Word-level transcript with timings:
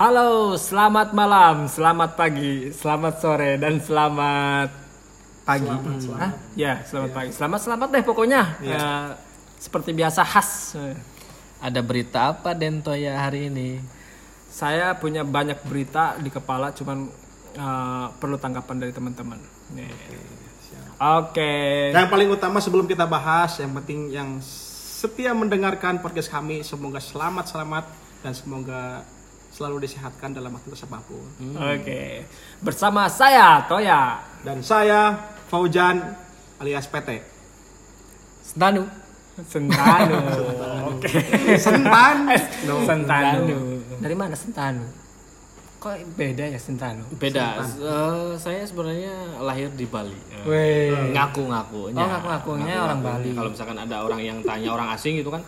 Halo, 0.00 0.56
selamat 0.56 1.12
malam, 1.12 1.68
selamat 1.68 2.16
pagi, 2.16 2.72
selamat 2.72 3.20
sore, 3.20 3.60
dan 3.60 3.84
selamat 3.84 4.72
pagi. 5.44 5.68
Selamat, 5.68 5.84
Hmm. 5.84 6.00
selamat. 6.00 6.20
Hah? 6.24 6.32
Ya, 6.56 6.72
selamat 6.88 7.10
pagi. 7.12 7.30
Selamat 7.36 7.60
selamat 7.60 7.88
deh 7.92 8.04
pokoknya. 8.08 8.42
Ya, 8.64 9.12
seperti 9.60 9.92
biasa 9.92 10.24
khas. 10.24 10.72
Ada 11.60 11.84
berita 11.84 12.32
apa 12.32 12.56
Dento 12.56 12.96
ya 12.96 13.12
hari 13.28 13.52
ini? 13.52 13.76
Saya 14.48 14.96
punya 14.96 15.20
banyak 15.20 15.60
berita 15.68 16.16
di 16.16 16.32
kepala, 16.32 16.72
cuman 16.72 17.04
uh, 17.60 18.08
perlu 18.16 18.40
tanggapan 18.40 18.80
dari 18.80 18.96
teman-teman. 18.96 19.36
Oke. 20.96 21.52
Yang 21.92 22.08
paling 22.08 22.28
utama 22.32 22.56
sebelum 22.64 22.88
kita 22.88 23.04
bahas, 23.04 23.60
yang 23.60 23.76
penting 23.76 24.08
yang 24.16 24.40
setia 24.40 25.36
mendengarkan 25.36 26.00
podcast 26.00 26.32
kami, 26.32 26.64
semoga 26.64 27.04
selamat-selamat 27.04 27.84
dan 28.24 28.32
semoga 28.32 29.04
selalu 29.60 29.84
disehatkan 29.84 30.32
dalam 30.32 30.56
aktivitas 30.56 30.88
apa 30.88 31.04
pun. 31.04 31.20
Oke. 31.52 32.24
Bersama 32.64 33.12
saya 33.12 33.60
Toya. 33.68 34.16
Dan 34.40 34.64
saya 34.64 35.12
Faujan 35.52 36.00
alias 36.56 36.88
PT. 36.88 37.20
Stanu. 38.40 38.88
Sentanu. 39.44 40.16
Oke. 40.96 41.12
Sentan. 41.60 42.24
Sentanu. 42.88 43.84
Dari 44.00 44.16
mana 44.16 44.32
Sentanu? 44.32 44.88
Kok 45.76 46.16
beda 46.16 46.44
ya 46.48 46.56
Sentanu? 46.56 47.04
Beda. 47.20 47.60
Eh, 47.60 48.32
saya 48.40 48.64
sebenarnya 48.64 49.44
lahir 49.44 49.68
di 49.76 49.84
Bali. 49.84 50.12
Eh, 50.12 50.48
Weh. 50.48 51.12
Ngaku-ngakunya. 51.12 52.00
Oh, 52.00 52.08
ngaku-ngakunya 52.08 52.74
orang 52.80 53.00
Bali. 53.04 53.36
Kalau 53.36 53.52
misalkan 53.52 53.76
ada 53.76 54.08
orang 54.08 54.20
yang 54.24 54.40
tanya 54.40 54.72
orang 54.72 54.88
asing 54.96 55.20
gitu 55.20 55.28
kan, 55.28 55.44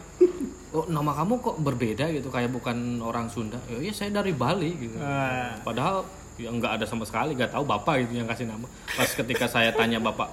oh 0.73 0.85
nama 0.89 1.13
kamu 1.13 1.41
kok 1.41 1.57
berbeda 1.61 2.05
gitu, 2.13 2.29
kayak 2.33 2.51
bukan 2.53 3.01
orang 3.05 3.29
Sunda. 3.29 3.61
Ya 3.69 3.79
iya 3.79 3.93
saya 3.93 4.11
dari 4.13 4.33
Bali 4.33 4.73
gitu. 4.77 4.97
Ah. 5.01 5.57
Padahal 5.61 6.09
ya 6.41 6.49
nggak 6.49 6.81
ada 6.81 6.85
sama 6.89 7.05
sekali, 7.05 7.37
nggak 7.37 7.53
tahu 7.53 7.65
bapak 7.69 8.09
gitu 8.09 8.25
yang 8.25 8.29
kasih 8.29 8.49
nama. 8.49 8.67
Pas 8.97 9.11
ketika 9.13 9.47
saya 9.47 9.71
tanya 9.77 10.01
bapak, 10.01 10.33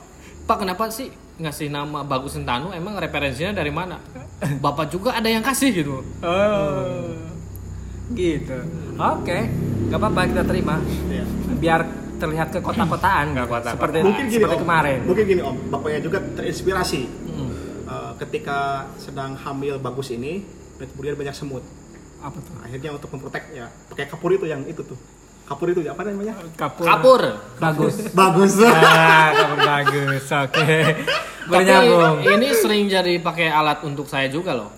Pak 0.50 0.66
kenapa 0.66 0.90
sih 0.90 1.14
ngasih 1.38 1.70
nama 1.70 2.02
Bagus 2.02 2.34
Sentanu? 2.34 2.74
Emang 2.74 2.98
referensinya 2.98 3.54
dari 3.54 3.70
mana? 3.70 4.02
Bapak 4.42 4.90
juga 4.90 5.14
ada 5.14 5.30
yang 5.30 5.46
kasih 5.46 5.70
gitu. 5.70 6.02
Oh. 6.26 7.14
Gitu. 8.18 8.58
Oke. 8.98 9.46
Gak 9.94 10.00
apa-apa 10.02 10.26
kita 10.26 10.44
terima. 10.50 10.82
Iya. 11.06 11.26
Biar 11.54 11.82
terlihat 12.18 12.50
ke 12.50 12.66
kota-kotaan 12.66 13.38
gitu. 13.38 13.46
kota-kotaan. 13.46 13.76
Seperti 13.78 13.98
Mungkin 14.02 14.26
gini 14.26 14.38
seperti 14.42 14.58
Om. 14.58 14.62
kemarin. 14.66 15.00
Mungkin 15.06 15.24
gini 15.30 15.42
Om, 15.46 15.56
bapaknya 15.70 16.00
juga 16.02 16.18
terinspirasi. 16.34 17.02
Eh, 17.90 18.12
ketika 18.22 18.86
sedang 19.02 19.34
hamil 19.34 19.82
bagus 19.82 20.14
ini, 20.14 20.46
dan 20.78 20.86
kemudian 20.94 21.18
banyak 21.18 21.34
semut. 21.34 21.66
Apa 22.22 22.38
tuh? 22.38 22.54
Akhirnya 22.62 22.94
untuk 22.94 23.10
memprotek 23.18 23.50
ya, 23.50 23.66
pakai 23.90 24.06
kapur 24.06 24.30
itu 24.30 24.46
yang 24.46 24.62
itu 24.70 24.86
tuh. 24.86 25.00
Kapur 25.50 25.74
itu 25.74 25.82
apa 25.90 26.06
namanya? 26.06 26.38
Kapur. 26.54 26.86
Kapur. 26.86 27.22
Bagus. 27.58 27.96
Bagus. 28.20 28.62
ah, 28.62 29.34
kapur 29.34 29.60
bagus. 29.66 30.26
Oke. 30.30 30.70
Bernyambung. 31.50 32.22
Tapi 32.22 32.30
ini 32.38 32.48
sering 32.54 32.86
jadi 32.86 33.18
pakai 33.18 33.50
alat 33.50 33.82
untuk 33.82 34.06
saya 34.06 34.30
juga 34.30 34.54
loh. 34.54 34.70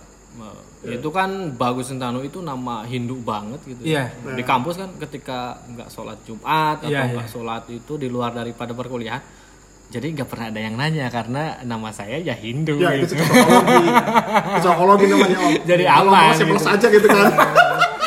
Itu 0.81 1.13
kan 1.13 1.53
Bagus 1.61 1.93
Sentanu 1.93 2.25
itu 2.25 2.41
nama 2.41 2.81
Hindu 2.87 3.21
banget 3.21 3.61
gitu. 3.67 3.85
Iya. 3.85 4.09
Di 4.33 4.41
kampus 4.41 4.81
kan 4.81 4.89
ketika 4.97 5.61
nggak 5.69 5.93
sholat 5.93 6.17
Jumat 6.25 6.81
atau 6.81 6.89
Iya, 6.89 7.11
nggak 7.13 7.29
sholat 7.29 7.69
itu 7.69 8.01
di 8.01 8.09
luar 8.09 8.33
daripada 8.33 8.73
perkuliahan. 8.73 9.21
Jadi 9.91 10.07
nggak 10.15 10.29
pernah 10.31 10.47
ada 10.47 10.59
yang 10.63 10.75
nanya 10.79 11.11
karena 11.11 11.59
nama 11.67 11.91
saya 11.91 12.15
ya 12.15 12.31
Hindu. 12.31 12.79
Ya 12.79 12.95
gitu. 12.95 13.11
itu 13.11 13.27
cocokologi. 13.27 13.87
Cocokologi 14.55 15.05
namanya 15.11 15.37
Om. 15.43 15.53
Jadi 15.67 15.83
Kalau 15.83 16.11
aman, 16.15 16.23
mau 16.23 16.31
simples 16.39 16.63
aja 16.63 16.87
gitu 16.87 17.07
kan. 17.11 17.27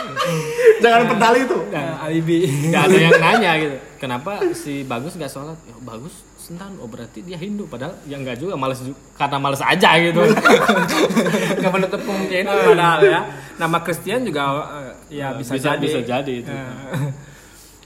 Jangan 0.84 1.02
pedali 1.12 1.40
itu. 1.44 1.58
Nah, 1.68 1.92
alibi. 2.08 2.38
Nggak 2.72 2.82
ada 2.88 2.96
yang 2.96 3.12
nanya 3.20 3.50
gitu. 3.60 3.77
Kenapa 4.00 4.32
si 4.56 4.80
Bagus 4.88 5.12
nggak 5.12 5.28
sholat? 5.28 5.60
Ya, 5.68 5.77
Bagus 5.84 6.24
Sentanu. 6.40 6.80
Oh 6.80 6.88
berarti 6.88 7.20
dia 7.20 7.36
Hindu. 7.36 7.68
Padahal 7.68 8.00
ya 8.08 8.16
nggak 8.16 8.40
juga. 8.40 8.56
Males 8.56 8.80
karena 9.20 9.36
males 9.36 9.61
aja 9.61 9.89
gitu. 10.00 10.20
Gak 11.61 11.73
menutup 11.73 12.00
kemungkinan 12.00 12.55
padahal 12.64 13.00
ya. 13.05 13.20
Nama 13.61 13.78
Kristen 13.84 14.24
juga 14.24 14.42
eh, 14.73 15.20
ya 15.20 15.36
bisa, 15.36 15.52
bisa 15.52 15.77
jadi. 15.77 15.84
bisa 15.84 16.00
jadi 16.00 16.33
itu. 16.33 16.52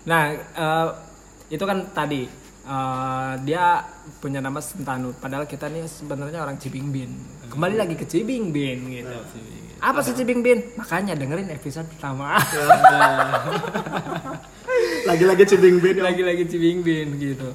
Nah, 0.07 0.23
eh, 0.39 0.89
itu 1.51 1.65
kan 1.67 1.83
tadi 1.91 2.47
eh, 2.69 3.33
dia 3.49 3.83
punya 4.21 4.45
nama 4.45 4.61
Sentanu. 4.61 5.17
Padahal 5.17 5.49
kita 5.49 5.73
nih 5.73 5.89
sebenarnya 5.89 6.45
orang 6.45 6.61
Cibingbin. 6.61 7.11
Kembali 7.49 7.75
lagi 7.81 7.97
ke 7.97 8.05
Cibingbin 8.05 8.79
gitu. 8.93 9.17
Apa 9.81 10.05
sih 10.05 10.13
Cibingbin? 10.13 10.77
Makanya 10.77 11.17
dengerin 11.17 11.49
episode 11.49 11.89
pertama. 11.89 12.37
Lagi-lagi 15.09 15.45
cibing 15.49 15.79
bin. 15.81 15.95
Om. 15.99 16.05
Lagi-lagi 16.05 16.45
Cibingbin 16.49 17.09
gitu. 17.17 17.49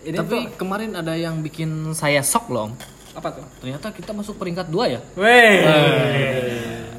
Ini 0.00 0.16
Tapi 0.16 0.36
tuh 0.48 0.56
kemarin 0.56 0.96
ada 0.96 1.12
yang 1.14 1.44
bikin 1.44 1.92
saya 1.92 2.24
shock 2.24 2.48
loh. 2.50 2.72
Om. 2.72 2.74
apa 3.10 3.28
tuh? 3.34 3.46
Ternyata 3.58 3.90
kita 3.90 4.14
masuk 4.14 4.38
peringkat 4.38 4.70
dua 4.70 4.86
ya. 4.86 5.00
Weh. 5.18 5.66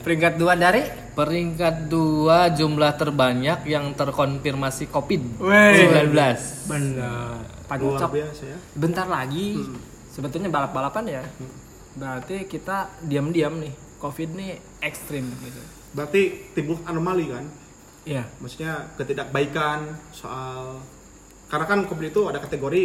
Peringkat 0.04 0.36
dua 0.36 0.60
dari 0.60 0.84
Peringkat 1.12 1.92
dua 1.92 2.48
jumlah 2.50 2.96
terbanyak 2.96 3.68
yang 3.68 3.92
terkonfirmasi 3.92 4.88
COVID-19. 4.88 5.44
Weh. 5.44 6.36
Benar. 6.66 7.44
Biasa 8.12 8.44
ya. 8.48 8.58
Bentar 8.76 9.08
lagi 9.08 9.60
sebetulnya 10.08 10.48
balap-balapan 10.48 11.06
ya. 11.08 11.24
Berarti 11.96 12.48
kita 12.48 12.88
diam-diam 13.04 13.60
nih. 13.60 13.74
Covid 14.02 14.34
nih 14.34 14.58
ekstrim 14.82 15.30
gitu. 15.46 15.62
Berarti 15.94 16.22
timbul 16.56 16.82
anomali 16.84 17.30
kan? 17.30 17.46
Iya. 18.02 18.26
Maksudnya 18.42 18.90
ketidakbaikan 18.98 19.86
soal 20.10 20.82
karena 21.46 21.66
kan 21.68 21.80
COVID 21.86 22.08
itu 22.10 22.22
ada 22.32 22.40
kategori 22.40 22.84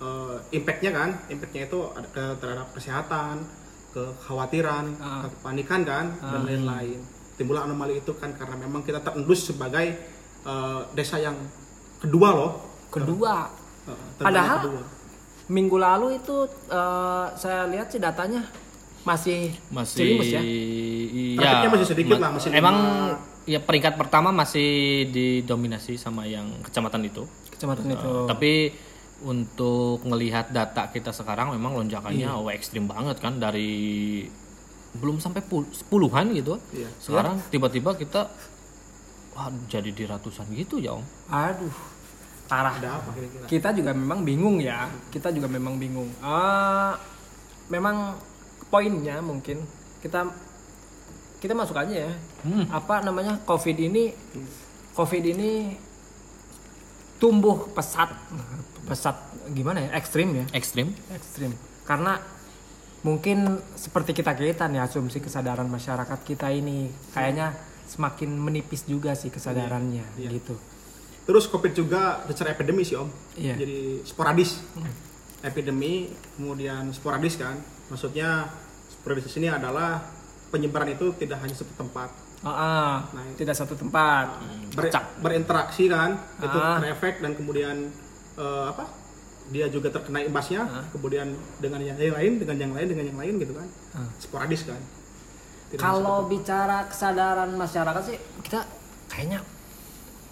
eh, 0.00 0.36
impactnya 0.52 0.90
kan, 0.90 1.10
impactnya 1.28 1.68
itu 1.68 1.80
ada 1.92 2.08
ke 2.08 2.24
terhadap 2.40 2.68
kesehatan, 2.72 3.44
kekhawatiran, 3.92 4.84
Ah. 4.96 5.28
kepanikan 5.28 5.80
kan, 5.84 6.06
dan 6.18 6.40
lain-lain. 6.44 7.00
Timbul 7.40 7.56
anomali 7.56 7.96
itu 7.96 8.12
kan 8.14 8.30
karena 8.30 8.52
memang 8.54 8.80
kita 8.80 9.00
terendus 9.00 9.40
sebagai 9.42 9.96
eh, 10.42 10.80
desa 10.92 11.16
yang 11.16 11.34
kedua 11.98 12.28
loh. 12.30 12.52
Kedua, 12.86 13.48
Eh, 13.80 13.96
terbaik 14.14 14.20
Padahal 14.20 14.58
kedua. 14.60 14.82
minggu 15.48 15.76
lalu 15.78 16.06
itu 16.14 16.36
eh, 16.68 17.26
saya 17.34 17.64
lihat 17.66 17.88
sih 17.88 17.96
datanya 17.98 18.44
masih 19.00 19.56
Masih 19.70 19.96
Cilimus 19.96 20.28
ya. 20.28 20.42
Trafficnya 21.34 21.70
masih 21.72 21.86
sedikit 21.88 22.12
ma- 22.12 22.20
lah, 22.20 22.30
masih 22.30 22.48
Emang 22.52 22.76
lima. 22.76 23.16
ya 23.46 23.58
peringkat 23.58 23.96
pertama 23.96 24.28
masih 24.30 24.68
didominasi 25.08 25.96
sama 25.96 26.22
yang 26.24 26.44
kecamatan 26.60 27.00
itu. 27.02 27.24
kecamatan 27.50 27.88
itu. 27.88 28.12
Tapi 28.26 28.52
untuk 29.22 30.00
melihat 30.02 30.48
data 30.48 30.88
kita 30.88 31.08
sekarang 31.10 31.50
memang 31.50 31.72
lonjakannya 31.74 32.24
Iya. 32.26 32.52
ekstrim 32.52 32.84
banget 32.84 33.16
kan 33.16 33.36
dari 33.36 34.24
belum 34.90 35.22
sampai 35.22 35.42
pul- 35.42 35.70
sepuluhan 35.70 36.34
gitu. 36.34 36.58
Iya. 36.74 36.88
Sekarang 36.98 37.38
tiba-tiba 37.48 37.94
kita 37.94 38.26
wah, 39.34 39.46
jadi 39.70 39.90
di 39.90 40.04
ratusan 40.04 40.50
gitu 40.50 40.82
ya 40.82 40.98
om. 40.98 41.04
Aduh, 41.30 41.70
parah. 42.46 42.74
Ada 42.74 42.98
apa 42.98 43.08
kira-kira? 43.14 43.44
Kita 43.46 43.68
juga 43.70 43.90
memang 43.94 44.26
bingung 44.26 44.58
ya. 44.58 44.90
Kita 45.14 45.30
juga 45.30 45.46
memang 45.46 45.78
bingung. 45.78 46.10
Ah, 46.18 46.98
memang 47.70 48.18
poinnya 48.66 49.22
mungkin 49.22 49.62
kita 50.02 50.26
kita 51.38 51.54
masuk 51.54 51.78
aja 51.78 52.10
ya. 52.10 52.12
Hmm. 52.42 52.66
Apa 52.68 53.00
namanya 53.06 53.38
COVID 53.46 53.76
ini 53.78 54.10
COVID 54.98 55.24
ini 55.24 55.78
tumbuh 57.20 57.68
pesat 57.76 58.08
pesat 58.88 59.12
gimana 59.52 59.84
ya 59.84 59.90
ekstrim 59.92 60.32
ya 60.32 60.44
Ekstrim. 60.56 60.88
ekstrim 61.12 61.52
karena 61.84 62.16
mungkin 63.00 63.38
seperti 63.74 64.12
kita 64.12 64.32
kita 64.32 64.66
nih 64.66 64.80
asumsi 64.80 65.18
kesadaran 65.18 65.64
masyarakat 65.66 66.18
kita 66.20 66.50
ini 66.50 66.84
kayaknya 67.10 67.56
semakin 67.86 68.30
menipis 68.30 68.84
juga 68.84 69.12
sih 69.12 69.28
kesadarannya 69.28 70.04
Iya. 70.16 70.30
gitu 70.32 70.54
Terus 71.20 71.46
COVID 71.46 71.72
juga 71.72 72.26
secara 72.26 72.50
epidemi 72.50 72.82
sih 72.82 72.98
om. 72.98 73.06
Iya. 73.38 73.54
Jadi 73.54 74.02
sporadis. 74.02 74.58
Epidemi 75.40 76.10
kemudian 76.34 76.90
sporadis 76.90 77.38
kan. 77.38 77.54
Maksudnya 77.86 78.50
sporadis 78.90 79.30
di 79.30 79.38
sini 79.38 79.46
adalah 79.46 80.02
penyebaran 80.50 80.90
itu 80.90 81.14
tidak 81.14 81.38
hanya 81.38 81.54
satu 81.54 81.70
tempat. 81.78 82.10
Ah, 82.42 82.50
ah, 82.50 82.94
Nah, 83.14 83.22
tidak 83.36 83.54
satu 83.54 83.78
tempat 83.78 84.42
Ber- 84.74 84.90
berinteraksi 85.22 85.86
kan, 85.86 86.18
itu 86.40 86.58
Ah. 86.58 86.82
terefek 86.82 87.22
dan 87.22 87.32
kemudian 87.32 87.94
eh, 88.32 88.64
apa? 88.66 88.90
Dia 89.50 89.66
juga 89.66 89.90
terkena 89.90 90.18
imbasnya, 90.20 90.62
Ah. 90.62 90.86
kemudian 90.88 91.26
dengan 91.58 91.80
yang, 91.80 91.98
lain, 91.98 92.38
dengan 92.38 92.56
yang 92.56 92.72
lain, 92.72 92.86
dengan 92.88 93.04
yang 93.04 93.18
lain 93.18 93.34
gitu 93.36 93.52
kan. 93.52 93.68
Ah. 93.92 94.06
Sporadis 94.16 94.62
kan. 94.62 94.78
Tidak 95.68 95.78
kalau 95.78 96.24
bicara 96.24 96.82
kesadaran 96.84 97.50
masyarakat 97.52 98.02
sih 98.04 98.18
kita 98.40 98.66
kayaknya 99.06 99.38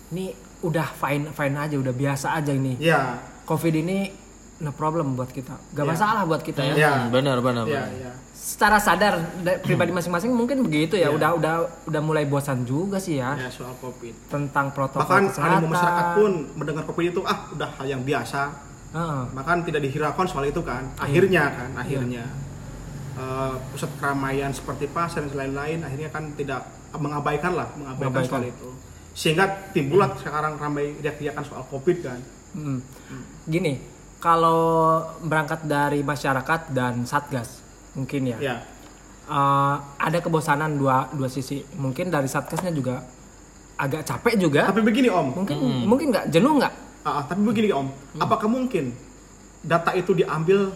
ini 0.09 0.35
udah 0.61 0.91
fine 0.93 1.31
fine 1.31 1.55
aja 1.57 1.77
udah 1.77 1.93
biasa 1.93 2.35
aja 2.35 2.51
ini 2.51 2.75
Ya, 2.77 3.23
covid 3.45 3.71
ini 3.73 4.11
no 4.59 4.71
problem 4.73 5.15
buat 5.15 5.31
kita 5.31 5.55
gak 5.71 5.79
Iya. 5.79 5.87
masalah 5.89 6.23
buat 6.27 6.43
kita 6.43 6.59
ya 6.61 6.75
Iya. 6.77 6.91
Hmm, 6.97 7.11
benar 7.13 7.39
benar. 7.39 7.65
Iya, 7.65 7.87
benar. 7.87 7.95
iya. 7.97 8.13
secara 8.35 8.79
sadar 8.79 9.15
da- 9.41 9.59
pribadi 9.61 9.91
masing-masing 9.91 10.31
mungkin 10.33 10.59
begitu 10.61 10.95
ya 10.97 11.07
Iya. 11.07 11.15
udah 11.15 11.31
udah 11.37 11.55
udah 11.87 12.03
mulai 12.03 12.23
bosan 12.25 12.63
juga 12.63 12.99
sih 12.99 13.19
ya 13.19 13.35
Ya, 13.37 13.47
soal 13.47 13.79
Covid. 13.79 14.15
tentang 14.27 14.71
protokol 14.73 15.07
Bahkan 15.07 15.23
kesehatan 15.29 15.63
masyarakat 15.65 16.07
pun 16.17 16.33
mendengar 16.57 16.83
Covid 16.83 17.05
itu 17.09 17.23
ah 17.23 17.47
udah 17.49 17.71
hal 17.73 17.87
yang 17.89 18.03
biasa. 18.03 18.67
Bahkan 19.31 19.57
tidak 19.63 19.85
dihiraukan 19.85 20.25
soal 20.25 20.47
itu 20.47 20.61
kan. 20.63 20.85
Iya. 20.97 21.03
Akhirnya 21.03 21.43
kan, 21.51 21.71
akhirnya 21.77 22.25
eh, 23.15 23.53
pusat 23.69 23.91
keramaian 23.99 24.51
seperti 24.51 24.87
pasar 24.87 25.27
dan 25.27 25.35
lain-lain 25.35 25.83
akhirnya 25.83 26.09
kan 26.09 26.33
tidak 26.33 26.65
mengabaikan 26.91 27.53
lah, 27.53 27.69
mengabaikan, 27.75 28.09
Mengabaikan. 28.15 28.31
soal 28.31 28.45
itu. 28.47 28.69
Sehingga 29.13 29.45
timbullah 29.71 30.15
sekarang 30.15 30.57
ramai 30.57 30.95
riak-riakan 30.97 31.43
soal 31.43 31.67
Covid 31.67 32.01
kan. 32.01 32.19
Mm. 32.55 32.81
Gini, 33.45 33.77
kalau 34.19 34.61
berangkat 35.21 35.67
dari 35.67 36.01
masyarakat 36.01 36.71
dan 36.71 37.05
satgas, 37.05 37.61
mungkin 37.93 38.31
ya, 38.31 38.39
Ya. 38.41 38.57
eh, 39.27 39.75
ada 39.99 40.19
kebosanan 40.19 40.79
dua 40.79 41.11
dua 41.13 41.29
sisi. 41.29 41.61
Mungkin 41.75 42.09
dari 42.09 42.25
satgasnya 42.25 42.71
juga 42.71 43.05
agak 43.77 44.03
capek 44.03 44.35
juga. 44.39 44.63
Tapi 44.65 44.81
begini 44.81 45.07
Om, 45.07 45.45
Mungkin 45.45 45.57
mungkin 45.85 46.07
nggak 46.09 46.33
jenuh 46.33 46.57
nggak? 46.57 46.75
Ah, 47.07 47.23
ah, 47.23 47.25
tapi 47.25 47.41
begini 47.47 47.71
Om, 47.71 47.89
apakah 48.19 48.51
mungkin 48.51 48.91
data 49.63 49.95
itu 49.95 50.13
diambil 50.15 50.75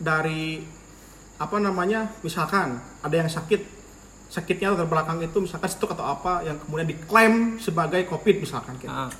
dari 0.00 0.64
apa 1.36 1.56
namanya? 1.60 2.08
Misalkan 2.24 2.80
ada 3.00 3.14
yang 3.14 3.28
sakit, 3.28 3.60
sakitnya 4.32 4.76
terbelakang 4.76 5.20
itu 5.20 5.38
misalkan 5.44 5.68
stroke 5.68 5.96
atau 5.96 6.08
apa 6.08 6.44
yang 6.44 6.56
kemudian 6.60 6.88
diklaim 6.88 7.34
sebagai 7.60 8.04
COVID 8.08 8.36
misalkan 8.44 8.76
gitu. 8.80 8.92
Ah, 8.92 9.12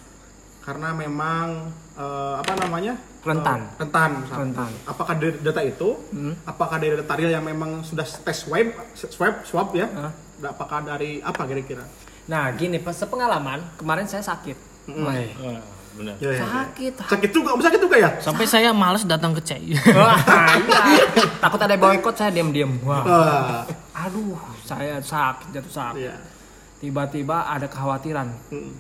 Karena 0.61 0.93
memang 0.93 1.73
eh, 1.97 2.35
apa 2.37 2.53
namanya? 2.61 2.97
Rentan. 3.21 3.61
Eh, 3.77 3.81
rentan. 3.85 4.11
misalkan. 4.25 4.41
Rentan. 4.53 4.73
Apakah 4.89 5.15
dari 5.17 5.37
data 5.41 5.61
itu? 5.65 5.89
Hmm. 6.13 6.35
Apakah 6.49 6.77
dari 6.81 6.95
data 7.01 7.15
real 7.17 7.33
yang 7.33 7.45
memang 7.45 7.85
sudah 7.85 8.05
tes 8.05 8.37
swab, 8.45 8.73
swab, 8.97 9.35
swab 9.45 9.69
ya? 9.77 9.89
Ah. 9.93 10.13
Apakah 10.41 10.85
dari 10.85 11.21
apa 11.21 11.45
kira-kira? 11.45 11.85
Nah, 12.29 12.49
gini, 12.57 12.81
pas 12.81 12.97
sepengalaman 12.97 13.61
kemarin 13.77 14.09
saya 14.09 14.25
sakit. 14.25 14.57
Wah, 14.97 15.13
Wah, 15.45 15.61
benar. 16.01 16.15
Ya, 16.17 16.27
ya, 16.27 16.33
ya. 16.33 16.43
sakit. 16.43 16.93
Sakit 17.07 17.31
juga, 17.31 17.51
sakit 17.55 17.81
juga 17.81 17.97
ya? 17.97 18.11
Sampai 18.19 18.45
saya 18.45 18.73
males 18.73 19.05
datang 19.05 19.31
ke 19.31 19.43
CI. 19.43 19.77
Wah, 19.93 20.17
iya. 20.61 21.05
Takut 21.45 21.61
ada 21.61 21.77
boykot 21.77 22.15
saya 22.15 22.31
diam-diam. 22.31 22.81
Wah. 22.81 23.05
Ah, 23.05 23.63
Aduh, 24.01 24.35
saya 24.61 24.97
sakit, 24.97 25.53
jatuh 25.53 25.69
sakit. 25.71 26.01
iya. 26.01 26.17
Tiba-tiba 26.79 27.45
ada 27.45 27.69
kekhawatiran. 27.69 28.33
Mm. 28.49 28.73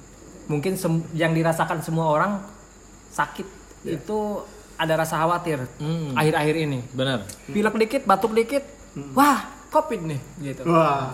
Mungkin 0.48 0.72
sem- 0.74 1.04
yang 1.12 1.30
dirasakan 1.30 1.78
semua 1.78 2.08
orang 2.08 2.40
sakit 3.08 3.44
itu 3.82 4.18
ada 4.74 4.96
rasa 4.96 5.20
khawatir 5.20 5.60
Hmm. 5.76 6.16
akhir-akhir 6.16 6.56
ini. 6.58 6.80
Benar. 6.90 7.28
Pilek 7.46 7.76
dikit, 7.78 8.02
batuk 8.02 8.32
dikit. 8.32 8.64
Wah, 9.12 9.44
Covid 9.68 10.08
nih 10.08 10.20
gitu. 10.42 10.64
Wah. 10.66 11.12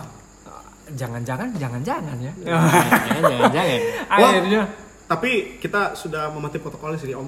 Jangan-jangan, 0.87 1.51
jangan-jangan 1.53 2.15
ya. 2.17 2.31
Jangan 3.19 3.51
jangan. 3.51 3.79
Akhirnya 4.07 4.61
Tapi 5.07 5.57
kita 5.57 5.95
sudah 5.95 6.27
mematuhi 6.29 6.59
protokol 6.59 6.95
sih 6.95 7.11
Om. 7.11 7.27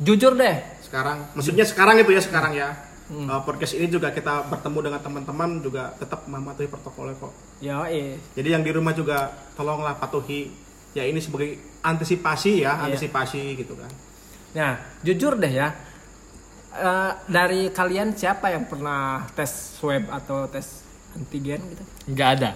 jujur 0.00 0.32
deh. 0.32 0.56
Sekarang, 0.80 1.28
maksudnya 1.32 1.62
sekarang 1.62 2.00
itu 2.00 2.10
ya 2.10 2.22
sekarang 2.24 2.52
ya. 2.52 2.72
Uh, 3.10 3.42
podcast 3.42 3.74
ini 3.74 3.86
juga 3.86 4.08
kita 4.08 4.46
bertemu 4.46 4.86
dengan 4.86 5.00
teman-teman 5.00 5.58
juga 5.58 5.90
tetap 5.94 6.24
mematuhi 6.24 6.66
protokolnya 6.66 7.18
kok. 7.18 7.32
Ya, 7.58 7.82
eh. 7.84 8.16
Jadi 8.32 8.48
yang 8.48 8.62
di 8.62 8.70
rumah 8.70 8.94
juga 8.94 9.28
tolonglah 9.52 9.94
patuhi. 9.94 10.48
Ya 10.90 11.02
ini 11.02 11.18
sebagai 11.18 11.58
antisipasi 11.82 12.62
ya, 12.62 12.78
Iya. 12.78 12.86
antisipasi 12.86 13.58
gitu 13.58 13.74
kan. 13.74 13.90
Nah, 14.50 14.72
jujur 15.02 15.34
deh 15.36 15.50
ya. 15.50 15.74
Eh, 16.70 17.12
dari 17.26 17.68
kalian 17.68 18.14
siapa 18.14 18.46
yang 18.48 18.64
pernah 18.64 19.26
tes 19.34 19.50
swab 19.76 20.06
atau 20.06 20.46
tes 20.46 20.86
antigen 21.12 21.58
gitu? 21.66 21.82
Enggak 22.06 22.38
ada. 22.38 22.50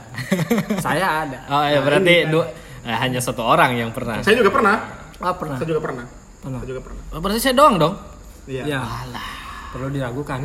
Saya 0.79 1.27
ada. 1.27 1.39
Oh 1.51 1.67
ya 1.67 1.79
Nah, 1.79 1.83
berarti 1.83 2.15
ini 2.17 2.31
dua- 2.31 2.51
eh, 2.85 2.97
hanya 2.97 3.21
satu 3.21 3.43
orang 3.43 3.75
yang 3.75 3.91
pernah. 3.91 4.21
Saya 4.21 4.39
juga 4.39 4.53
pernah. 4.53 4.77
Oh, 5.19 5.35
pernah. 5.35 5.57
Saya 5.57 5.69
juga 5.69 5.83
pernah. 5.83 6.05
Pernah. 6.45 6.59
Saya 6.61 6.69
juga 6.69 6.83
pernah. 6.85 7.03
Oh, 7.11 7.21
berarti 7.21 7.41
saya 7.41 7.55
doang 7.57 7.77
dong. 7.81 7.95
Iya. 8.45 8.63
Ya, 8.69 8.81
perlu 9.73 9.89
diragukan. 9.89 10.45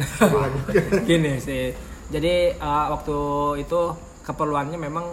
Gini 1.10 1.38
sih. 1.38 1.76
Jadi 2.10 2.56
eh, 2.56 2.86
waktu 2.90 3.18
itu 3.62 3.82
keperluannya 4.24 4.80
memang 4.80 5.06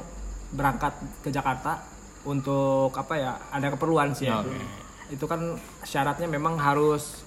berangkat 0.54 0.94
ke 1.20 1.28
Jakarta 1.34 1.82
untuk 2.24 2.94
apa 2.94 3.14
ya? 3.18 3.32
Ada 3.50 3.74
keperluan 3.74 4.14
sih 4.14 4.30
ya. 4.30 4.40
Oke. 4.40 4.56
Itu 5.10 5.26
kan 5.26 5.58
syaratnya 5.82 6.30
memang 6.30 6.58
harus 6.58 7.26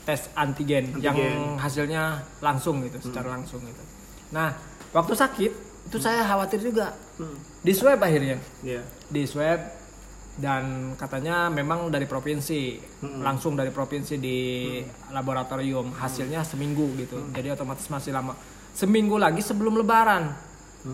tes 0.00 0.32
antigen, 0.32 0.96
yang 1.04 1.14
hasilnya 1.60 2.24
langsung 2.40 2.80
gitu, 2.82 2.98
secara 2.98 3.36
langsung 3.36 3.60
gitu. 3.62 3.84
Nah, 4.32 4.50
waktu 4.96 5.12
sakit 5.12 5.52
itu 5.86 5.98
saya 6.00 6.26
khawatir 6.26 6.60
juga. 6.60 6.92
Hmm. 7.16 7.36
Di 7.60 7.72
swab 7.72 8.00
akhirnya. 8.00 8.36
Iya. 8.64 8.82
Di 9.08 9.22
swab 9.24 9.60
dan 10.40 10.94
katanya 10.96 11.52
memang 11.52 11.92
dari 11.92 12.08
provinsi. 12.08 12.80
Langsung 13.20 13.56
dari 13.56 13.72
provinsi 13.72 14.16
di 14.16 14.38
laboratorium. 15.12 15.92
Hasilnya 15.92 16.44
seminggu 16.44 16.96
gitu. 16.96 17.20
Jadi 17.32 17.48
otomatis 17.52 17.86
masih 17.88 18.14
lama. 18.14 18.36
Seminggu 18.72 19.18
lagi 19.20 19.44
sebelum 19.44 19.76
lebaran. 19.76 20.32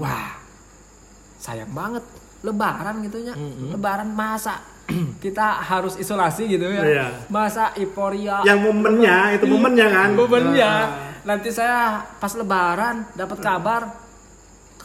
Wah 0.01 0.47
sayang 1.39 1.71
banget. 1.71 2.03
Lebaran 2.45 3.03
gitunya 3.03 3.35
lebaran 3.73 4.13
masa 4.13 4.61
kita 5.25 5.63
harus 5.67 5.99
isolasi 5.99 6.47
gitu 6.47 6.67
ya. 6.71 6.83
Iya. 6.83 7.07
masa 7.27 7.75
euforia. 7.75 8.43
Yang 8.47 8.71
momennya 8.71 9.17
itu 9.35 9.45
momennya 9.51 9.87
kan. 9.91 10.09
momennya. 10.15 10.71
Ah. 10.71 10.87
nanti 11.27 11.51
saya 11.51 12.07
pas 12.23 12.31
lebaran 12.39 13.03
dapat 13.19 13.39
kabar 13.43 14.06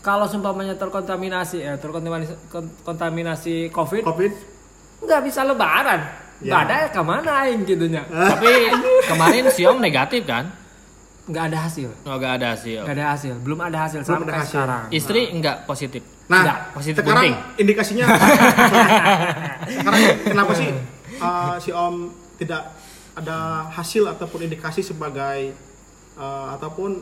kalau 0.01 0.25
seumpamanya 0.25 0.74
terkontaminasi 0.74 1.57
eh 1.59 1.77
terkontaminasi 1.77 2.33
kon- 2.48 2.74
kontaminasi 2.81 3.69
covid 3.69 4.01
Covid. 4.03 4.31
nggak 5.00 5.21
bisa 5.24 5.42
lebaran 5.42 6.01
Ya. 6.42 6.57
badai 6.57 6.89
ke 6.89 6.98
mana 7.00 7.45
aing 7.45 7.62
gitunya 7.63 8.01
Tapi 8.33 8.50
kemarin 9.03 9.45
Siom 9.48 9.77
negatif 9.77 10.25
kan? 10.25 10.50
nggak 11.24 11.44
ada 11.48 11.57
hasil 11.63 11.86
Oh, 12.01 12.18
enggak 12.18 12.33
ada 12.36 12.50
sih. 12.56 12.74
nggak 12.75 12.98
ada 12.98 13.06
hasil 13.13 13.33
belum 13.39 13.59
ada 13.62 13.77
hasil 13.80 14.00
Belum 14.01 14.09
sampai 14.18 14.25
ada 14.27 14.42
hasil. 14.42 14.51
sekarang 14.51 14.83
Istri 14.89 15.21
enggak 15.31 15.56
positif. 15.63 16.01
Nah, 16.25 16.42
Nggak, 16.42 16.57
positif 16.74 16.98
sekarang 17.00 17.24
gunting. 17.24 17.36
indikasinya 17.57 18.06
sekarang 19.71 20.01
kenapa 20.24 20.51
sih 20.53 20.69
uh, 21.18 21.56
si 21.57 21.69
Om 21.69 21.95
tidak 22.38 22.74
ada 23.13 23.38
hasil 23.69 24.07
ataupun 24.07 24.39
indikasi 24.42 24.81
sebagai 24.81 25.53
uh, 26.15 26.48
ataupun 26.51 26.98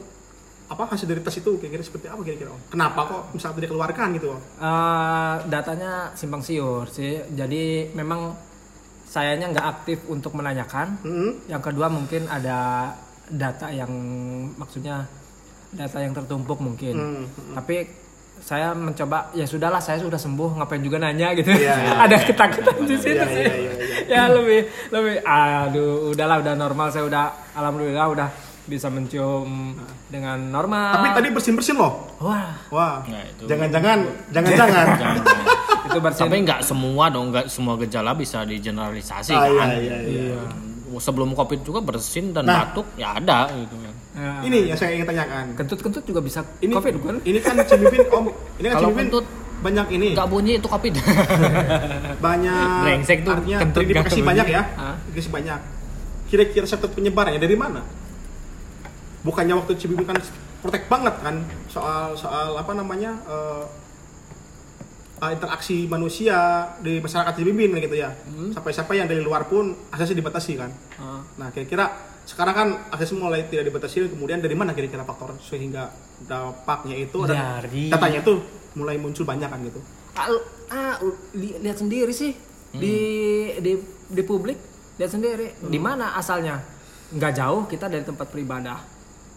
apa 0.69 0.85
hasil 0.87 1.05
dari 1.05 1.19
tes 1.19 1.33
itu 1.35 1.49
kira-kira 1.55 1.81
seperti 1.81 2.05
apa 2.05 2.21
kira-kira 2.21 2.49
Om? 2.49 2.61
Kenapa 2.69 2.99
kok 3.03 3.21
misalnya 3.31 3.55
tidak 3.55 3.65
dikeluarkan 3.67 4.07
gitu 4.13 4.27
Om? 4.29 4.39
Eh, 4.55 5.35
datanya 5.47 5.91
simpang 6.13 6.39
siur 6.39 6.85
sih 6.87 7.25
jadi 7.27 7.63
memang 7.91 8.37
sayanya 9.03 9.49
nggak 9.49 9.67
aktif 9.67 10.05
untuk 10.05 10.33
menanyakan 10.33 11.01
Hmm? 11.01 11.41
yang 11.45 11.57
kedua 11.59 11.89
mungkin 11.89 12.25
ada 12.25 12.93
data 13.25 13.69
yang 13.69 13.89
maksudnya 14.55 15.09
data 15.71 15.97
yang 15.97 16.13
tertumpuk 16.13 16.57
mungkin 16.59 16.93
Hmm, 16.93 17.25
tapi 17.55 17.89
saya 18.39 18.71
mencoba 18.71 19.33
ya 19.33 19.43
sudahlah 19.43 19.77
saya 19.77 19.99
sudah 19.99 20.15
sembuh 20.15 20.55
ngapain 20.55 20.79
juga 20.79 20.95
nanya 20.97 21.33
gitu 21.33 21.49
Iya, 21.49 21.75
iya. 21.75 21.91
ada 22.05 22.17
ketakutan 22.19 22.77
di 22.79 22.95
situ 22.95 23.11
Iya, 23.11 23.25
sih 23.27 23.41
iya, 23.41 23.55
iya, 23.55 23.73
iya. 23.73 23.97
ya 24.07 24.21
lebih 24.31 24.61
lebih 24.87 25.15
aduh 25.21 26.13
udahlah 26.13 26.37
udah 26.39 26.53
normal 26.55 26.87
saya 26.87 27.03
udah 27.03 27.25
alhamdulillah 27.51 28.05
udah 28.07 28.29
bisa 28.69 28.87
mencium 28.87 29.73
dengan 30.05 30.37
normal 30.47 30.93
Tapi 30.93 31.07
tadi 31.11 31.27
bersin-bersin 31.29 31.75
loh. 31.75 32.05
wah 32.17 32.53
Wah. 32.69 33.01
Nah, 33.03 33.21
itu. 33.25 33.43
Jangan-jangan, 33.43 33.99
jangan-jangan. 34.29 34.85
Jangan. 35.01 35.15
itu 35.81 35.97
bersih 35.97 36.21
Tapi 36.21 36.35
enggak 36.39 36.61
semua 36.61 37.09
dong, 37.09 37.33
enggak 37.33 37.49
semua 37.49 37.73
gejala 37.75 38.13
bisa 38.13 38.43
digeneralisasi 38.43 39.33
Ah, 39.33 39.43
iya, 39.43 39.57
kan. 39.57 39.69
iya, 39.75 39.97
iya. 40.05 40.39
Sebelum 40.91 41.33
Covid 41.33 41.59
juga 41.61 41.79
bersin 41.79 42.29
dan 42.29 42.45
Nah. 42.45 42.69
batuk 42.69 42.85
ya 42.93 43.13
ada 43.13 43.49
gitu 43.51 43.73
kan. 43.75 43.93
Nah, 44.11 44.37
Ini 44.41 44.57
yang 44.67 44.77
saya 44.77 44.93
ingin 44.93 45.07
tanyakan. 45.07 45.45
kentut-kentut 45.55 46.03
juga 46.03 46.19
bisa 46.19 46.39
Ini 46.59 46.71
covid 46.71 46.93
bukan 46.95 47.15
Ini 47.23 47.39
kan 47.39 47.55
Cimipin 47.63 48.03
Om, 48.05 48.25
ini 48.55 48.67
kan 48.67 48.75
Kalau 48.75 48.89
Cimipin 48.89 49.05
kentut 49.07 49.25
banyak 49.59 49.87
ini. 49.91 50.07
enggak 50.13 50.27
bunyi 50.27 50.51
itu 50.55 50.67
Covid. 50.67 50.93
banyak 52.25 52.67
Brengsek 52.81 53.17
tuh, 53.21 53.31
artinya 53.33 53.57
kentut 53.59 53.81
nggak 53.83 54.05
banyak 54.23 54.47
ya 54.47 54.61
Hah? 54.71 54.95
terinfeksi 55.03 55.29
banyak 55.29 55.59
kira-kira 56.29 56.63
satu 56.63 56.85
penyebarannya 56.87 57.37
dari 57.37 57.55
mana 57.55 57.81
bukannya 59.21 59.55
waktu 59.55 59.75
Cibibin 59.75 60.05
kan 60.05 60.17
protek 60.59 60.87
banget 60.87 61.15
kan 61.19 61.35
soal 61.67 62.15
soal 62.15 62.55
apa 62.55 62.71
namanya 62.73 63.15
eh, 63.25 63.65
interaksi 65.19 65.83
manusia 65.85 66.63
di 66.79 67.03
masyarakat 67.03 67.35
Cibibin 67.35 67.75
gitu 67.75 67.95
ya. 67.95 68.15
Hmm. 68.25 68.55
sampai 68.55 68.71
siapa 68.71 68.95
yang 68.95 69.07
dari 69.07 69.19
luar 69.19 69.43
pun 69.45 69.75
aksesnya 69.91 70.15
dibatasi 70.15 70.53
kan. 70.55 70.71
Ah. 70.95 71.19
nah 71.35 71.51
kira-kira 71.51 71.91
sekarang 72.23 72.53
kan 72.53 72.69
akses 72.93 73.09
mulai 73.11 73.49
tidak 73.49 73.67
dibatasi 73.67 74.05
kemudian 74.13 74.37
dari 74.37 74.53
mana 74.53 74.71
kira-kira 74.71 75.01
faktor 75.01 75.33
sehingga 75.41 75.89
dampaknya 76.23 76.95
itu 77.01 77.25
dan 77.25 77.65
Dari- 77.65 77.89
datanya 77.89 78.21
itu 78.21 78.33
mulai 78.77 79.01
muncul 79.01 79.25
banyak 79.25 79.49
kan 79.49 79.59
gitu? 79.65 79.81
Ah, 80.13 80.29
ah, 80.69 80.95
li- 81.33 81.57
lihat 81.57 81.81
sendiri 81.81 82.13
sih. 82.13 82.37
Di 82.69 82.95
di 83.57 83.71
di 84.07 84.21
publik 84.21 84.61
lihat 85.01 85.09
sendiri. 85.09 85.57
Di 85.57 85.79
mana 85.81 86.13
asalnya? 86.13 86.61
Nggak 87.09 87.33
jauh 87.33 87.65
kita 87.65 87.89
dari 87.89 88.05
tempat 88.05 88.29
beribadah. 88.29 88.77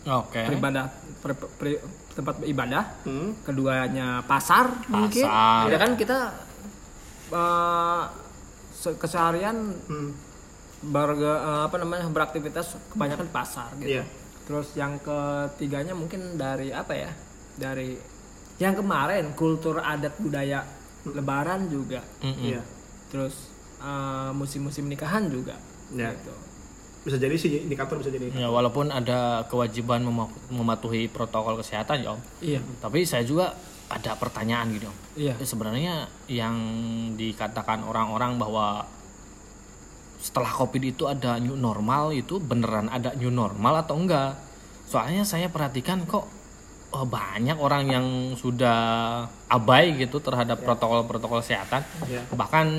Oke. 0.04 0.42
Beribadah 0.44 0.90
per- 1.18 1.36
per- 1.36 1.82
tempat 2.12 2.42
ibadah. 2.42 2.84
Hmm. 3.02 3.32
Keduanya 3.40 4.20
pasar, 4.22 4.68
mungkin. 4.86 5.24
Pasar. 5.24 5.64
Ya 5.66 5.78
kan 5.78 5.92
kita 5.94 6.18
eh, 7.30 8.02
se- 8.72 8.96
keseharian 8.96 9.56
Hmm. 9.82 10.10
berge, 10.82 11.24
eh, 11.24 11.62
apa 11.64 11.76
namanya 11.76 12.04
beraktivitas 12.06 12.74
kebanyakan 12.90 13.28
pasar 13.28 13.70
gitu. 13.78 13.96
Iya. 13.96 14.04
Terus 14.42 14.74
yang 14.74 14.98
ketiganya 14.98 15.94
mungkin 15.94 16.34
dari 16.34 16.68
apa 16.68 16.92
ya? 16.92 17.10
Dari 17.54 17.94
yang 18.58 18.74
kemarin 18.74 19.32
kultur 19.32 19.78
adat 19.78 20.18
budaya 20.18 20.66
Lebaran 21.02 21.66
juga. 21.66 21.98
Mm-mm. 22.20 22.42
Iya. 22.44 22.62
Terus 23.08 23.48
eh, 23.78 24.30
musim-musim 24.32 24.86
nikahan 24.86 25.26
juga. 25.26 25.56
Ya. 25.90 26.12
Gitu. 26.12 26.34
Bisa 27.02 27.18
jadi 27.18 27.34
sih 27.34 27.66
indikator 27.66 27.98
bisa 27.98 28.10
jadi. 28.10 28.30
Ya 28.30 28.46
walaupun 28.46 28.88
ada 28.88 29.42
kewajiban 29.50 30.06
mema- 30.06 30.30
mematuhi 30.48 31.10
protokol 31.10 31.58
kesehatan 31.58 32.06
ya 32.06 32.14
Om. 32.14 32.20
Iya. 32.38 32.60
Tapi 32.78 33.02
saya 33.02 33.26
juga 33.26 33.58
ada 33.90 34.14
pertanyaan 34.14 34.70
gitu 34.70 34.86
Om. 34.86 34.96
Iya. 35.18 35.34
Ya, 35.34 35.44
sebenarnya 35.44 35.94
yang 36.30 36.56
dikatakan 37.18 37.82
orang-orang 37.82 38.38
bahwa 38.38 38.86
setelah 40.22 40.54
covid 40.54 40.82
itu 40.86 41.10
ada 41.10 41.42
new 41.42 41.58
normal 41.58 42.14
itu 42.14 42.38
beneran 42.38 42.86
ada 42.86 43.10
new 43.18 43.34
normal 43.34 43.82
atau 43.82 43.98
enggak 43.98 44.38
soalnya 44.86 45.26
saya 45.26 45.50
perhatikan 45.50 46.06
kok 46.06 46.30
oh, 46.94 47.02
banyak 47.02 47.58
orang 47.58 47.90
yang 47.90 48.06
sudah 48.38 48.78
abai 49.50 49.98
gitu 49.98 50.22
terhadap 50.22 50.62
protokol-protokol 50.62 51.42
kesehatan 51.42 51.82
Ya. 52.06 52.22
bahkan 52.38 52.70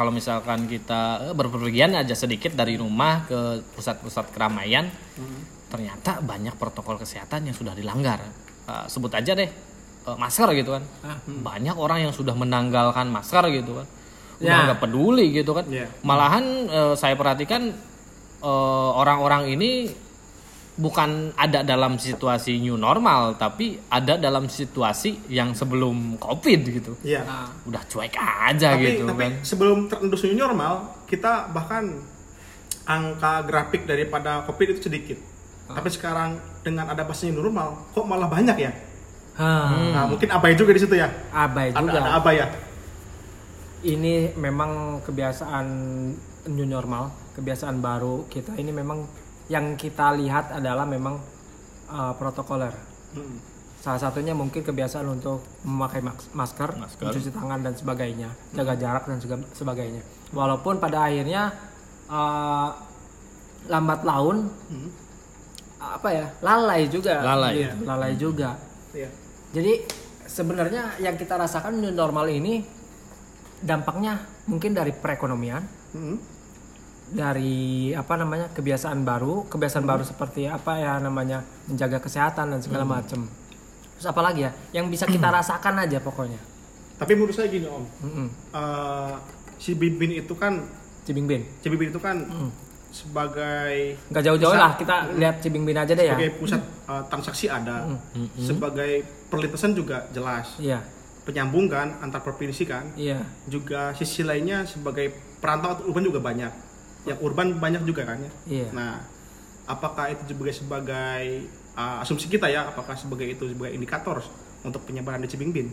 kalau 0.00 0.08
misalkan 0.08 0.64
kita 0.64 1.28
eh, 1.28 1.34
berpergian 1.36 1.92
aja 1.92 2.16
sedikit 2.16 2.56
dari 2.56 2.80
rumah 2.80 3.28
ke 3.28 3.60
pusat-pusat 3.76 4.32
keramaian 4.32 4.88
ternyata 5.68 6.24
banyak 6.24 6.56
protokol 6.56 6.96
kesehatan 6.96 7.44
yang 7.44 7.54
sudah 7.54 7.76
dilanggar 7.76 8.24
Eh, 8.64 8.86
sebut 8.86 9.10
aja 9.10 9.34
deh 9.34 9.50
eh, 10.06 10.16
masker 10.16 10.48
gitu 10.54 10.72
kan 10.72 10.84
Ah. 11.04 11.20
banyak 11.26 11.76
orang 11.76 12.08
yang 12.08 12.12
sudah 12.14 12.32
menanggalkan 12.32 13.12
masker 13.12 13.44
gitu 13.52 13.76
kan 13.76 13.86
udah 14.40 14.48
Ya. 14.48 14.64
nggak 14.64 14.80
peduli 14.80 15.36
gitu 15.36 15.52
kan 15.52 15.68
Ya. 15.68 15.84
malahan 16.00 16.44
eh, 16.64 16.94
saya 16.96 17.12
perhatikan 17.12 17.76
orang-orang 18.96 19.52
ini 19.52 19.92
bukan 20.78 21.34
ada 21.34 21.66
dalam 21.66 21.98
situasi 21.98 22.62
new 22.62 22.78
normal 22.78 23.34
tapi 23.34 23.76
ada 23.90 24.14
dalam 24.14 24.46
situasi 24.46 25.26
yang 25.28 25.52
sebelum 25.52 26.16
covid 26.16 26.60
gitu. 26.62 26.92
Iya. 27.02 27.26
Nah, 27.26 27.48
udah 27.66 27.82
cuek 27.90 28.14
aja 28.16 28.78
tapi 28.78 28.84
gitu 28.94 29.04
tapi 29.08 29.22
kan. 29.26 29.32
sebelum 29.42 29.78
terendus 29.90 30.22
new 30.24 30.38
normal 30.38 31.04
kita 31.10 31.50
bahkan 31.50 31.98
angka 32.86 33.44
grafik 33.44 33.84
daripada 33.84 34.46
covid 34.46 34.78
itu 34.78 34.86
sedikit. 34.86 35.18
Tapi 35.70 35.86
sekarang 35.86 36.34
dengan 36.66 36.90
ada 36.90 37.06
bahasa 37.06 37.30
new 37.30 37.38
normal 37.38 37.90
kok 37.94 38.06
malah 38.06 38.26
banyak 38.26 38.58
ya? 38.58 38.72
Ah, 39.38 39.72
nah 39.94 40.04
mungkin 40.10 40.28
abai 40.28 40.58
juga 40.58 40.74
di 40.74 40.80
situ 40.82 40.98
ya. 40.98 41.08
Abai 41.30 41.70
ada, 41.70 41.80
juga. 41.80 41.98
ada 42.02 42.10
abai 42.18 42.34
ya? 42.42 42.46
Ini 43.80 44.36
memang 44.36 45.00
kebiasaan 45.06 45.66
new 46.52 46.68
normal, 46.68 47.32
kebiasaan 47.36 47.80
baru 47.80 48.28
kita 48.28 48.56
ini 48.60 48.72
memang 48.74 49.19
yang 49.50 49.74
kita 49.74 50.14
lihat 50.14 50.54
adalah 50.54 50.86
memang 50.86 51.18
uh, 51.90 52.14
protokoler. 52.14 52.70
Hmm. 53.12 53.42
Salah 53.80 53.98
satunya 53.98 54.30
mungkin 54.30 54.62
kebiasaan 54.62 55.08
untuk 55.08 55.42
memakai 55.66 56.04
masker, 56.04 56.30
Masker. 56.78 57.04
mencuci 57.10 57.30
tangan 57.32 57.64
dan 57.64 57.74
sebagainya, 57.74 58.28
jaga 58.54 58.76
jarak 58.76 59.04
dan 59.08 59.18
juga 59.18 59.36
sebagainya. 59.50 60.04
Walaupun 60.30 60.78
pada 60.78 61.10
akhirnya 61.10 61.50
uh, 62.06 62.70
lambat 63.66 64.06
laun 64.06 64.46
Hmm. 64.70 64.90
apa 65.80 66.08
ya 66.12 66.26
lalai 66.44 66.86
juga, 66.86 67.24
Lalai, 67.24 67.52
gitu, 67.56 67.76
lalai 67.88 68.12
juga. 68.14 68.50
Iya. 68.92 69.08
Jadi 69.50 69.72
sebenarnya 70.28 71.00
yang 71.00 71.16
kita 71.16 71.40
rasakan 71.40 71.80
new 71.80 71.88
normal 71.90 72.28
ini 72.28 72.60
dampaknya 73.58 74.20
mungkin 74.44 74.76
dari 74.76 74.92
perekonomian, 74.92 75.64
Hmm. 75.90 76.20
Dari 77.10 77.90
apa 77.90 78.14
namanya 78.14 78.46
kebiasaan 78.54 79.02
baru, 79.02 79.50
kebiasaan 79.50 79.82
baru 79.82 80.06
seperti 80.06 80.46
apa 80.46 80.78
ya 80.78 81.02
namanya 81.02 81.42
menjaga 81.66 81.98
kesehatan 81.98 82.54
dan 82.54 82.60
segala 82.62 82.86
macam. 82.86 83.26
Terus 83.98 84.06
apa 84.06 84.20
lagi 84.22 84.46
ya 84.46 84.50
yang 84.72 84.86
bisa 84.88 85.04
kita 85.04 85.28
rasakan 85.28 85.82
aja 85.82 85.98
pokoknya. 86.00 86.38
tapi 87.00 87.16
menurut 87.16 87.32
saya 87.32 87.48
gini 87.48 87.64
om. 87.64 87.80
Mm-mm. 88.04 88.28
Eh, 88.52 89.14
si 89.56 89.72
Bibin 89.72 90.12
itu 90.12 90.36
kan 90.36 90.60
Cibing 91.08 91.24
Bin. 91.24 91.48
si 91.64 91.72
Bibin 91.72 91.88
itu 91.88 91.96
kan 91.96 92.28
sebagai 92.92 93.96
Nggak 94.12 94.24
jauh-jauh 94.28 94.52
lah 94.52 94.76
kita 94.76 95.16
lihat 95.16 95.40
Cibing 95.40 95.64
Bin 95.64 95.80
aja 95.80 95.96
deh 95.96 96.04
ya. 96.04 96.12
sebagai 96.12 96.36
pusat 96.36 96.60
eh, 96.60 97.02
transaksi 97.08 97.46
ada. 97.48 97.88
Sebagai 98.36 99.00
perlintasan 99.32 99.72
juga 99.72 100.04
jelas. 100.12 100.60
Iya, 100.60 100.84
penyambung 101.24 101.72
kan 101.72 101.96
antar 102.04 102.20
provinsi 102.20 102.68
kan. 102.68 102.92
Iya, 103.00 103.24
juga 103.48 103.96
sisi 103.96 104.20
lainnya 104.20 104.68
sebagai 104.68 105.08
perantau 105.40 105.80
atau 105.80 105.88
urban 105.88 106.04
juga 106.04 106.20
banyak 106.20 106.52
yang 107.08 107.18
urban 107.24 107.56
banyak 107.56 107.82
juga 107.88 108.04
kan 108.04 108.18
ya. 108.20 108.32
Iya. 108.48 108.68
nah 108.76 108.92
apakah 109.64 110.10
itu 110.12 110.34
juga 110.34 110.50
sebagai 110.52 111.48
uh, 111.78 112.02
asumsi 112.02 112.26
kita 112.28 112.50
ya 112.50 112.68
apakah 112.68 112.98
sebagai 112.98 113.24
itu 113.30 113.48
sebagai 113.48 113.72
indikator 113.76 114.20
untuk 114.66 114.84
penyebaran 114.84 115.22
di 115.22 115.28
Cibingbin 115.30 115.70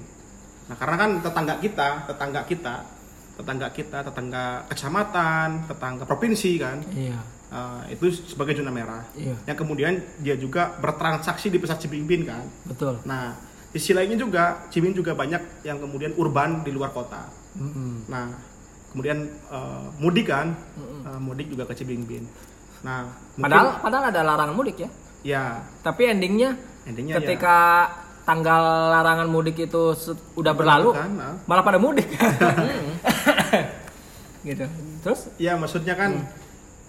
nah 0.68 0.76
karena 0.76 0.96
kan 1.00 1.10
tetangga 1.24 1.56
kita 1.64 1.88
tetangga 2.08 2.42
kita 2.44 2.76
tetangga 3.38 3.68
kita 3.72 3.98
tetangga 4.04 4.44
kecamatan 4.68 5.68
tetangga 5.70 6.04
provinsi 6.04 6.52
kan 6.58 6.78
Iya, 6.92 7.18
uh, 7.54 7.82
itu 7.88 8.10
sebagai 8.10 8.58
zona 8.58 8.74
merah. 8.74 9.06
Iya, 9.14 9.38
yang 9.46 9.58
kemudian 9.58 9.94
dia 10.20 10.34
juga 10.36 10.74
bertransaksi 10.82 11.54
di 11.54 11.62
pusat 11.62 11.78
Cibingbin 11.86 12.26
kan. 12.26 12.44
Betul. 12.66 12.98
nah 13.06 13.38
sisi 13.72 13.94
lainnya 13.94 14.18
juga 14.18 14.66
Cibin 14.74 14.90
juga 14.96 15.14
banyak 15.14 15.62
yang 15.62 15.78
kemudian 15.78 16.18
urban 16.18 16.66
di 16.66 16.74
luar 16.74 16.90
kota. 16.90 17.30
Mm-mm. 17.58 18.10
Nah, 18.10 18.26
kemudian 18.98 19.30
eh, 19.30 19.84
mudik 20.02 20.26
kan. 20.26 20.58
Eh, 21.06 21.20
mudik 21.22 21.54
juga 21.54 21.70
ke 21.70 21.78
Cibingbin. 21.78 22.26
Nah, 22.82 23.06
mungkin- 23.38 23.46
Padahal 23.46 23.68
padahal 23.78 24.06
ada 24.10 24.22
larangan 24.26 24.56
mudik 24.58 24.82
ya. 24.82 24.90
ya 25.22 25.44
Tapi 25.86 26.10
endingnya 26.10 26.58
intinya 26.90 27.22
ketika 27.22 27.58
tanggal 28.26 28.90
larangan 28.90 29.30
mudik 29.30 29.56
itu 29.62 29.94
se- 29.94 30.18
udah 30.34 30.52
berlalu, 30.52 30.98
kan, 30.98 31.10
nah. 31.14 31.34
malah 31.46 31.62
pada 31.62 31.78
mudik. 31.78 32.10
gitu. 34.48 34.66
Terus 35.06 35.30
ya 35.38 35.54
maksudnya 35.56 35.94
kan 35.94 36.26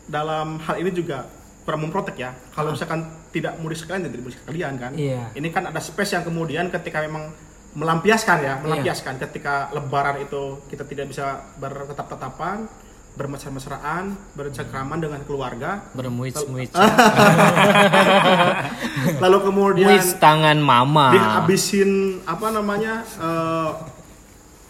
dalam 0.08 0.56
hal 0.64 0.80
ini 0.80 0.90
juga 0.90 1.28
kurang 1.68 1.84
memprotek 1.84 2.16
ya. 2.16 2.32
Kalau 2.56 2.72
misalkan 2.72 3.04
tidak 3.28 3.60
mudik 3.60 3.76
sekalian 3.76 4.08
tidak 4.08 4.24
mudik 4.24 4.40
sekalian 4.40 4.72
kan. 4.80 4.92
Iya. 4.96 5.28
Ini 5.36 5.48
kan 5.52 5.68
ada 5.68 5.78
space 5.78 6.16
yang 6.16 6.24
kemudian 6.24 6.72
ketika 6.72 7.04
memang 7.04 7.28
melampiaskan 7.76 8.38
ya, 8.40 8.54
melampiaskan. 8.62 9.20
Ketika 9.20 9.68
lebaran 9.76 10.24
itu 10.24 10.60
kita 10.68 10.84
tidak 10.88 11.12
bisa 11.12 11.44
bertetap-tetapan, 11.60 12.68
bermesra-mesraan, 13.18 14.14
bercengkraman 14.38 14.98
dengan 15.02 15.20
keluarga. 15.26 15.82
bermuiz-muiz 15.90 16.70
Lalu 19.22 19.38
kemudian 19.42 19.90
muiz 19.90 20.14
tangan 20.22 20.62
mama. 20.62 21.10
dihabisin 21.10 22.22
apa 22.22 22.46
namanya 22.54 23.02
eh, 23.02 23.70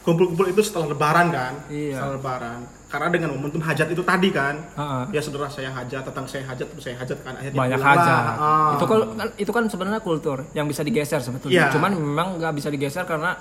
kumpul-kumpul 0.01 0.49
itu 0.49 0.65
setelah 0.65 0.97
lebaran 0.97 1.29
kan? 1.29 1.53
Iya. 1.69 2.01
setelah 2.01 2.15
lebaran 2.17 2.59
karena 2.89 3.13
dengan 3.13 3.37
momentum 3.37 3.61
hajat 3.61 3.93
itu 3.93 4.01
tadi 4.01 4.33
kan 4.33 4.57
Heeh. 4.73 5.03
ya 5.13 5.21
saudara 5.21 5.45
saya 5.47 5.69
hajat 5.69 6.09
tetang 6.09 6.25
saya 6.25 6.41
hajat 6.43 6.67
terus 6.73 6.81
saya 6.83 6.97
hajat 6.97 7.19
kan 7.21 7.37
akhirnya 7.37 7.59
banyak 7.61 7.79
lah. 7.79 7.97
Ah. 8.41 8.71
Itu 8.75 8.85
kan 8.85 8.99
itu 9.37 9.51
kan 9.53 9.65
sebenarnya 9.69 10.01
kultur 10.01 10.49
yang 10.53 10.65
bisa 10.65 10.81
digeser 10.81 11.21
sebetulnya. 11.21 11.69
Iya. 11.69 11.75
Cuman 11.77 11.93
memang 11.93 12.41
nggak 12.41 12.57
bisa 12.57 12.69
digeser 12.69 13.05
karena 13.05 13.37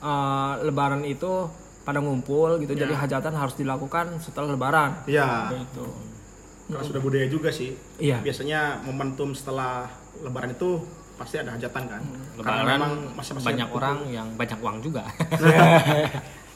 eh, 0.00 0.52
lebaran 0.62 1.00
itu 1.02 1.48
pada 1.80 1.96
ngumpul 1.98 2.60
gitu. 2.60 2.72
Jadi 2.72 2.92
Iya. 2.92 3.00
hajatan 3.00 3.32
harus 3.32 3.56
dilakukan 3.56 4.20
setelah 4.20 4.52
lebaran. 4.52 5.00
ya 5.08 5.48
Gitu. 5.48 5.84
karena 6.70 6.84
sudah 6.86 7.02
budaya 7.02 7.26
juga 7.26 7.50
sih 7.50 7.74
Iya. 7.98 8.22
biasanya 8.22 8.84
momentum 8.86 9.34
setelah 9.34 9.90
lebaran 10.20 10.54
itu 10.54 10.78
pasti 11.18 11.36
ada 11.36 11.52
hajatan 11.52 11.82
kan 11.84 11.98
Karena 12.36 12.62
lebaran 12.62 12.78
memang 12.78 12.92
masa-masa 13.12 13.50
banyak 13.50 13.68
orang 13.68 13.96
yang 14.06 14.28
banyak 14.38 14.54
uang 14.56 14.76
juga 14.78 15.02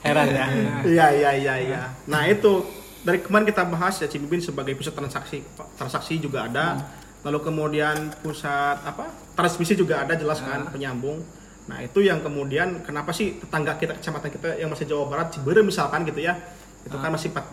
Heran 0.05 0.29
ya. 0.29 0.47
Iya 0.85 1.07
iya 1.17 1.31
iya 1.33 1.55
iya. 1.65 1.83
Nah 2.07 2.29
itu 2.29 2.61
dari 3.01 3.25
kemarin 3.25 3.49
kita 3.49 3.65
bahas 3.65 3.97
ya 4.01 4.07
Cibibin 4.09 4.41
sebagai 4.45 4.77
pusat 4.77 4.93
transaksi 4.93 5.41
transaksi 5.81 6.21
juga 6.21 6.45
ada. 6.45 6.85
Lalu 7.25 7.41
kemudian 7.41 8.13
pusat 8.21 8.85
apa 8.85 9.09
transmisi 9.33 9.73
juga 9.73 10.05
ada 10.05 10.13
jelas 10.13 10.45
kan 10.45 10.69
penyambung. 10.69 11.25
Nah 11.65 11.81
itu 11.81 12.05
yang 12.05 12.21
kemudian 12.21 12.85
kenapa 12.85 13.17
sih 13.17 13.41
tetangga 13.41 13.81
kita 13.81 13.97
kecamatan 13.97 14.29
kita 14.29 14.49
yang 14.61 14.69
masih 14.69 14.85
Jawa 14.85 15.09
Barat 15.09 15.33
Ciberem 15.33 15.65
misalkan 15.65 16.05
gitu 16.05 16.21
ya 16.21 16.37
itu 16.85 16.97
kan 17.01 17.11
masih 17.17 17.33
14 17.33 17.49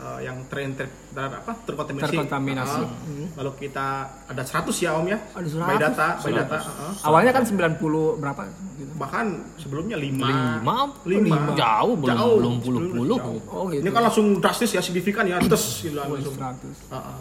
eh, 0.00 0.18
yang 0.24 0.36
dan 0.48 0.88
apa 1.36 1.52
terkontaminasi. 1.68 2.16
Terkontaminasi. 2.16 2.80
Ah. 2.80 3.28
Lalu 3.36 3.50
kita 3.68 3.86
ada 4.24 4.42
100 4.42 4.72
ya 4.80 4.90
Om 4.96 5.06
ya. 5.12 5.18
Ada 5.36 5.48
100. 5.52 5.68
By 5.68 5.76
data, 5.76 6.08
by 6.24 6.32
data. 6.32 6.58
heeh. 6.64 6.92
Awalnya 7.04 7.32
kan 7.36 7.44
90 7.44 7.76
berapa 8.24 8.40
gitu. 8.80 8.92
Bahkan 8.96 9.26
sebelumnya 9.60 10.00
5 10.00 10.64
lima 10.64 10.76
Lima. 11.04 11.52
jauh 11.52 11.94
belum 12.00 12.08
Jauh, 12.08 12.36
belum 12.40 12.54
puluh 12.64 12.80
sebelumnya 12.80 12.96
puluh 12.96 13.18
jauh. 13.20 13.40
Oh 13.52 13.64
gitu. 13.68 13.82
Ini 13.84 13.90
kan 13.92 14.02
langsung 14.08 14.26
drastis 14.40 14.70
ya 14.72 14.80
signifikan 14.80 15.28
ya, 15.28 15.36
terus 15.44 15.84
gitu 15.84 16.00
langsung. 16.00 16.32
100. 16.32 16.64
Heeh. 16.96 17.18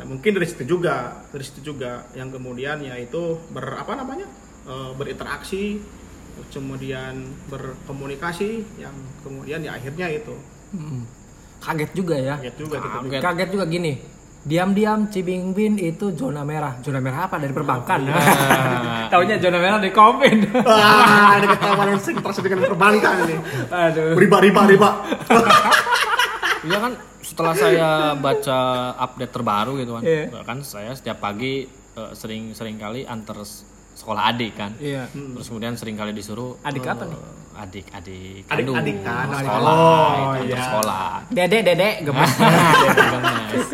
Nah, 0.00 0.04
mungkin 0.08 0.30
dari 0.36 0.46
situ 0.48 0.64
juga, 0.64 1.24
dari 1.32 1.44
situ 1.44 1.60
juga 1.60 2.08
yang 2.16 2.28
kemudian 2.28 2.80
yaitu 2.84 3.40
ber 3.52 3.80
apa 3.80 3.96
namanya? 3.96 4.28
eh, 4.68 4.90
berinteraksi 4.96 5.80
kemudian 6.52 7.20
berkomunikasi 7.52 8.80
yang 8.80 8.94
kemudian 9.20 9.60
ya 9.60 9.76
akhirnya 9.76 10.08
itu 10.08 10.32
Mm. 10.70 11.02
Kaget 11.60 11.90
juga 11.92 12.16
ya. 12.16 12.34
kaget 12.40 12.56
juga 12.56 12.76
Kaget. 12.80 13.20
Kaget 13.20 13.48
juga 13.52 13.64
gini. 13.68 13.92
Diam-diam 14.40 15.12
Cibing 15.12 15.52
Bin 15.52 15.76
itu 15.76 16.16
zona 16.16 16.40
merah. 16.48 16.80
Zona 16.80 16.96
merah 16.96 17.28
apa 17.28 17.36
dari 17.36 17.52
perbankan? 17.52 18.08
Taunya 19.12 19.36
zona 19.36 19.60
merah 19.60 19.76
di 19.76 19.92
Covid. 19.92 20.64
Wah, 20.64 21.36
ini 21.36 21.46
ketahuan 21.52 21.86
yang 21.92 22.00
terus 22.00 22.38
dengan 22.40 22.58
perbankan 22.64 23.14
ini. 23.28 23.36
Aduh. 23.68 24.16
Riba, 24.16 24.38
riba, 24.40 24.62
riba. 24.64 24.90
Iya 26.60 26.76
kan 26.76 26.92
setelah 27.24 27.54
saya 27.56 27.88
baca 28.20 28.58
update 29.00 29.32
terbaru 29.32 29.80
gitu 29.80 29.96
kan. 29.96 30.02
Iya. 30.04 30.44
Kan 30.44 30.58
saya 30.60 30.92
setiap 30.92 31.16
pagi 31.24 31.64
eh, 31.96 32.12
sering 32.12 32.52
sering 32.52 32.76
kali 32.76 33.08
antar 33.08 33.40
sekolah 34.00 34.22
adik 34.26 34.52
kan. 34.54 34.72
Iya. 34.76 35.04
Terus 35.12 35.46
kemudian 35.46 35.76
sering 35.76 35.94
kali 35.94 36.10
disuruh 36.10 36.56
Adik 36.60 36.80
eh, 36.80 36.90
apa 36.90 37.04
nih? 37.04 37.20
Adik 37.52 37.86
adik 37.92 38.42
Adik- 38.42 38.64
kandung. 38.64 38.76
adik 38.76 38.96
kan? 39.00 39.26
sekolah 39.30 39.76
Oh, 39.76 40.32
itu 40.38 40.48
iya. 40.48 40.62
sekolah. 40.64 41.06
Dedek, 41.28 41.62
dedek, 41.62 41.94
gemes. 42.08 42.32
Gemes. 43.06 43.66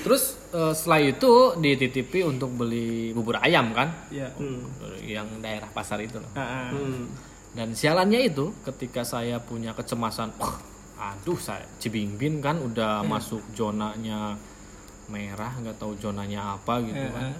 Terus 0.00 0.22
eh, 0.50 0.72
setelah 0.72 1.00
itu 1.02 1.32
dititipi 1.56 2.20
untuk 2.22 2.54
beli 2.54 2.88
bubur 3.10 3.36
ayam 3.38 3.72
kan, 3.72 3.90
Iya. 4.08 4.30
Hmm. 4.32 4.62
yang 5.00 5.28
daerah 5.38 5.68
pasar 5.68 5.98
itu 5.98 6.16
loh. 6.16 6.30
Heeh. 6.32 6.66
Hmm. 6.70 7.04
Dan 7.52 7.70
sialannya 7.70 8.24
itu 8.24 8.50
ketika 8.62 9.02
saya 9.02 9.38
punya 9.38 9.70
kecemasan, 9.72 10.34
wah, 10.36 10.58
aduh 10.96 11.36
saya 11.36 11.62
Cibingbin 11.76 12.38
kan 12.38 12.58
udah 12.58 13.02
masuk 13.04 13.42
zonanya 13.52 14.34
merah, 15.06 15.52
nggak 15.54 15.76
tahu 15.76 15.94
zonanya 15.94 16.54
apa 16.54 16.80
gitu 16.80 16.98
Iya. 16.98 17.10
kan. 17.10 17.30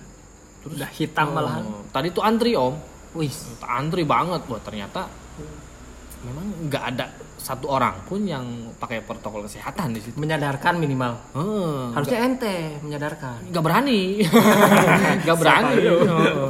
Terus 0.64 0.72
udah 0.74 0.90
hitam 0.90 1.28
malahan. 1.30 1.62
Oh, 1.62 1.84
tadi 1.88 2.08
tuh 2.08 2.24
antri 2.24 2.56
om, 2.56 2.72
Wih. 3.12 3.30
antri 3.62 4.02
banget, 4.02 4.42
wah 4.44 4.60
ternyata 4.60 5.06
memang 6.24 6.46
nggak 6.66 6.84
ada 6.96 7.06
satu 7.36 7.68
orang 7.68 8.00
pun 8.08 8.24
yang 8.24 8.40
pakai 8.80 9.04
protokol 9.04 9.44
kesehatan 9.44 9.92
di 9.92 10.00
situ. 10.00 10.16
Menyadarkan 10.16 10.80
minimal. 10.80 11.12
Hmm, 11.36 11.92
Harusnya 11.92 12.24
ente 12.24 12.80
menyadarkan. 12.80 13.52
nggak 13.52 13.60
berani 13.60 14.24
nggak 15.22 15.36
berani 15.36 15.74
lu? 15.78 15.96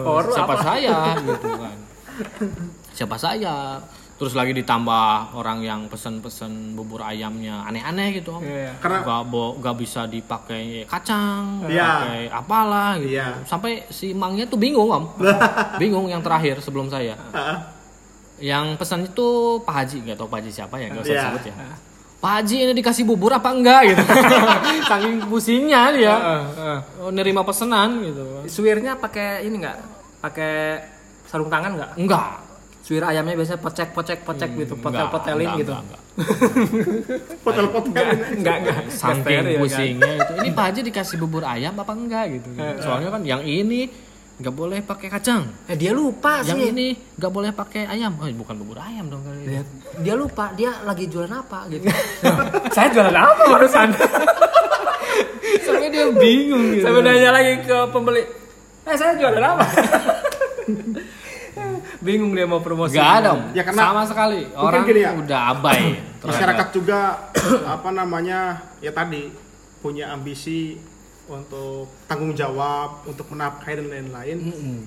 Oh, 0.07 0.23
siapa 0.31 0.55
apa? 0.55 0.63
saya 0.63 0.97
gitu 1.19 1.49
kan 1.51 1.77
siapa 2.95 3.17
saya 3.19 3.83
terus 4.15 4.31
lagi 4.33 4.55
ditambah 4.55 5.07
orang 5.35 5.59
yang 5.61 5.81
pesen-pesen 5.87 6.73
bubur 6.73 7.03
ayamnya 7.03 7.63
aneh-aneh 7.63 8.15
gitu 8.15 8.31
om 8.33 8.43
Iya. 8.43 8.79
Karena 8.79 9.03
nggak 9.03 9.23
bo- 9.27 9.59
nggak 9.59 9.77
bisa 9.77 10.07
dipakai 10.07 10.65
kacang 10.85 11.67
Iya. 11.67 11.83
pakai 11.83 12.21
apalah 12.29 12.91
gitu 12.97 13.11
Iya. 13.13 13.43
sampai 13.43 13.87
si 13.89 14.13
mangnya 14.13 14.45
tuh 14.45 14.57
bingung 14.57 14.87
om 14.89 15.05
bingung 15.83 16.07
yang 16.07 16.21
terakhir 16.21 16.59
sebelum 16.59 16.87
saya 16.87 17.19
yang 18.37 18.75
pesan 18.75 19.07
itu 19.07 19.29
Pak 19.61 19.75
Haji 19.77 19.97
nggak 20.05 20.17
tahu 20.17 20.29
Pak 20.29 20.39
Haji 20.41 20.51
siapa 20.53 20.75
ya 20.77 20.87
nggak 20.89 21.03
usah 21.03 21.13
Iya. 21.13 21.25
sebut 21.25 21.43
ya 21.45 21.55
Pak 22.17 22.33
Haji 22.35 22.57
ini 22.57 22.73
dikasih 22.73 23.05
bubur 23.05 23.31
apa 23.31 23.49
enggak 23.49 23.81
gitu 23.87 24.03
saking 24.89 25.27
pusingnya 25.27 25.83
dia 25.91 26.15
Heeh. 26.15 26.79
oh, 27.01 27.11
nerima 27.11 27.43
pesanan 27.43 28.01
gitu 28.01 28.23
Suwirnya 28.47 28.95
pakai 28.95 29.43
ini 29.43 29.59
enggak? 29.59 29.77
Pakai 30.21 30.81
sarung 31.25 31.49
tangan 31.49 31.75
enggak? 31.75 31.91
enggak 31.97 32.29
Suwir 32.85 33.01
ayamnya 33.01 33.33
biasanya 33.33 33.65
pocek 33.65 33.97
pocek 33.97 34.19
pocek 34.29 34.51
gitu, 34.61 34.77
potel 34.77 35.09
potelin 35.09 35.49
enggak, 35.49 35.61
gitu. 35.65 35.73
enggak, 35.73 35.85
enggak. 35.89 36.01
Potel-potel 37.49 38.05
ini. 38.13 38.25
Enggak 38.45 38.57
enggak. 38.61 38.81
saking 38.93 39.25
Steril, 39.25 39.41
kan? 39.41 39.61
pusingnya 39.65 40.13
itu 40.21 40.33
ini 40.37 40.49
Pak 40.61 40.65
Haji 40.69 40.81
dikasih 40.85 41.17
bubur 41.17 41.43
ayam 41.49 41.73
apa 41.75 41.93
enggak 41.97 42.25
gitu, 42.37 42.49
soalnya 42.85 43.09
kan 43.09 43.25
yang 43.25 43.41
ini 43.41 43.89
nggak 44.35 44.51
boleh 44.51 44.83
pakai 44.83 45.09
kacang 45.09 45.47
Eh 45.71 45.79
dia 45.79 45.95
lupa 45.95 46.43
yang 46.43 46.59
sih. 46.59 46.75
ini 46.75 46.87
nggak 47.15 47.33
boleh 47.33 47.55
pakai 47.55 47.87
ayam 47.87 48.19
oh 48.19 48.27
bukan 48.35 48.55
bubur 48.61 48.83
ayam 48.83 49.07
dong 49.07 49.23
kali 49.23 49.47
Dia, 49.47 49.63
dia 50.03 50.15
lupa 50.19 50.51
dia 50.53 50.75
lagi 50.83 51.07
jualan 51.07 51.31
apa 51.31 51.71
gitu. 51.71 51.87
Saya 52.75 52.91
jualan 52.91 53.15
apa 53.15 53.43
barusan? 53.49 53.89
sampai 55.65 55.89
dia 55.89 56.11
bingung 56.11 56.75
gitu 56.75 56.83
Saya 56.83 56.99
nanya 57.01 57.31
lagi 57.31 57.63
ke 57.63 57.79
pembeli. 57.89 58.23
Eh 58.85 58.97
saya 58.99 59.17
jualan 59.17 59.41
apa? 59.41 59.65
Bingung 62.05 62.33
dia 62.33 62.45
mau 62.45 62.59
promosi. 62.59 62.95
nggak 62.95 63.13
ada 63.17 63.29
om 63.33 63.43
Ya, 63.53 63.63
karena- 63.63 63.85
sama 63.89 64.03
sekali 64.05 64.41
orang 64.53 64.83
gini 64.85 65.01
ya. 65.01 65.11
udah 65.13 65.41
abai 65.53 65.83
Masyarakat 66.25 66.69
juga 66.71 67.31
apa 67.75 67.89
namanya 67.91 68.41
ya 68.79 68.91
tadi 68.91 69.29
punya 69.79 70.09
ambisi 70.09 70.81
untuk 71.25 71.89
tanggung 72.05 72.33
jawab, 72.33 73.01
untuk 73.05 73.25
menafkahi 73.27 73.79
dan 73.79 73.89
lain-lain, 73.89 74.39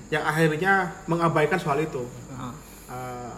yang 0.06 0.22
akhirnya 0.22 0.94
mengabaikan 1.04 1.58
soal 1.58 1.78
itu. 1.78 2.06
Ah. 2.30 2.54
Eh, 2.86 3.34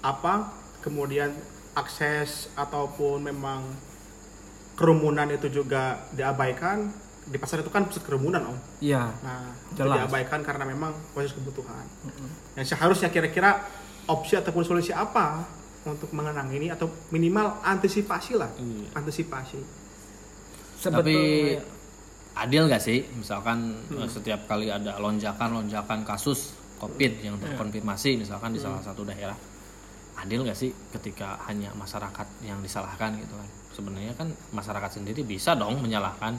apa 0.00 0.48
kemudian 0.80 1.32
akses 1.74 2.48
ataupun 2.54 3.20
memang 3.22 3.60
kerumunan 4.74 5.28
itu 5.28 5.48
juga 5.48 6.00
diabaikan 6.10 6.90
di 7.24 7.36
pasar 7.36 7.60
itu 7.60 7.68
kan 7.68 7.84
pusat 7.84 8.02
kerumunan 8.02 8.42
om 8.46 8.58
Iya. 8.78 9.08
nah 9.20 9.48
Jelas. 9.72 10.04
diabaikan 10.04 10.40
karena 10.40 10.64
memang 10.66 10.92
proses 11.10 11.32
kebutuhan 11.32 11.84
yang 12.54 12.66
seharusnya 12.66 13.10
kira-kira 13.10 13.66
opsi 14.06 14.38
ataupun 14.38 14.62
solusi 14.62 14.94
apa 14.94 15.42
untuk 15.84 16.08
mengenang 16.16 16.48
ini 16.54 16.72
atau 16.72 16.88
minimal 17.12 17.60
antisipasi 17.60 18.40
lah. 18.40 18.50
Iya. 18.56 18.88
antisipasi. 18.96 19.58
Tapi 19.60 20.80
Sebetulnya 20.80 21.60
adil 22.34 22.62
nggak 22.68 22.82
sih? 22.82 22.98
Misalkan 23.16 23.58
eh, 23.92 24.08
setiap 24.08 24.48
kali 24.48 24.68
ada 24.72 24.96
lonjakan 25.00 25.62
lonjakan 25.62 26.02
kasus 26.04 26.56
covid 26.80 27.22
yang 27.22 27.38
terkonfirmasi 27.38 28.18
misalkan 28.18 28.52
di 28.52 28.60
salah 28.60 28.82
satu 28.82 29.06
daerah 29.06 29.36
adil 30.18 30.42
nggak 30.42 30.58
sih 30.58 30.70
ketika 30.92 31.38
hanya 31.48 31.70
masyarakat 31.74 32.26
yang 32.44 32.58
disalahkan 32.60 33.16
gitu 33.18 33.34
kan? 33.36 33.48
Sebenarnya 33.74 34.14
kan 34.14 34.30
masyarakat 34.54 35.02
sendiri 35.02 35.26
bisa 35.26 35.58
dong 35.58 35.82
menyalahkan 35.82 36.38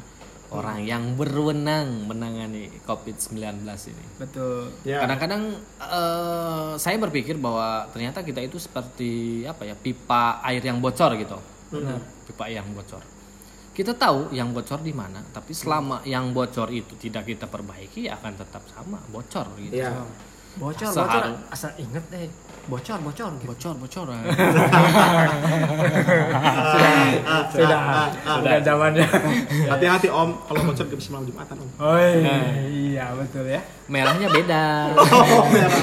orang 0.51 0.85
yang 0.85 1.17
berwenang 1.17 2.05
menangani 2.05 2.69
covid 2.85 3.17
19 3.17 3.65
ini. 3.65 4.05
Betul. 4.21 4.69
ya. 4.85 5.01
Kadang-kadang 5.01 5.57
eh, 5.81 6.71
saya 6.77 6.97
berpikir 7.01 7.39
bahwa 7.41 7.89
ternyata 7.89 8.21
kita 8.21 8.43
itu 8.43 8.61
seperti 8.61 9.43
apa 9.47 9.65
ya 9.65 9.75
pipa 9.77 10.43
air 10.45 10.61
yang 10.61 10.77
bocor 10.77 11.17
gitu. 11.17 11.37
Benar. 11.73 11.97
pipa 12.29 12.45
air 12.45 12.61
yang 12.61 12.69
bocor. 12.75 13.01
Kita 13.75 13.91
tahu 13.91 14.31
yang 14.31 14.55
bocor 14.55 14.79
di 14.79 14.95
mana 14.95 15.19
tapi 15.33 15.51
selama 15.51 15.99
yang 16.07 16.31
bocor 16.31 16.71
itu 16.71 16.95
tidak 16.95 17.27
kita 17.27 17.49
perbaiki 17.49 18.07
akan 18.07 18.33
tetap 18.37 18.63
sama 18.71 19.01
bocor 19.09 19.49
gitu. 19.59 19.81
Ya 19.81 19.91
Bocor, 20.55 20.87
Asal 20.87 21.03
bocor. 21.03 21.23
Asal 21.51 21.71
inget 21.75 22.03
deh. 22.07 22.31
Bocor, 22.65 22.97
bocor. 22.97 23.29
Gitu. 23.35 23.45
bocor 23.45 23.73
bocor 23.77 24.07
Sudah, 27.51 28.09
sudah 28.25 28.57
zamannya. 28.61 29.05
hati-hati 29.69 30.07
om 30.09 30.33
kalau 30.43 30.61
bocor 30.65 30.85
gak 30.85 30.97
bisa 30.97 31.09
malam 31.13 31.25
jumatan 31.25 31.55
om 31.59 31.69
Oh 31.77 31.97
iya, 32.65 33.13
betul 33.13 33.45
ya. 33.45 33.61
merahnya 33.85 34.27
beda 34.27 34.63
oh 34.97 35.45
merah 35.45 35.81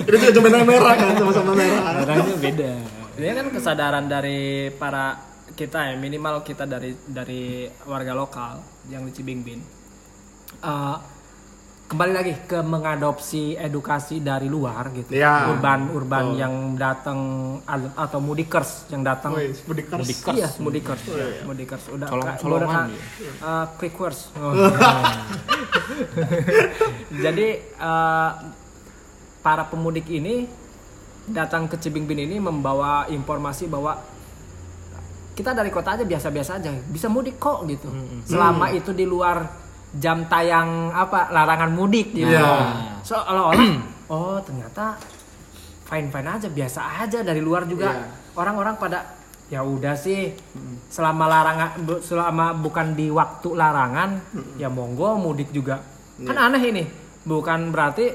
itu 0.00 0.16
juga 0.16 0.32
cuma 0.32 0.48
merah 0.62 0.94
kan 0.94 1.18
sama-sama 1.18 1.52
merah 1.52 1.82
merahnya 1.98 2.36
beda 2.38 2.72
Ini 3.18 3.34
kan 3.34 3.46
kesadaran 3.50 4.04
dari 4.06 4.40
para 4.72 5.18
kita 5.52 5.92
ya, 5.92 5.94
minimal 5.98 6.40
kita 6.40 6.64
dari 6.64 6.94
dari 7.04 7.66
warga 7.84 8.14
lokal 8.14 8.62
yang 8.88 9.04
di 9.04 9.12
Cibingbin. 9.12 9.60
Eh, 10.56 10.96
kembali 11.90 12.12
lagi 12.14 12.32
ke 12.46 12.62
mengadopsi 12.62 13.58
edukasi 13.58 14.22
dari 14.22 14.46
luar 14.46 14.94
gitu. 14.94 15.10
Iya. 15.10 15.50
Urban 15.50 15.90
urban 15.90 16.38
yang 16.38 16.54
datang 16.78 17.18
atau 17.98 18.22
mudikers 18.22 18.86
yang 18.94 19.02
datang 19.02 19.34
mudikers. 19.66 19.98
Mudikers. 19.98 20.38
Iya, 20.38 20.48
mudikers. 20.62 21.02
Mudikers 21.42 21.84
udah 21.90 22.06
Colong-colongan 22.06 22.86
udah, 22.94 23.18
dia. 23.18 23.32
uh, 23.42 23.66
quickwords. 23.74 24.30
Oh. 24.40 24.56
Jadi 27.24 27.60
uh, 27.76 28.30
para 29.42 29.68
pemudik 29.68 30.08
ini 30.08 30.48
datang 31.28 31.68
ke 31.68 31.76
Cibingbin 31.76 32.24
ini 32.24 32.40
membawa 32.40 33.04
informasi 33.10 33.68
bahwa 33.68 34.00
kita 35.36 35.52
dari 35.52 35.68
kota 35.68 35.98
aja 35.98 36.04
biasa-biasa 36.06 36.62
aja 36.62 36.72
bisa 36.88 37.12
mudik 37.12 37.36
kok 37.36 37.68
gitu. 37.68 37.90
Selama 38.24 38.72
itu 38.72 38.96
di 38.96 39.04
luar 39.04 39.59
jam 39.96 40.22
tayang 40.26 40.94
apa 40.94 41.32
larangan 41.32 41.70
mudik 41.72 42.14
gitu. 42.14 42.30
Iya. 42.30 43.00
Seolah-olah 43.02 43.58
oh 44.12 44.38
ternyata 44.42 44.94
fine-fine 45.86 46.28
aja 46.30 46.46
biasa 46.46 46.80
aja 47.02 47.18
dari 47.22 47.42
luar 47.42 47.66
juga 47.66 47.90
Iya. 47.90 48.06
orang-orang 48.38 48.78
pada 48.78 49.18
ya 49.50 49.66
udah 49.66 49.98
sih 49.98 50.30
selama 50.86 51.26
larangan 51.26 51.70
selama 51.98 52.54
bukan 52.54 52.94
di 52.94 53.10
waktu 53.10 53.50
larangan 53.50 54.22
ya 54.54 54.70
monggo 54.70 55.18
mudik 55.18 55.50
juga 55.50 55.82
kan 56.22 56.38
aneh 56.38 56.62
ini 56.70 56.84
bukan 57.26 57.74
berarti 57.74 58.14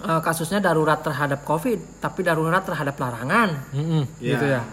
eh, 0.00 0.20
kasusnya 0.24 0.64
darurat 0.64 1.04
terhadap 1.04 1.44
covid 1.44 2.00
tapi 2.00 2.24
darurat 2.24 2.64
terhadap 2.64 2.96
larangan 2.96 3.60
Mm-mm. 3.76 4.08
gitu 4.24 4.48
ya 4.48 4.64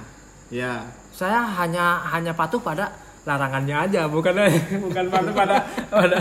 ya 0.47 0.73
saya 1.11 1.43
hanya 1.43 2.07
hanya 2.07 2.31
patuh 2.31 2.63
pada 2.63 2.95
larangannya 3.25 3.75
aja 3.89 4.01
bukan 4.05 4.37
bukan 4.85 5.05
pada 5.09 5.29
pada 5.33 5.57
pada 5.89 6.19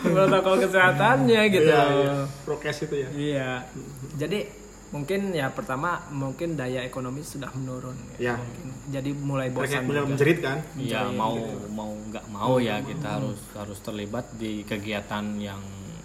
protokol 0.00 0.54
kesehatannya 0.64 1.40
gitu 1.52 1.68
Iya, 1.68 1.84
iya. 2.00 2.14
Prokes 2.48 2.78
itu 2.88 2.94
ya. 2.96 3.08
Iya. 3.12 3.50
Jadi 4.16 4.38
mungkin 4.90 5.30
ya 5.30 5.46
pertama 5.54 6.02
mungkin 6.10 6.58
daya 6.58 6.82
ekonomi 6.82 7.20
sudah 7.20 7.52
menurun. 7.52 7.94
Ya. 8.16 8.40
Mungkin. 8.40 8.66
Jadi 8.88 9.10
mulai 9.12 9.52
bosan 9.52 9.84
mulai 9.84 10.02
menjerit 10.08 10.40
kan. 10.40 10.58
Iya 10.80 11.12
mau 11.12 11.36
mau 11.70 11.92
nggak 11.92 12.26
mau 12.32 12.56
ya 12.56 12.80
kita 12.80 13.20
harus 13.20 13.40
harus 13.52 13.78
terlibat 13.84 14.32
di 14.40 14.64
kegiatan 14.64 15.24
yang 15.36 15.60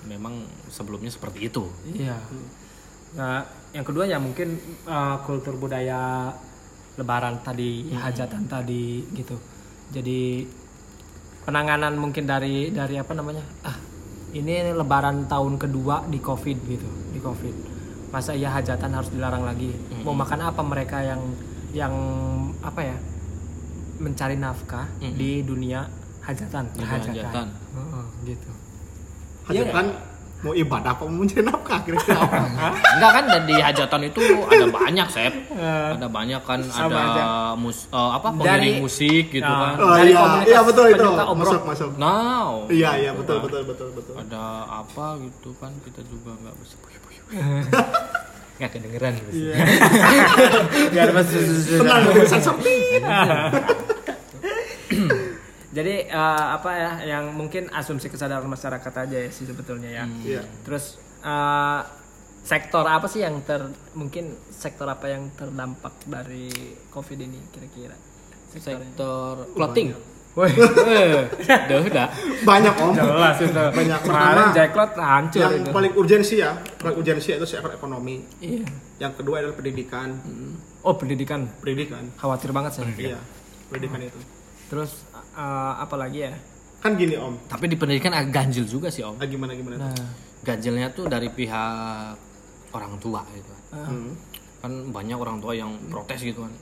memang 0.05 0.43
sebelumnya 0.67 1.09
seperti 1.09 1.47
itu. 1.47 1.63
Iya. 1.95 2.19
Nah, 3.15 3.47
yang 3.71 3.87
kedua 3.87 4.03
ya 4.03 4.19
mungkin 4.19 4.59
uh, 4.83 5.17
kultur 5.23 5.55
budaya 5.55 6.29
lebaran 6.99 7.39
tadi, 7.41 7.89
hajatan 7.95 8.43
tadi 8.45 9.03
gitu. 9.15 9.54
Jadi 9.93 10.47
penanganan 11.45 11.93
mungkin 11.99 12.25
dari 12.25 12.73
dari 12.73 12.97
apa 12.97 13.13
namanya? 13.13 13.45
Ah, 13.61 13.77
ini 14.33 14.73
lebaran 14.73 15.29
tahun 15.29 15.61
kedua 15.61 16.09
di 16.09 16.17
Covid 16.17 16.57
gitu, 16.65 16.89
di 17.13 17.19
Covid. 17.21 17.55
Masa 18.09 18.31
iya 18.33 18.49
hajatan 18.49 18.91
harus 18.95 19.11
dilarang 19.11 19.43
lagi? 19.43 19.75
Mau 20.01 20.15
makan 20.15 20.39
apa 20.49 20.61
mereka 20.65 21.03
yang 21.03 21.21
yang 21.75 21.93
apa 22.63 22.81
ya? 22.81 22.97
mencari 23.95 24.35
nafkah 24.35 24.91
di 24.99 25.39
dunia 25.39 25.87
hajatan, 26.19 26.67
Di 26.75 26.83
hajatan. 26.83 27.15
hajatan. 27.15 27.47
Heeh, 27.47 28.05
gitu. 28.27 28.51
Hajatan 29.47 29.71
kan 29.71 29.87
mau 30.37 30.51
ibadah 30.51 30.91
apa 30.91 31.03
mau 31.03 31.19
mencari 31.19 31.41
nafkah 31.41 31.79
kira-kira? 31.81 32.21
Enggak 32.95 33.11
kan 33.11 33.23
dan 33.25 33.43
di 33.43 33.55
hajatan 33.55 34.01
itu 34.05 34.19
ada 34.43 34.67
banyak 34.67 35.07
sep, 35.07 35.33
ada 35.55 36.07
banyak 36.07 36.41
kan 36.41 36.59
Sama 36.61 36.91
ada 36.91 37.01
aja. 37.07 37.25
mus, 37.55 37.87
eh, 37.87 38.11
apa 38.11 38.27
Dari- 38.37 38.77
musik 38.77 39.25
gitu 39.31 39.41
Nah. 39.43 39.59
kan. 39.65 39.73
Oh 39.79 39.89
Dari 39.91 40.05
iya, 40.07 40.19
komunitas 40.19 40.47
iya 40.47 40.59
betul 40.61 40.85
itu. 40.87 41.07
Masuk, 41.35 41.61
masuk. 41.63 41.89
Now, 41.95 42.67
Iya, 42.67 42.89
iya 42.99 43.11
betul 43.11 43.37
betul 43.41 43.61
betul 43.63 43.89
betul. 43.91 44.13
ada 44.15 44.45
apa 44.77 45.17
gitu 45.19 45.49
kan 45.55 45.71
kita 45.81 46.01
juga 46.03 46.35
nggak 46.37 46.55
bisa 46.57 46.75
Nggak 48.55 48.71
kedengeran 48.71 49.11
gitu. 49.17 49.31
Iya. 49.41 49.55
Biar 50.93 51.09
masih 51.11 51.41
Tenang, 51.75 52.01
bisa 52.13 52.37
sepi. 52.39 52.77
Jadi 55.75 56.07
eh, 56.07 56.45
apa 56.55 56.71
ya 56.71 56.91
yang 57.05 57.35
mungkin 57.35 57.67
asumsi 57.69 58.07
kesadaran 58.07 58.47
masyarakat 58.47 58.93
aja 58.95 59.17
ya 59.19 59.29
sih 59.29 59.43
sebetulnya 59.43 59.91
ya. 59.91 60.03
Iya. 60.23 60.41
Terus 60.63 60.95
eh, 61.19 61.81
sektor 62.41 62.85
apa 62.85 63.05
sih 63.05 63.21
yang 63.21 63.43
ter 63.43 63.59
mungkin 63.91 64.37
sektor 64.47 64.85
apa 64.85 65.09
yang 65.09 65.35
terdampak 65.35 65.99
dari 66.05 66.47
covid 66.89 67.19
ini 67.19 67.43
kira-kira? 67.51 67.97
sektor 68.55 69.51
clothing. 69.51 69.91
Woi, 70.31 70.51
Udah 70.51 71.79
udah. 71.81 72.07
Banyak 72.43 72.73
om. 72.75 72.91
jelas 72.91 73.39
itu. 73.39 73.51
Banyak. 73.51 73.99
Kemarin 74.03 74.35
Pertama, 74.35 74.51
Jacklot 74.51 74.91
hancur 74.95 75.39
Yang 75.39 75.53
itu. 75.55 75.69
paling 75.71 75.91
urgensi 75.95 76.35
ya, 76.39 76.51
paling 76.75 76.95
urgensi 76.95 77.29
itu 77.31 77.47
sektor 77.47 77.71
ekonomi. 77.71 78.19
Iya. 78.39 78.67
Yang 78.99 79.11
kedua 79.19 79.39
adalah 79.39 79.55
pendidikan. 79.55 80.11
Oh 80.83 80.95
pendidikan, 80.95 81.47
Pendidikan. 81.59 82.03
khawatir 82.15 82.51
banget 82.51 82.71
saya. 82.75 82.91
Iya, 82.95 83.19
pendidikan 83.67 83.99
itu. 84.03 84.19
Terus 84.67 85.07
eh, 85.35 85.73
apa 85.77 85.95
lagi 85.95 86.19
ya? 86.21 86.33
Kan 86.77 86.93
gini 86.93 87.15
om, 87.15 87.33
Tapi 87.43 87.65
di 87.65 87.75
pendidikan 87.75 88.13
agak 88.13 88.29
ganjil 88.31 88.63
juga 88.63 88.87
sih 88.87 89.01
om. 89.01 89.13
ah, 89.13 89.25
gimana 89.25 89.51
gimana? 89.51 89.81
Nah, 89.81 90.05
Ganjilnya 90.41 90.89
tuh 90.89 91.05
dari 91.05 91.25
pihak 91.27 92.13
orang 92.69 92.93
tua 92.99 93.25
gitu. 93.31 93.49
Hmm. 93.71 94.13
Kan 94.59 94.71
banyak 94.89 95.17
orang 95.17 95.37
tua 95.39 95.51
yang 95.51 95.73
protes 95.87 96.21
gitu 96.21 96.45
kan. 96.45 96.53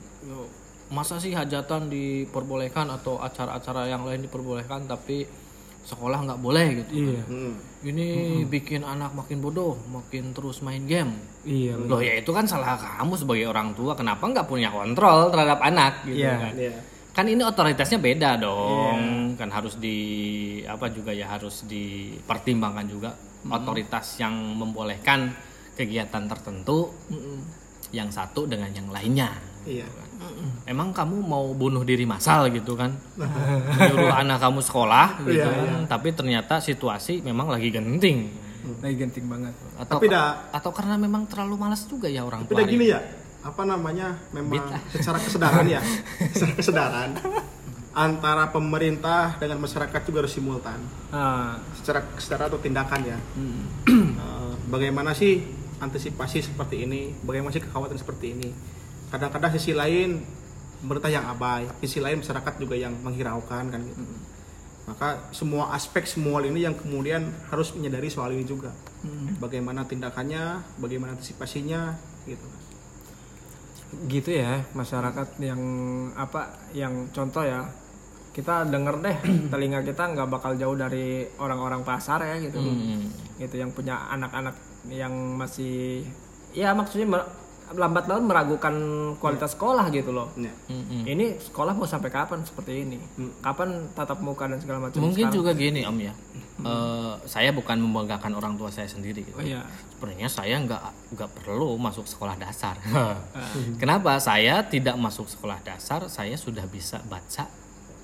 Masa 0.88 1.18
sih 1.18 1.32
hajatan 1.32 1.90
diperbolehkan 1.90 2.88
atau 2.90 3.18
acara-acara 3.18 3.88
yang 3.88 4.04
lain 4.04 4.24
diperbolehkan 4.24 4.86
tapi 4.86 5.28
sekolah 5.84 6.24
nggak 6.24 6.40
boleh 6.40 6.68
gitu. 6.80 6.92
iya, 6.96 7.20
Hmm. 7.28 7.60
Ini 7.84 8.08
bikin 8.48 8.82
anak 8.82 9.12
makin 9.12 9.44
bodoh, 9.44 9.76
makin 9.86 10.32
terus 10.32 10.64
main 10.64 10.88
game. 10.88 11.20
iya. 11.44 11.76
Loh 11.76 12.00
ya 12.00 12.16
itu 12.16 12.32
kan 12.32 12.48
salah 12.48 12.80
kamu 12.80 13.20
sebagai 13.20 13.52
orang 13.52 13.76
tua 13.76 13.92
kenapa 13.92 14.24
nggak 14.24 14.48
punya 14.48 14.72
kontrol 14.72 15.28
terhadap 15.28 15.60
anak 15.60 16.08
gitu 16.08 16.24
Iya. 16.24 16.40
kan. 16.40 16.54
Iya. 16.56 16.76
Kan 17.13 17.26
ini 17.26 17.41
otoritasnya 17.41 17.97
beda 17.97 18.30
dong. 18.38 18.99
Kan 19.38 19.49
harus 19.49 19.78
di 19.78 19.97
apa 20.65 20.89
juga 20.89 21.13
ya 21.13 21.30
harus 21.30 21.62
dipertimbangkan 21.63 22.86
juga 22.86 23.13
otoritas 23.45 24.17
yang 24.17 24.34
membolehkan 24.54 25.30
kegiatan 25.73 26.26
tertentu 26.26 26.89
yang 27.89 28.10
satu 28.10 28.45
dengan 28.45 28.69
yang 28.69 28.89
lainnya. 28.89 29.30
Iya. 29.63 29.86
Emang 30.65 30.89
kamu 30.89 31.21
mau 31.21 31.52
bunuh 31.52 31.84
diri 31.84 32.04
massal 32.04 32.49
gitu 32.49 32.73
kan? 32.73 32.95
Menyuruh 33.78 34.10
anak 34.12 34.39
kamu 34.39 34.60
sekolah 34.60 35.21
gitu 35.21 35.38
Iya, 35.38 35.47
kan. 35.47 35.86
Tapi 35.86 36.10
ternyata 36.12 36.58
situasi 36.58 37.21
memang 37.21 37.47
lagi 37.47 37.69
genting. 37.69 38.32
Lagi 38.80 38.95
genting 38.95 39.28
banget. 39.28 39.54
Atau 39.76 39.99
Tapi 39.99 40.08
dah- 40.08 40.49
atau 40.49 40.71
karena 40.71 40.95
memang 40.95 41.28
terlalu 41.28 41.60
malas 41.60 41.84
juga 41.84 42.08
ya 42.08 42.23
orang 42.23 42.43
Tapi 42.43 42.49
tua. 42.49 42.58
udah 42.58 42.67
gini 42.67 42.86
ya, 42.88 42.99
apa 43.44 43.62
namanya? 43.68 44.18
Memang 44.32 44.72
secara 44.90 45.20
kesadaran 45.20 45.68
ya, 45.68 45.84
secara 46.34 46.54
kesadaran 46.56 47.10
antara 47.94 48.50
pemerintah 48.50 49.38
dengan 49.38 49.62
masyarakat 49.62 50.02
juga 50.10 50.26
harus 50.26 50.34
simultan. 50.34 50.82
Ah, 51.14 51.62
Secara 51.78 52.02
kesadaran 52.18 52.50
atau 52.50 52.62
tindakan 52.62 53.02
ya. 53.06 53.18
Hmm. 53.38 53.64
Eh, 54.24 54.54
bagaimana 54.72 55.14
sih 55.14 55.46
antisipasi 55.78 56.42
seperti 56.42 56.90
ini? 56.90 57.14
Bagaimana 57.22 57.54
sih 57.54 57.62
kekhawatiran 57.62 58.00
seperti 58.02 58.34
ini? 58.34 58.50
Kadang-kadang 59.14 59.54
sisi 59.54 59.78
lain 59.78 60.26
pemerintah 60.82 61.12
yang 61.14 61.30
abai, 61.30 61.70
sisi 61.86 62.02
lain 62.02 62.26
masyarakat 62.26 62.54
juga 62.58 62.74
yang 62.74 62.98
menghiraukan 63.04 63.70
kan 63.70 63.80
gitu. 63.86 64.02
Maka 64.84 65.32
semua 65.32 65.72
aspek 65.72 66.04
semua 66.04 66.44
ini 66.44 66.66
yang 66.66 66.76
kemudian 66.76 67.30
harus 67.48 67.72
menyadari 67.78 68.10
soal 68.10 68.34
ini 68.34 68.44
juga. 68.44 68.74
Bagaimana 69.38 69.86
tindakannya, 69.86 70.60
bagaimana 70.82 71.14
antisipasinya 71.16 71.94
gitu. 72.26 72.48
Gitu 74.08 74.30
ya 74.34 74.62
masyarakat 74.74 75.28
yang 75.40 75.62
apa 76.14 76.54
yang 76.74 77.08
contoh 77.10 77.42
ya 77.42 77.64
kita 78.34 78.66
denger 78.66 78.96
deh 79.00 79.18
telinga 79.52 79.86
kita 79.86 80.04
nggak 80.14 80.30
bakal 80.30 80.58
jauh 80.58 80.74
dari 80.74 81.28
orang-orang 81.38 81.86
pasar 81.86 82.22
ya 82.24 82.36
gitu 82.42 82.58
Hmm. 82.58 83.08
gitu 83.38 83.56
yang 83.58 83.70
punya 83.70 84.10
anak-anak 84.10 84.54
yang 84.90 85.14
masih 85.38 86.06
ya 86.52 86.74
maksudnya 86.74 87.24
lambat 87.74 88.06
laun 88.06 88.24
meragukan 88.24 88.76
kualitas 89.18 89.52
sekolah 89.52 89.90
gitu 89.90 90.10
loh 90.10 90.30
Ya. 90.34 90.54
Mm-mm. 90.68 91.04
ini 91.04 91.38
sekolah 91.38 91.72
mau 91.72 91.84
sampai 91.84 92.08
kapan 92.08 92.42
seperti 92.42 92.84
ini 92.84 92.98
kapan 93.40 93.90
tatap 93.92 94.18
muka 94.20 94.46
dan 94.46 94.58
segala 94.58 94.80
macam 94.84 94.98
Mungkin 95.00 95.26
Sekarang- 95.26 95.36
juga 95.36 95.52
gini 95.54 95.82
Om 95.82 95.98
ya. 96.00 96.14
Eh, 96.56 97.14
saya 97.26 97.50
bukan 97.50 97.76
membanggakan 97.78 98.34
orang 98.34 98.54
tua 98.54 98.70
saya 98.70 98.86
sendiri 98.86 99.22
gitu. 99.22 99.36
oh 99.36 99.44
iya 99.44 99.66
Sebenarnya 99.92 100.28
saya 100.28 100.56
nggak 100.58 100.82
nggak 101.12 101.30
perlu 101.34 101.76
masuk 101.76 102.06
sekolah 102.06 102.36
dasar. 102.36 102.78
Kenapa? 103.82 104.16
Saya 104.18 104.64
tidak 104.64 104.96
masuk 104.96 105.26
sekolah 105.26 105.60
dasar, 105.62 106.06
saya 106.08 106.36
sudah 106.36 106.64
bisa 106.66 107.02
baca, 107.04 107.48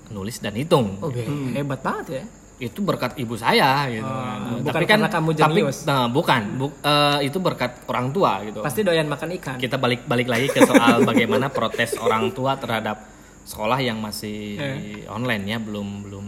nulis 0.10 0.38
dan 0.38 0.54
hitung. 0.54 0.98
oke 1.00 1.22
hebat 1.54 1.80
banget 1.80 2.06
ya 2.10 2.24
Itu 2.60 2.84
berkat 2.84 3.16
ibu 3.16 3.34
saya 3.34 3.88
gitu. 3.88 4.04
kan. 4.04 4.60
bukan 4.60 4.82
karena 4.84 5.08
kamu 5.08 5.30
tapi 5.32 5.64
jenius. 5.64 5.88
nah, 5.88 6.06
bukan, 6.06 6.42
Bu- 6.60 6.76
eh, 6.78 7.24
itu 7.24 7.40
berkat 7.40 7.88
orang 7.88 8.12
tua 8.12 8.44
gitu. 8.44 8.60
pasti 8.60 8.84
doyan 8.84 9.08
makan 9.08 9.32
ikan 9.40 9.56
Kita 9.56 9.80
balik 9.80 10.04
balik 10.04 10.28
lagi 10.28 10.52
ke 10.52 10.68
soal 10.68 11.02
bagaimana 11.10 11.48
protes 11.48 11.96
orang 11.96 12.30
tua 12.30 12.60
terhadap 12.60 13.00
sekolah 13.44 13.80
yang 13.80 13.98
masih 13.98 14.60
online 15.08 15.44
ya, 15.48 15.58
belum 15.58 15.88
belum 16.04 16.26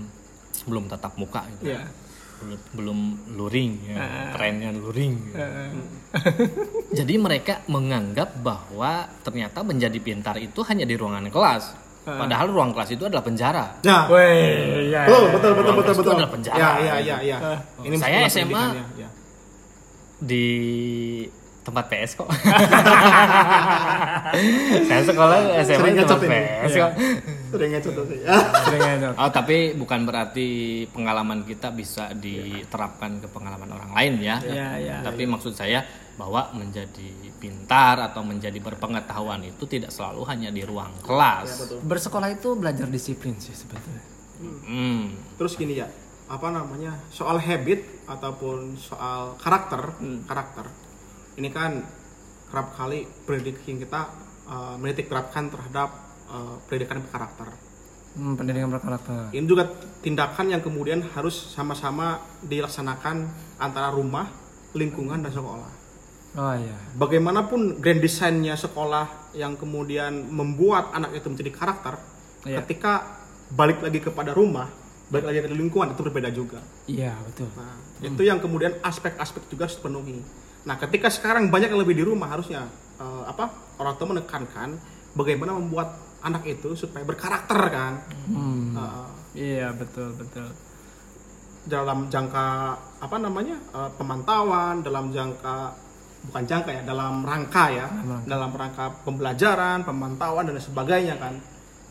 belum 0.66 0.84
tatap 0.88 1.20
muka 1.20 1.44
gitu. 1.54 1.76
Iya. 1.76 1.84
belum, 2.42 2.58
belum 2.74 3.00
luring 3.38 3.72
ya, 3.86 3.96
trennya 4.34 4.74
luring 4.74 5.14
Eh, 5.30 5.70
jadi 6.98 7.14
mereka 7.16 7.62
menganggap 7.68 8.34
bahwa 8.42 9.06
ternyata 9.22 9.62
menjadi 9.62 10.00
pintar 10.00 10.42
itu 10.42 10.66
hanya 10.66 10.90
di 10.90 10.98
ruangan 10.98 11.30
kelas 11.30 11.64
padahal 12.02 12.48
ruang 12.50 12.72
kelas 12.72 12.90
itu 12.92 13.04
adalah 13.06 13.22
penjara 13.22 13.66
Ya. 13.82 14.10
Weh, 14.10 14.90
ya, 14.90 15.06
Betul, 15.06 15.24
ya. 15.24 15.32
betul, 15.32 15.52
betul, 15.54 15.54
Ruang 15.54 15.78
betul, 15.78 15.84
kelas 15.84 15.94
itu 15.94 16.02
betul. 16.02 16.14
adalah 16.18 16.32
penjara. 16.34 16.58
Ya, 16.58 16.70
ya, 16.80 16.96
ya, 17.00 17.18
ya. 17.22 17.38
Ini 17.80 17.96
Saya 17.96 18.18
SMA. 18.26 18.66
ya. 18.98 19.08
di 20.22 20.46
tempat 21.62 21.86
PS 21.88 22.12
kok 22.18 22.26
saya 24.90 25.02
sekolah 25.04 25.38
SMA 25.62 25.78
Sering 25.78 25.94
di 25.94 26.02
tempat 26.02 26.26
ini. 26.26 26.34
PS 26.34 26.72
Iya. 26.72 26.82
kok 26.82 26.92
Sering 27.52 27.70
ngecot 27.76 27.94
tuh. 27.94 28.06
Ya. 28.16 28.32
Sering 28.64 28.82
aja. 28.82 29.08
Oh 29.20 29.28
tapi 29.28 29.76
bukan 29.76 30.08
berarti 30.08 30.48
pengalaman 30.88 31.44
kita 31.44 31.68
bisa 31.70 32.16
diterapkan 32.16 33.20
ke 33.20 33.28
pengalaman 33.28 33.68
orang 33.68 33.92
lain 33.92 34.14
ya. 34.24 34.40
Iya, 34.40 34.68
iya, 34.80 34.96
Tapi 35.04 35.28
maksud 35.28 35.52
saya 35.52 35.84
bahwa 36.16 36.48
menjadi 36.56 37.12
pintar 37.38 38.00
atau 38.00 38.24
menjadi 38.24 38.56
berpengetahuan 38.56 39.44
itu 39.44 39.68
tidak 39.68 39.92
selalu 39.92 40.24
hanya 40.32 40.48
di 40.48 40.64
ruang 40.64 40.96
kelas. 41.04 41.76
bersekolah 41.84 42.32
itu 42.32 42.56
belajar 42.56 42.88
disiplin 42.88 43.36
sih 43.36 43.52
sebetulnya 43.52 44.10
Hmm. 44.42 45.14
Terus 45.38 45.54
gini 45.54 45.78
ya, 45.78 45.86
apa 46.26 46.50
namanya? 46.50 46.98
Soal 47.14 47.38
habit 47.38 47.86
ataupun 48.10 48.74
soal 48.74 49.38
karakter, 49.38 49.94
karakter. 50.26 50.66
Ini 51.40 51.50
kan 51.52 51.84
kerap 52.52 52.76
kali 52.76 53.08
pendidikan 53.24 53.80
kita 53.80 54.02
uh, 54.48 54.76
menitik 54.76 55.08
terapkan 55.08 55.48
terhadap 55.48 55.90
uh, 56.28 56.60
pendidikan 56.68 57.00
karakter. 57.08 57.48
Hmm, 58.12 58.36
pendidikan 58.36 58.68
berkarakter. 58.68 59.32
Ini 59.32 59.48
juga 59.48 59.72
tindakan 60.04 60.52
yang 60.52 60.60
kemudian 60.60 61.00
harus 61.16 61.56
sama-sama 61.56 62.20
dilaksanakan 62.44 63.32
antara 63.56 63.88
rumah, 63.88 64.28
lingkungan 64.76 65.24
dan 65.24 65.32
sekolah. 65.32 65.72
Oh 66.36 66.56
iya. 66.56 66.76
Bagaimanapun 66.96 67.80
grand 67.80 68.04
desainnya 68.04 68.60
sekolah 68.60 69.32
yang 69.32 69.56
kemudian 69.56 70.28
membuat 70.28 70.92
anak 70.92 71.16
itu 71.16 71.28
menjadi 71.32 71.52
karakter, 71.56 71.96
Iya. 72.44 72.64
ketika 72.64 73.20
balik 73.52 73.80
lagi 73.80 74.00
kepada 74.04 74.36
rumah, 74.36 74.68
balik 75.12 75.32
lagi 75.32 75.40
ke 75.44 75.52
lingkungan 75.52 75.96
itu 75.96 76.02
berbeda 76.04 76.30
juga. 76.32 76.60
Iya, 76.88 77.16
betul. 77.28 77.48
Nah, 77.56 77.80
itu 78.00 78.22
yang 78.24 78.40
kemudian 78.40 78.80
aspek-aspek 78.84 79.48
juga 79.52 79.68
harus 79.68 79.80
dipenuhi. 79.80 80.20
Nah, 80.62 80.76
ketika 80.78 81.08
sekarang 81.08 81.48
banyak 81.48 81.68
yang 81.68 81.80
lebih 81.80 81.96
di 81.96 82.04
rumah 82.04 82.30
harusnya 82.30 82.66
eh, 82.96 83.24
apa 83.26 83.50
orang 83.78 83.94
tua 83.96 84.08
menekankan 84.12 84.70
bagaimana 85.12 85.54
membuat 85.54 85.94
anak 86.22 86.46
itu 86.46 86.74
supaya 86.76 87.02
berkarakter 87.02 87.60
kan 87.68 87.94
Hmm. 88.26 88.74
Eh, 88.74 89.06
Iya, 89.34 89.72
betul, 89.72 90.12
betul. 90.14 90.52
dalam 91.64 92.10
jangka 92.10 92.48
apa 93.00 93.16
namanya 93.18 93.54
eh, 93.54 93.90
pemantauan, 93.96 94.82
dalam 94.82 95.10
jangka 95.10 95.72
bukan 96.22 96.44
jangka 96.44 96.70
ya, 96.72 96.82
dalam 96.84 97.22
rangka 97.22 97.66
ya, 97.70 97.88
Dalam 97.88 98.06
rangka. 98.12 98.28
dalam 98.28 98.52
rangka 98.52 98.86
pembelajaran, 99.02 99.78
pemantauan 99.82 100.44
dan 100.44 100.58
sebagainya 100.58 101.16
kan 101.16 101.34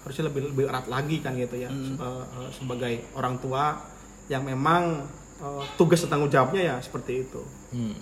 harusnya 0.00 0.26
lebih 0.26 0.48
lebih 0.48 0.64
erat 0.66 0.86
lagi 0.86 1.18
kan 1.18 1.34
gitu 1.34 1.56
ya 1.56 1.68
Hmm. 1.68 1.94
Eh, 1.96 2.06
eh, 2.36 2.48
sebagai 2.52 2.92
orang 3.12 3.34
tua 3.38 3.78
yang 4.26 4.42
memang 4.42 5.06
eh, 5.38 5.64
tugas 5.74 6.02
dan 6.02 6.12
tanggung 6.12 6.28
jawabnya 6.28 6.62
ya 6.62 6.76
seperti 6.78 7.24
itu. 7.24 7.42
Hmm, 7.70 7.94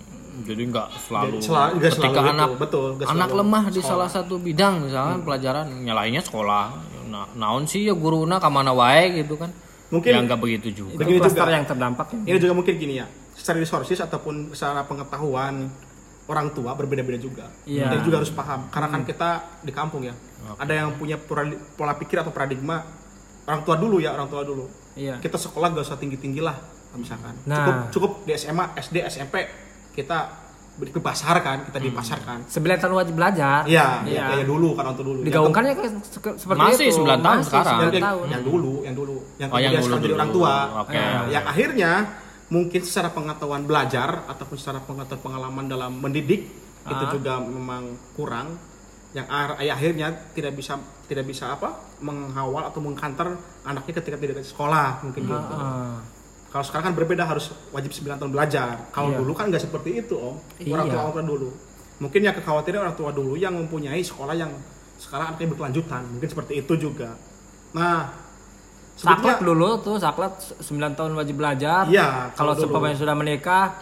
jadi 0.45 0.63
nggak 0.69 0.89
selalu 1.09 1.37
nggak 1.41 1.69
ketika 1.79 1.97
selalu 1.97 2.31
anak 2.31 2.49
itu, 2.49 2.57
betul, 2.61 2.87
nggak 2.95 3.09
anak 3.09 3.29
selalu 3.29 3.41
lemah 3.43 3.65
di 3.65 3.71
sekolah. 3.71 3.83
Hmm. 3.83 3.91
salah 3.91 4.09
satu 4.11 4.35
bidang 4.39 4.75
misalkan 4.87 5.19
pelajaran 5.25 5.67
nyalainnya 5.83 6.23
sekolah 6.23 6.65
nah, 7.09 7.27
naon 7.35 7.65
sih 7.65 7.89
ya 7.89 7.95
guruna 7.97 8.37
kamana 8.39 8.71
wae 8.77 9.25
gitu 9.25 9.35
kan 9.41 9.51
Mungkin- 9.89 10.13
ya 10.13 10.21
nggak 10.21 10.41
begitu 10.41 10.69
juga 10.85 10.93
Itu 10.95 11.01
Begini 11.01 11.19
juga. 11.25 11.49
yang 11.49 11.65
terdampak 11.65 12.07
ya. 12.13 12.21
Ini 12.29 12.39
juga 12.45 12.53
mungkin 12.53 12.75
gini 12.77 13.01
ya, 13.01 13.07
secara 13.33 13.57
resources 13.57 13.97
ataupun 14.05 14.53
secara 14.53 14.85
pengetahuan 14.85 15.73
orang 16.29 16.53
tua 16.53 16.77
berbeda-beda 16.77 17.17
juga. 17.17 17.49
Iya. 17.65 17.89
Jadi 17.97 18.05
juga 18.05 18.21
harus 18.21 18.29
paham, 18.29 18.69
karena 18.69 18.89
kan 18.93 19.01
kita 19.09 19.31
di 19.65 19.73
kampung 19.73 20.05
ya, 20.05 20.13
ada 20.61 20.73
yang 20.77 20.93
punya 21.01 21.17
pola, 21.17 21.49
pola 21.73 21.97
pikir 21.97 22.21
atau 22.21 22.29
paradigma 22.29 22.85
orang 23.49 23.65
tua 23.65 23.81
dulu 23.81 23.97
ya, 23.97 24.13
orang 24.13 24.29
tua 24.29 24.45
dulu. 24.45 24.69
Iya. 24.93 25.25
Kita 25.25 25.41
sekolah 25.41 25.73
gak 25.73 25.89
usah 25.89 25.97
tinggi-tinggi 25.97 26.45
lah, 26.45 26.61
misalkan. 26.93 27.33
Nah. 27.49 27.65
Cukup 27.65 27.77
cukup 27.89 28.13
di 28.29 28.37
SMA, 28.37 28.77
SD, 28.77 29.09
SMP 29.09 29.49
kita 29.99 30.19
ke 30.79 31.03
pasar 31.03 31.43
kan, 31.43 31.67
kita 31.67 31.79
di 31.83 31.91
pasar 31.91 32.23
kan. 32.23 32.39
Sembilan 32.47 32.79
tahun 32.79 32.95
wajib 32.95 33.15
belajar. 33.19 33.67
Iya, 33.67 34.07
Iya. 34.07 34.25
ya, 34.31 34.39
ya 34.39 34.45
dulu 34.47 34.79
kan 34.79 34.87
tua 34.87 35.03
dulu. 35.03 35.21
Digaungkannya 35.27 35.75
kayak 35.75 35.93
se- 36.07 36.39
seperti 36.39 36.61
Masih 36.63 36.87
itu. 36.87 37.03
9 37.03 37.19
tahun 37.19 37.35
Masih 37.37 37.49
sekarang. 37.51 37.67
yang, 37.67 37.83
9 37.83 37.91
yang, 37.91 38.07
tahun. 38.07 38.27
yang 38.29 38.43
dulu, 38.47 38.75
yang 38.87 38.95
dulu, 38.95 39.17
yang 39.37 39.49
Oh, 39.51 39.59
yang 39.59 39.73
dulu 39.75 39.83
sekarang 39.83 39.99
jadi 39.99 40.07
dulu. 40.07 40.21
orang 40.21 40.31
tua. 40.31 40.55
Oke. 40.79 40.95
Nah, 40.95 41.23
yang 41.27 41.45
akhirnya 41.45 41.91
mungkin 42.49 42.81
secara 42.81 43.09
pengetahuan 43.11 43.63
belajar 43.65 44.09
ataupun 44.25 44.57
secara 44.57 44.79
pengetahuan 44.81 45.19
pengalaman 45.21 45.67
dalam 45.67 45.93
mendidik 45.99 46.47
itu 46.87 47.05
Ah. 47.05 47.11
juga 47.11 47.33
memang 47.39 47.83
kurang. 48.15 48.55
Yang 49.11 49.27
ya, 49.59 49.73
akhirnya 49.75 50.07
tidak 50.31 50.55
bisa 50.55 50.79
tidak 51.05 51.25
bisa 51.25 51.51
apa 51.51 51.75
menghawal 51.99 52.63
atau 52.63 52.79
mengkanter 52.79 53.35
anaknya 53.63 53.99
ketika 53.99 54.15
tidak 54.15 54.37
di 54.37 54.47
sekolah 54.47 55.03
mungkin 55.03 55.27
gitu. 55.27 55.57
Kalau 56.49 56.65
sekarang 56.65 56.85
kan 56.87 56.95
berbeda 56.97 57.23
harus 57.23 57.53
wajib 57.69 57.93
9 57.93 58.17
tahun 58.17 58.33
belajar. 58.33 58.89
Kalau 58.89 59.13
Iya. 59.13 59.19
dulu 59.21 59.33
kan 59.33 59.49
nggak 59.49 59.63
seperti 59.63 60.01
itu 60.01 60.15
om. 60.15 60.37
Orang 60.67 60.87
Iya. 60.87 60.93
tua 60.93 61.01
orang 61.03 61.15
tua 61.15 61.25
dulu. 61.27 61.49
Mungkin 61.99 62.21
yang 62.23 62.35
kekhawatiran 62.35 62.79
orang 62.81 62.97
tua 62.97 63.11
dulu 63.11 63.35
yang 63.35 63.53
mempunyai 63.53 64.01
sekolah 64.01 64.33
yang 64.33 64.49
sekarang 64.97 65.33
anaknya 65.33 65.49
berkelanjutan. 65.51 66.03
Mungkin 66.09 66.29
seperti 66.29 66.53
itu 66.59 66.73
juga. 66.81 67.13
Nah, 67.71 68.27
Saklat 68.99 69.39
dulu 69.41 69.79
tuh 69.79 69.95
saklat 69.95 70.35
9 70.59 70.91
tahun 70.93 71.15
wajib 71.15 71.39
belajar. 71.39 71.87
Iya, 71.87 72.35
Kalau 72.35 72.51
seumpamanya 72.53 72.99
sudah 72.99 73.15
menikah, 73.15 73.79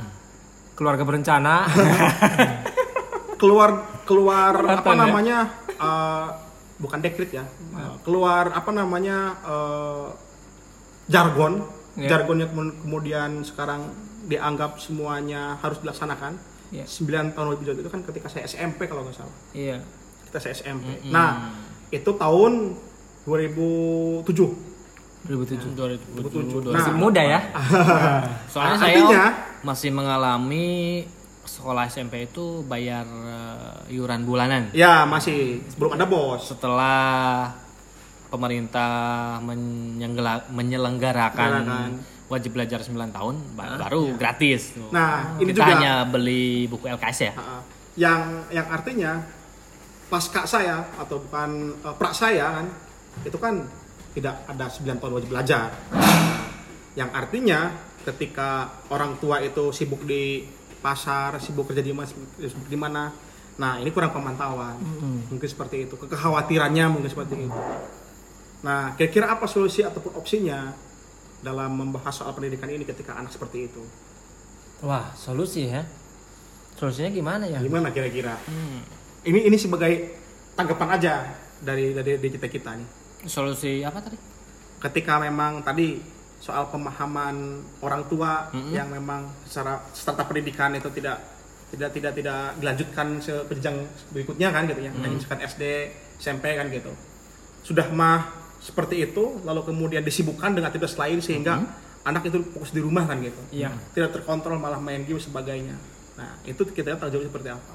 keluarga 0.75 1.09
berencana. 1.09 1.65
keluar 3.41 3.71
keluar 4.05 4.53
apa 4.67 4.91
ya. 4.91 4.97
namanya 4.99 5.39
eh, 5.71 6.27
bukan 6.77 6.99
dekrit 7.01 7.33
ya 7.33 7.45
Eh, 7.77 7.95
keluar 8.03 8.49
apa 8.51 8.71
namanya 8.73 9.17
eh, 9.39 10.07
jargon 11.07 11.61
Ya. 11.97 12.09
jargon 12.11 12.37
yang 12.39 12.51
kemu- 12.51 12.77
kemudian 12.79 13.31
sekarang 13.41 13.89
dianggap 14.23 14.77
semuanya 14.77 15.57
harus 15.57 15.81
dilaksanakan 15.81 16.37
Iya. 16.69 16.85
9 16.85 17.07
tahun 17.31 17.47
lebih 17.49 17.65
dulu 17.65 17.81
itu 17.81 17.91
kan 17.91 18.03
ketika 18.03 18.27
saya 18.27 18.45
SMP 18.45 18.85
kalau 18.85 19.01
nggak 19.01 19.17
salah 19.17 19.33
iya. 19.53 19.81
kita 20.25 20.39
saya 20.39 20.53
SMP 20.55 20.85
nah 21.07 21.55
itu 21.89 22.11
tahun 22.11 22.75
2007 23.25 24.29
2007. 25.25 25.75
2007 25.75 26.69
Nah. 26.69 26.75
Masih 26.77 26.93
muda 26.95 27.19
ya. 27.19 27.41
soalnya 28.53 28.73
Nah, 28.73 28.79
saya 28.79 28.95
artinya- 28.95 29.31
masih 29.61 29.91
mengalami 29.91 30.69
sekolah 31.45 31.87
SMP 31.87 32.27
itu 32.27 32.63
bayar 32.63 33.03
eh, 33.07 33.95
iuran 33.95 34.23
bulanan 34.23 34.71
ya 34.73 35.03
masih 35.05 35.59
belum 35.75 35.95
ada 35.95 36.05
bos 36.05 36.51
setelah 36.51 37.51
pemerintah 38.27 39.39
menyelenggarakan 40.49 41.51
wajib 42.27 42.53
belajar 42.53 42.83
9 42.83 42.91
tahun 43.09 43.35
ba- 43.55 43.79
baru 43.79 44.19
gratis. 44.19 44.75
Tuh. 44.75 44.91
Nah, 44.91 45.39
ini 45.39 45.51
kita 45.51 45.63
juga- 45.63 45.71
hanya 45.73 45.93
beli 46.05 46.67
buku 46.67 46.91
LKS 46.91 47.19
ya? 47.23 47.33
Yang 47.97 48.21
yang 48.51 48.67
artinya 48.67 49.13
pasca 50.07 50.43
saya 50.43 50.83
atau 50.97 51.23
bukan 51.23 51.51
eh, 51.77 51.95
pra 51.95 52.11
saya 52.11 52.51
kan 52.53 52.67
itu 53.23 53.39
kan 53.39 53.63
tidak 54.13 54.43
ada 54.45 54.67
9 54.67 54.99
tahun 54.99 55.13
wajib 55.15 55.31
belajar. 55.31 55.71
Yang 56.95 57.11
artinya 57.13 57.61
ketika 58.03 58.51
orang 58.89 59.19
tua 59.19 59.39
itu 59.41 59.71
sibuk 59.71 60.03
di 60.03 60.47
pasar 60.79 61.39
sibuk 61.39 61.67
kerja 61.67 61.83
di 61.83 61.91
mas 61.91 62.11
sibuk 62.37 62.67
di 62.67 62.79
mana 62.79 63.11
nah 63.57 63.79
ini 63.79 63.89
kurang 63.89 64.11
pemantauan. 64.11 64.77
Mungkin 65.31 65.47
seperti 65.47 65.87
itu. 65.87 65.95
Kekhawatirannya 65.97 66.91
mungkin 66.91 67.07
seperti 67.07 67.47
itu 67.47 67.61
nah 68.67 68.99
kira-kira 68.99 69.31
apa 69.31 69.47
solusi 69.47 69.87
ataupun 69.87 70.19
opsinya 70.19 70.75
dalam 71.39 71.71
membahas 71.79 72.11
soal 72.11 72.35
pendidikan 72.35 72.67
ini 72.67 72.83
ketika 72.83 73.15
anak 73.15 73.31
seperti 73.31 73.71
itu? 73.71 73.83
Wah, 74.83 75.15
solusi 75.15 75.71
ya. 75.71 75.87
Solusinya 76.75 77.09
gimana 77.15 77.45
ya? 77.47 77.63
gimana 77.63 77.95
kira-kira? 77.95 78.37
Ini 79.23 79.49
ini 79.49 79.57
sebagai 79.57 80.19
tanggapan 80.59 80.89
aja 80.99 81.15
dari 81.63 81.95
dari, 81.95 82.19
dari 82.19 82.31
kita 82.35 82.49
kita 82.51 82.71
nih. 82.77 82.89
Solusi 83.25 83.81
apa 83.87 84.03
tadi? 84.03 84.19
Ketika 84.83 85.23
memang 85.23 85.65
tadi 85.65 85.97
soal 86.37 86.69
pemahaman 86.69 87.65
orang 87.81 88.05
tua 88.13 88.53
Mm-mm. 88.53 88.77
yang 88.77 88.93
memang 88.93 89.25
secara 89.49 89.81
serta 89.97 90.21
pendidikan 90.29 90.77
itu 90.77 90.93
tidak 90.93 91.17
tidak 91.73 91.91
tidak 91.97 92.13
tidak 92.13 92.41
dilanjutkan 92.61 93.07
ke 93.25 93.53
jenjang 93.57 93.77
berikutnya 94.13 94.49
kan 94.53 94.69
gitu 94.69 94.81
ya. 94.85 94.93
Hanya 94.93 95.17
misalkan 95.17 95.41
SD 95.43 95.63
SMP 96.21 96.53
kan 96.55 96.69
gitu. 96.69 96.93
Sudah 97.65 97.89
mah 97.89 98.46
seperti 98.67 99.07
itu 99.07 99.39
lalu 99.47 99.63
kemudian 99.71 100.03
disibukkan 100.03 100.51
dengan 100.51 100.75
aktivitas 100.75 100.99
lain 100.99 101.23
sehingga 101.23 101.63
anak 102.03 102.27
itu 102.27 102.43
fokus 102.51 102.75
di 102.75 102.83
rumah 102.83 103.07
kan 103.07 103.23
gitu. 103.23 103.39
Iya. 103.55 103.71
tidak 103.95 104.19
terkontrol 104.19 104.59
malah 104.59 104.83
main 104.83 105.07
game 105.07 105.23
sebagainya. 105.23 105.79
Nah 106.19 106.43
itu 106.43 106.67
kita 106.67 106.91
lihat 106.91 106.99
tanggung 106.99 107.23
jawab 107.23 107.31
seperti 107.31 107.49
apa. 107.55 107.73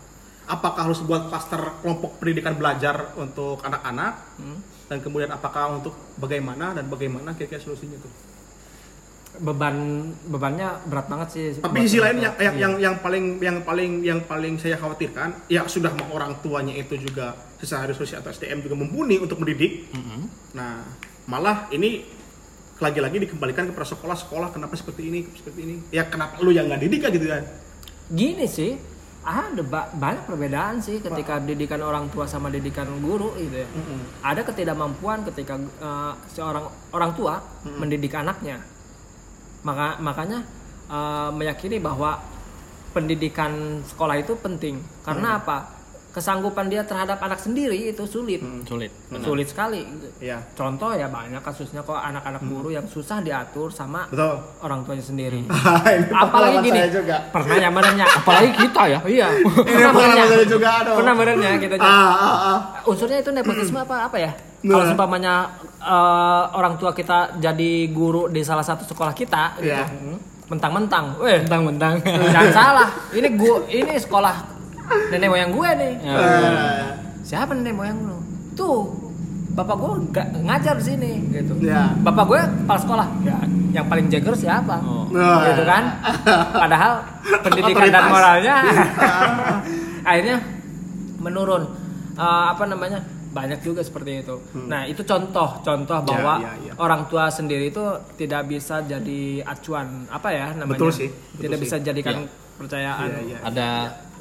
Apakah 0.51 0.91
harus 0.91 0.99
buat 1.07 1.31
klaster 1.31 1.79
kelompok 1.79 2.19
pendidikan 2.19 2.59
belajar 2.59 3.15
untuk 3.15 3.63
anak-anak? 3.63 4.13
Hmm. 4.35 4.59
dan 4.91 4.99
kemudian 4.99 5.31
apakah 5.31 5.79
untuk 5.79 5.95
bagaimana 6.19 6.75
dan 6.75 6.91
bagaimana 6.91 7.31
kira-kira 7.31 7.63
solusinya 7.63 7.95
tuh 7.95 8.11
Beban 9.33 9.75
bebannya 10.25 10.67
berat 10.85 11.07
banget 11.07 11.27
sih. 11.29 11.45
tapi 11.57 11.81
sisi 11.81 11.97
lain 11.97 12.19
yang, 12.19 12.35
yang 12.35 12.51
Iya. 12.51 12.61
yang 12.61 12.73
yang 12.77 12.95
paling 12.97 13.25
yang 13.39 13.57
paling 13.61 13.91
yang 14.01 14.19
paling 14.21 14.53
saya 14.55 14.75
khawatirkan 14.75 15.47
ya 15.47 15.63
sudah 15.65 15.89
mau 15.93 16.11
orang 16.11 16.35
tuanya 16.39 16.73
itu 16.73 16.99
juga 16.99 17.31
secara 17.55 17.85
resource 17.85 18.11
atau 18.13 18.27
SDM 18.27 18.59
juga 18.59 18.75
mumpuni 18.75 19.15
untuk 19.15 19.37
mendidik 19.37 19.87
nah 20.51 20.83
malah 21.23 21.69
ini 21.69 22.03
lagi-lagi 22.77 23.21
dikembalikan 23.21 23.65
kepada 23.67 23.87
sekolah-sekolah 23.87 24.51
kenapa 24.51 24.73
seperti 24.73 25.01
ini 25.05 25.19
seperti 25.31 25.59
ini 25.61 25.75
ya 25.89 26.03
kenapa 26.03 26.37
lu 26.37 26.49
yang 26.49 26.67
nggak 26.67 26.81
didik 26.81 26.99
kan 26.99 27.11
gitu 27.11 27.27
kan 27.27 27.43
Gini 28.09 28.43
sih, 28.43 28.75
ada 29.21 29.61
ba- 29.61 29.87
banyak 29.89 30.25
perbedaan 30.25 30.77
sih 30.77 30.99
ketika 30.99 31.39
didikan 31.39 31.79
orang 31.79 32.09
tua 32.09 32.25
sama 32.25 32.49
didikan 32.49 32.83
guru 32.99 33.31
gitu 33.37 33.55
ya. 33.55 33.67
Ada 34.19 34.43
ketidakmampuan 34.43 35.23
ketika 35.23 35.55
eh, 35.55 36.13
seorang 36.27 36.65
orang 36.91 37.15
tua 37.15 37.39
mendidik 37.71 38.11
anaknya. 38.11 38.59
Maka 39.61 39.97
makanya 40.01 40.39
eh, 40.89 41.29
meyakini 41.33 41.77
bahwa 41.81 42.21
pendidikan 42.91 43.83
sekolah 43.87 44.19
itu 44.19 44.35
penting. 44.37 44.79
Karena 45.03 45.39
apa? 45.39 45.80
Kesanggupan 46.11 46.67
dia 46.67 46.83
terhadap 46.83 47.23
anak 47.23 47.39
sendiri 47.39 47.87
itu 47.87 48.03
sulit. 48.03 48.43
sulit 48.67 48.91
benar. 49.07 49.23
Sulit 49.23 49.47
sekali. 49.47 49.87
Iya 50.19 50.43
Contoh 50.51 50.91
ya 50.91 51.07
banyak 51.07 51.39
kasusnya 51.39 51.79
kok 51.81 51.95
anak-anak 51.95 52.43
guru 52.43 52.67
yang 52.67 52.83
susah 52.83 53.23
diatur 53.23 53.71
sama 53.71 54.11
betul 54.11 54.35
orang 54.59 54.83
tuanya 54.83 54.99
sendiri. 55.01 55.39
Apalagi 56.11 56.67
gini, 56.67 56.79
juga 56.91 57.15
pernah 57.31 57.55
ya 57.55 57.69
benernya. 57.71 58.05
apalagi 58.19 58.51
kita 58.53 58.81
ya 58.87 58.99
Iya. 59.01 59.27
ini 59.39 59.71
Pernah 59.71 59.91
benernya. 59.95 60.45
juga 60.45 60.69
aduh 60.83 60.95
Pernah 60.99 61.13
benernya 61.15 61.49
kita 61.57 61.75
ah, 61.79 61.87
ah, 61.87 62.35
ah. 62.51 62.57
unsurnya 62.83 63.23
itu 63.23 63.31
nepotisme 63.31 63.79
apa 63.79 64.11
apa 64.11 64.17
ya? 64.19 64.31
Kalau 64.61 64.83
Nah. 64.83 64.87
seumpamanya 64.93 65.33
eh, 65.79 66.43
orang 66.53 66.77
tua 66.77 66.91
kita 66.91 67.39
jadi 67.39 67.71
guru 67.89 68.27
di 68.27 68.43
salah 68.43 68.61
satu 68.61 68.83
sekolah 68.83 69.15
kita, 69.15 69.57
gitu. 69.57 69.71
Iya. 69.71 69.87
Hmm. 69.87 70.19
mentang-mentang, 70.45 71.15
weh, 71.17 71.39
mentang-mentang, 71.47 72.03
jangan 72.03 72.51
salah. 72.51 72.89
Ini 73.09 73.39
gua, 73.39 73.63
ini 73.71 73.95
sekolah 73.95 74.60
nenek 75.09 75.29
moyang 75.29 75.51
gue 75.51 75.69
nih. 75.75 75.93
Eh, 76.01 76.83
Siapa 77.21 77.51
nenek 77.51 77.73
moyang 77.73 77.97
lu? 78.01 78.17
Tuh, 78.51 78.89
bapak 79.51 79.75
gue 79.75 79.91
nggak 80.09 80.27
ngajar 80.41 80.75
di 80.75 80.85
sini, 80.85 81.11
gitu. 81.29 81.53
Ya. 81.59 81.91
Bapak 81.97 82.23
gue 82.25 82.39
kepala 82.63 82.79
sekolah, 82.79 83.07
ya, 83.21 83.37
yang 83.71 83.85
paling 83.85 84.07
jager 84.07 84.33
siapa? 84.33 84.79
Oh. 84.81 85.07
Gitu 85.43 85.63
kan? 85.63 85.83
Padahal 86.63 86.93
pendidikan 87.41 87.87
dan 87.87 88.03
moralnya 88.07 88.55
akhirnya 90.09 90.37
menurun. 91.17 91.63
Eh, 92.13 92.45
apa 92.49 92.63
namanya? 92.65 92.99
Banyak 93.31 93.63
juga 93.63 93.79
seperti 93.79 94.27
itu. 94.27 94.35
Nah, 94.67 94.83
itu 94.83 95.07
contoh, 95.07 95.63
contoh 95.63 96.03
bahwa 96.03 96.43
ya, 96.43 96.51
ya. 96.67 96.73
orang 96.75 97.07
tua 97.07 97.31
sendiri 97.31 97.71
itu 97.71 97.79
tidak 98.19 98.43
bisa 98.43 98.83
jadi 98.83 99.39
acuan 99.41 100.03
apa 100.11 100.27
ya 100.29 100.51
namanya? 100.51 100.75
Betul 100.75 100.91
sih, 100.91 101.07
betul 101.07 101.47
tidak 101.47 101.57
sih. 101.57 101.63
bisa 101.63 101.75
jadikan 101.79 102.15
Iya. 102.17 102.27
kepercayaan. 102.51 103.07
Iya, 103.07 103.19
iya. 103.23 103.37
Ada 103.39 103.69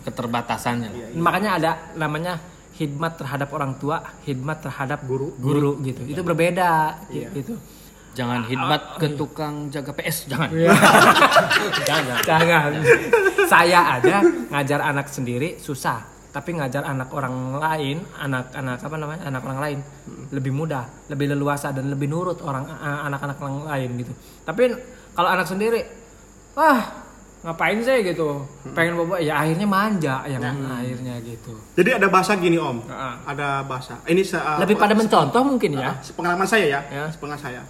keterbatasannya. 0.02 1.14
Makanya 1.16 1.50
ada 1.56 1.70
namanya 1.94 2.38
hikmat 2.74 3.20
terhadap 3.20 3.48
orang 3.52 3.76
tua, 3.76 4.00
hikmat 4.24 4.64
terhadap 4.64 5.04
Guru. 5.04 5.36
guru 5.36 5.72
gitu. 5.84 6.00
Itu 6.08 6.24
berbeda 6.24 6.96
Iya. 7.12 7.28
gitu. 7.32 7.60
Jangan 8.10 8.42
hikmat 8.42 8.98
ke 8.98 9.06
tukang 9.14 9.70
jaga 9.70 9.94
PS, 9.94 10.26
jangan. 10.26 10.50
Jangan. 11.88 12.18
Jangan. 12.26 12.70
Saya 13.46 13.80
aja 13.98 14.18
ngajar 14.50 14.80
anak 14.82 15.06
sendiri 15.06 15.62
susah, 15.62 16.02
tapi 16.34 16.58
ngajar 16.58 16.82
anak 16.82 17.06
orang 17.14 17.54
lain, 17.54 18.02
anak-anak 18.18 18.82
apa 18.82 18.96
namanya? 18.98 19.22
anak 19.30 19.42
orang 19.46 19.60
lain 19.62 19.78
lebih 20.34 20.50
mudah, 20.50 20.90
lebih 21.06 21.30
leluasa 21.30 21.70
dan 21.70 21.86
lebih 21.86 22.10
nurut 22.10 22.42
orang 22.42 22.66
anak-anak 23.06 23.36
orang 23.38 23.56
lain 23.70 23.90
gitu. 24.02 24.12
Tapi 24.42 24.62
kalau 25.14 25.30
anak 25.30 25.46
sendiri, 25.46 25.80
wah 26.54 26.99
ngapain 27.40 27.80
sih 27.80 28.04
gitu? 28.04 28.44
Pengen 28.72 28.94
bobo 28.94 29.16
ya 29.16 29.40
akhirnya 29.40 29.64
manja 29.64 30.20
yang 30.24 30.44
akhirnya 30.44 31.16
gitu. 31.24 31.56
Jadi 31.72 31.96
ada 31.96 32.06
bahasa 32.06 32.36
gini 32.36 32.60
Om. 32.60 32.84
Heeh. 32.84 33.14
Ada 33.26 33.64
bahasa. 33.64 33.96
Ini 34.04 34.20
se- 34.20 34.36
uh, 34.36 34.60
Lebih 34.60 34.76
pada 34.76 34.92
mencontoh 34.92 35.40
mungkin 35.40 35.74
ya. 35.74 35.96
pengalaman 36.12 36.44
saya 36.44 36.66
ya, 36.68 36.80
Ya. 36.92 37.04
pengalaman 37.16 37.40
saya. 37.40 37.62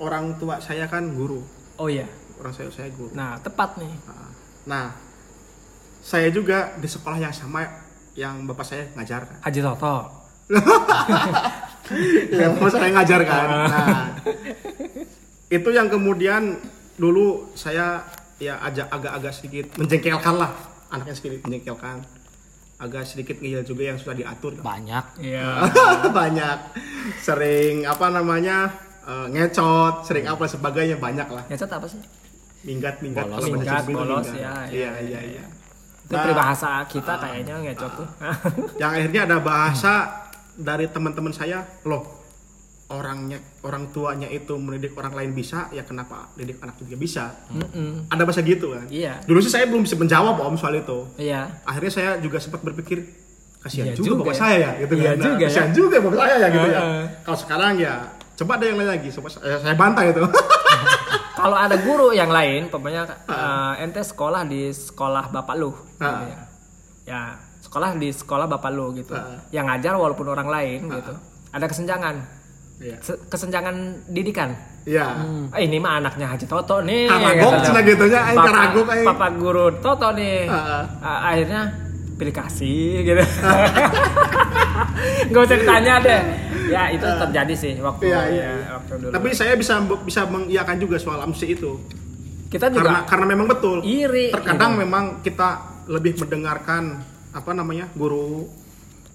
Orang 0.00 0.40
tua 0.40 0.56
saya 0.58 0.88
kan 0.88 1.12
guru. 1.12 1.44
Oh 1.76 1.86
iya. 1.86 2.08
Orang 2.40 2.50
saya 2.50 2.72
saya 2.72 2.88
guru. 2.90 3.12
Nah, 3.12 3.36
tepat 3.38 3.76
nih. 3.76 3.92
Nah, 4.64 4.96
saya 6.00 6.32
juga 6.32 6.72
di 6.74 6.88
sekolah 6.88 7.20
yang 7.20 7.30
sama 7.30 7.62
yang 8.12 8.42
bapak 8.44 8.64
saya 8.64 8.88
ngajarkan. 8.96 9.44
Haji 9.44 9.60
Toto. 9.60 9.96
yang 12.32 12.56
bapak 12.56 12.70
saya 12.72 12.90
ngajarkan. 12.92 13.46
Nah, 13.46 13.98
itu 15.48 15.68
yang 15.68 15.88
kemudian 15.88 16.56
dulu 16.96 17.52
saya 17.52 18.02
ya 18.42 18.58
ajak 18.60 18.90
agak-agak 18.90 19.32
sedikit 19.32 19.66
menjengkelkan 19.78 20.34
lah 20.34 20.50
anaknya 20.90 21.14
sedikit 21.14 21.40
menjengkelkan 21.46 22.02
agak 22.76 23.06
sedikit 23.06 23.38
ngeyel 23.38 23.62
juga 23.62 23.82
yang 23.86 23.96
sudah 23.96 24.10
diatur 24.12 24.58
Banyak. 24.58 25.22
Iya. 25.22 25.70
banyak 26.18 26.58
sering 27.22 27.86
apa 27.86 28.10
namanya 28.10 28.74
eh, 29.02 29.26
ngecot 29.30 30.02
sering 30.02 30.26
apa 30.26 30.50
sebagainya 30.50 30.98
banyak 30.98 31.28
lah 31.30 31.46
Ngecet 31.46 31.70
apa 31.70 31.86
sih? 31.86 32.02
minggat 32.62 32.98
minggat 32.98 33.26
Bolos. 33.26 33.42
Minggat, 33.42 33.82
bolos, 33.86 34.26
ya, 34.34 34.66
iya 34.66 34.90
ya, 34.98 35.00
iya 35.00 35.20
iya 35.38 35.44
Itu 36.02 36.10
Nah, 36.12 36.22
peribahasa 36.26 36.82
kita 36.86 37.14
kayaknya 37.16 37.54
ngecot 37.62 37.92
tuh. 37.96 38.08
yang 38.76 38.90
akhirnya 38.92 39.20
ada 39.24 39.38
bahasa 39.38 39.92
dari 40.52 40.84
teman-teman 40.86 41.30
saya 41.30 41.62
loh 41.82 42.21
orangnya 42.92 43.36
orang 43.60 43.88
tuanya 43.88 44.26
itu 44.26 44.54
mendidik 44.54 44.92
orang 44.92 45.12
lain 45.12 45.32
bisa 45.32 45.66
ya 45.68 45.80
kenapa 45.80 46.28
didik 46.32 46.58
anak 46.58 46.76
juga 46.76 46.94
bisa 46.94 47.24
Mm-mm. 47.48 48.06
ada 48.06 48.22
bahasa 48.22 48.40
gitu 48.40 48.70
kan 48.70 48.84
Iya. 48.86 49.18
dulu 49.22 49.38
sih 49.38 49.48
saya 49.48 49.64
belum 49.64 49.82
bisa 49.82 49.96
menjawab 49.96 50.36
om 50.38 50.54
soal 50.54 50.74
itu 50.74 51.08
Iya. 51.16 51.48
akhirnya 51.62 51.90
saya 51.90 52.10
juga 52.16 52.36
sempat 52.36 52.60
berpikir 52.60 53.02
kasihan 53.58 53.88
Iya 53.88 53.94
juga, 53.94 54.06
juga 54.06 54.20
bapak 54.22 54.30
ya. 54.30 54.38
saya 54.38 54.56
ya 54.58 54.70
gitu 54.78 54.92
Iya 54.94 55.02
kan 55.02 55.14
Nah, 55.14 55.24
juga 55.24 55.36
ya. 55.36 55.46
kasihan 55.46 55.70
juga 55.72 55.96
bapak 55.98 56.18
saya 56.18 56.34
ya 56.36 56.48
gitu 56.48 56.68
ya 56.68 56.80
Heeh. 56.80 57.04
kalau 57.22 57.38
sekarang 57.38 57.72
ya 57.76 57.94
coba 58.32 58.52
ada 58.52 58.64
yang 58.64 58.76
lain 58.76 58.90
lagi 58.90 59.08
coba 59.10 59.28
saya, 59.28 59.56
saya 59.58 59.74
bantah 59.74 60.04
itu 60.04 60.22
Kalau 61.32 61.56
ada 61.56 61.74
guru 61.74 62.12
yang 62.12 62.30
lain, 62.30 62.68
pokoknya 62.68 63.02
eh, 63.26 63.82
ente 63.82 63.98
sekolah 64.00 64.46
di 64.46 64.70
sekolah 64.70 65.26
bapak 65.28 65.56
lu. 65.56 65.74
gitu 65.74 66.04
Ah. 66.04 66.22
ya. 66.22 66.40
ya, 67.04 67.20
sekolah 67.60 67.96
di 67.96 68.14
sekolah 68.14 68.46
bapak 68.46 68.70
lu 68.70 68.94
gitu. 68.94 69.10
Ah. 69.10 69.42
Yang 69.50 69.64
ngajar 69.66 69.94
walaupun 69.96 70.28
orang 70.28 70.46
lain 70.46 70.86
gitu. 70.86 71.10
Ada 71.50 71.66
kesenjangan. 71.66 72.14
Iya. 72.82 72.96
Se- 72.98 73.18
kesenjangan 73.24 74.04
didikan. 74.06 74.52
Iya. 74.82 75.06
Eh, 75.54 75.64
ini 75.64 75.78
mah 75.78 75.96
anaknya 75.96 76.28
Haji 76.28 76.44
Toto 76.44 76.82
nih. 76.82 77.06
Karagok 77.06 77.48
katanya. 77.48 77.64
cenah 77.64 77.82
gitu 77.86 78.04
nya, 78.04 78.20
aing 78.24 78.38
karagok, 78.42 78.86
aing. 78.90 79.06
Bapak 79.06 79.30
guru 79.38 79.64
Toto 79.78 80.08
nih. 80.12 80.50
Ah. 80.50 80.82
Ah, 80.98 81.18
akhirnya 81.30 81.60
pilih 82.12 82.32
kasih 82.32 83.00
gitu. 83.00 83.22
Gak 85.30 85.40
usah 85.40 85.56
ditanya 85.56 85.92
deh. 85.98 86.20
Ya 86.64 86.88
itu 86.88 87.04
terjadi 87.04 87.54
sih 87.54 87.72
waktu 87.78 88.06
Iya, 88.06 88.20
iya. 88.28 88.48
ya, 88.56 88.68
waktu 88.76 88.92
dulu. 88.98 89.10
Tapi 89.12 89.28
saya 89.32 89.52
bisa 89.54 89.74
bisa 90.00 90.20
mengiyakan 90.24 90.76
juga 90.78 90.96
soal 90.96 91.20
amsi 91.20 91.52
itu. 91.52 91.76
kita 92.48 92.68
juga 92.68 92.84
Karena 92.84 92.98
karena 93.06 93.26
memang 93.26 93.46
betul. 93.48 93.76
iri. 93.80 94.28
Terkadang 94.28 94.74
gitu. 94.74 94.80
memang 94.82 95.04
kita 95.20 95.48
lebih 95.86 96.12
mendengarkan 96.18 96.82
apa 97.30 97.50
namanya? 97.50 97.86
guru 97.92 98.44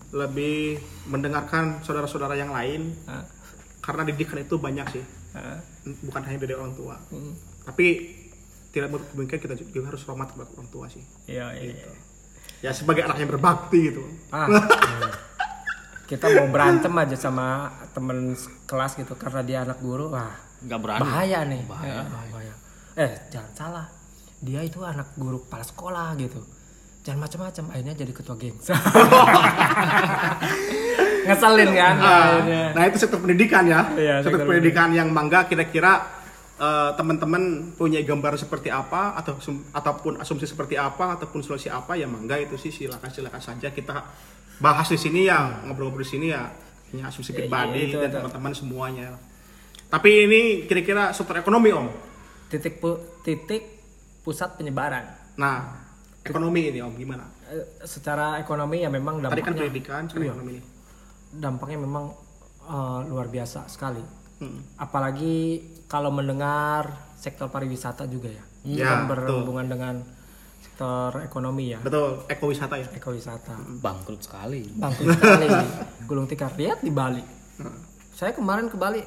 lebih 0.09 0.77
mendengarkan 1.05 1.77
saudara-saudara 1.81 2.33
yang 2.33 2.49
lain 2.49 2.95
Ah, 3.03 3.21
karena 3.87 4.03
didikan 4.03 4.37
itu 4.37 4.59
banyak 4.59 4.87
sih. 4.91 5.03
ah. 5.31 5.63
Bukan 6.03 6.21
hanya 6.27 6.43
dari 6.43 6.53
orang 6.53 6.75
tua. 6.75 6.99
Hmm. 7.07 7.31
Tapi 7.63 7.85
tidak 8.69 8.91
menutup 8.91 9.07
kemungkinan 9.15 9.41
kita 9.41 9.55
juga 9.55 9.79
harus 9.87 10.03
hormat 10.03 10.27
kepada 10.29 10.51
orang 10.59 10.67
tua 10.67 10.85
sih. 10.91 11.03
Iya, 11.25 11.55
iya. 11.55 11.71
iya. 11.71 11.89
Ya 12.59 12.71
sebagai 12.75 13.07
anak 13.07 13.17
yang 13.17 13.31
berbakti 13.31 13.79
gitu. 13.87 14.03
Ah, 14.27 14.51
kita 16.11 16.27
mau 16.35 16.47
berantem 16.51 16.91
aja 16.91 17.15
sama 17.15 17.71
temen 17.91 18.35
kelas 18.63 18.95
gitu 18.95 19.15
karena 19.15 19.41
dia 19.43 19.57
anak 19.63 19.79
guru, 19.79 20.11
wah 20.11 20.31
Nggak 20.63 20.79
berani. 20.83 21.01
bahaya 21.03 21.39
nih. 21.45 21.61
Bahaya, 21.63 21.93
Ya, 21.93 22.03
bahaya. 22.07 22.53
Eh 22.97 23.11
jangan 23.29 23.51
salah, 23.53 23.85
dia 24.41 24.63
itu 24.63 24.81
anak 24.81 25.13
guru 25.15 25.43
kepala 25.45 25.63
sekolah 25.63 26.07
gitu. 26.17 26.41
Jangan 27.07 27.23
macam-macam, 27.23 27.63
akhirnya 27.71 27.95
jadi 27.95 28.11
ketua 28.11 28.35
geng. 28.35 28.57
Ngeselin 31.27 31.69
kan? 31.71 31.95
Ah, 31.99 32.11
akhirnya. 32.35 32.63
nah 32.75 32.83
itu 32.83 32.97
sektor 32.99 33.19
pendidikan 33.23 33.63
ya. 33.63 33.81
Iya, 33.95 34.15
sektor 34.19 34.43
sektor 34.43 34.47
pendidikan 34.47 34.91
yang 34.91 35.07
mangga 35.11 35.47
kira-kira 35.47 36.03
eh, 36.59 36.91
teman-teman 36.95 37.71
punya 37.75 38.03
gambar 38.03 38.35
seperti 38.35 38.67
apa 38.67 39.15
atau 39.15 39.39
ataupun 39.71 40.19
asumsi 40.19 40.47
seperti 40.47 40.75
apa 40.75 41.15
ataupun 41.15 41.39
solusi 41.39 41.71
apa 41.71 41.95
ya 41.95 42.11
mangga 42.11 42.35
itu 42.35 42.59
sih 42.59 42.75
silakan 42.75 43.07
silakan 43.07 43.39
saja 43.39 43.71
kita 43.71 43.95
bahas 44.59 44.91
di 44.91 44.99
sini 44.99 45.31
ya 45.31 45.63
ngobrol-ngobrol 45.63 46.03
di 46.03 46.11
sini 46.11 46.27
ya 46.31 46.43
ini 46.91 47.03
asumsi 47.03 47.35
Ya, 47.35 47.43
pribadi 47.43 47.87
iya, 47.87 47.87
itu, 47.91 47.97
dan 47.99 48.09
teman-teman 48.19 48.51
semuanya. 48.51 49.07
Tapi 49.87 50.27
ini 50.27 50.41
kira-kira 50.67 51.11
sektor 51.11 51.39
ekonomi 51.39 51.71
om. 51.71 51.87
Titik 52.47 52.79
pu- 52.79 53.23
titik 53.23 53.63
pusat 54.23 54.55
penyebaran. 54.55 55.03
Nah 55.35 55.87
ekonomi 56.29 56.61
ini 56.67 56.79
om 56.79 56.93
gimana? 56.93 57.25
Eh, 57.47 57.63
secara 57.83 58.37
ekonomi 58.37 58.77
ya 58.79 58.89
memang 58.89 59.19
Tadi 59.19 59.39
kan 59.39 59.51
dampaknya 59.51 59.53
pendidikan, 59.63 60.01
sekarang 60.03 60.21
Iya. 60.21 60.31
ekonomi. 60.31 60.55
dampaknya 61.29 61.77
memang 61.79 62.05
eh, 62.65 62.99
luar 63.05 63.27
biasa 63.27 63.67
sekali. 63.67 64.03
Hmm. 64.37 64.61
apalagi 64.77 65.57
kalau 65.87 66.13
mendengar 66.13 66.85
sektor 67.15 67.47
pariwisata 67.47 68.05
juga 68.05 68.29
ya, 68.29 68.43
Ya, 68.63 68.85
kan 68.85 69.09
betul. 69.09 69.25
berhubungan 69.33 69.65
dengan 69.65 69.95
sektor 70.59 71.09
ekonomi 71.19 71.73
ya, 71.73 71.81
Betul, 71.81 72.21
ekowisata 72.27 72.77
ya. 72.77 72.85
ekowisata. 72.91 73.57
Bangkrut 73.81 74.21
sekali. 74.21 74.69
Bangkrut 74.71 75.09
sekali, 75.11 75.49
gulung 76.05 76.25
tikar 76.25 76.53
lihat 76.53 76.79
di 76.79 76.91
Bali. 76.91 77.25
Hmm. 77.57 77.81
Saya 78.13 78.29
kemarin 78.31 78.69
ke 78.69 78.77
Bali 78.77 79.01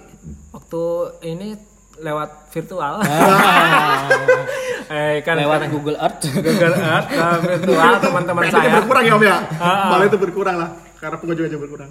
waktu 0.50 0.82
ini 1.24 1.54
lewat 1.96 2.30
virtual. 2.48 3.02
eh 4.90 5.22
kan 5.22 5.34
Lewat 5.36 5.66
Google 5.68 5.96
Earth. 5.96 6.22
Google 6.30 6.74
Earth 6.74 7.08
ke 7.08 7.26
virtual 7.46 7.92
teman-teman 7.98 8.42
Itu 8.44 8.56
saya. 8.56 8.70
berkurang 8.76 9.04
ya 9.04 9.14
om 9.14 9.22
ya. 9.22 9.36
Ah. 9.56 9.88
Malah 9.90 10.06
itu 10.06 10.18
berkurang 10.18 10.56
lah 10.56 10.70
karena 10.96 11.16
pengunjung 11.16 11.46
aja 11.46 11.58
berkurang. 11.58 11.90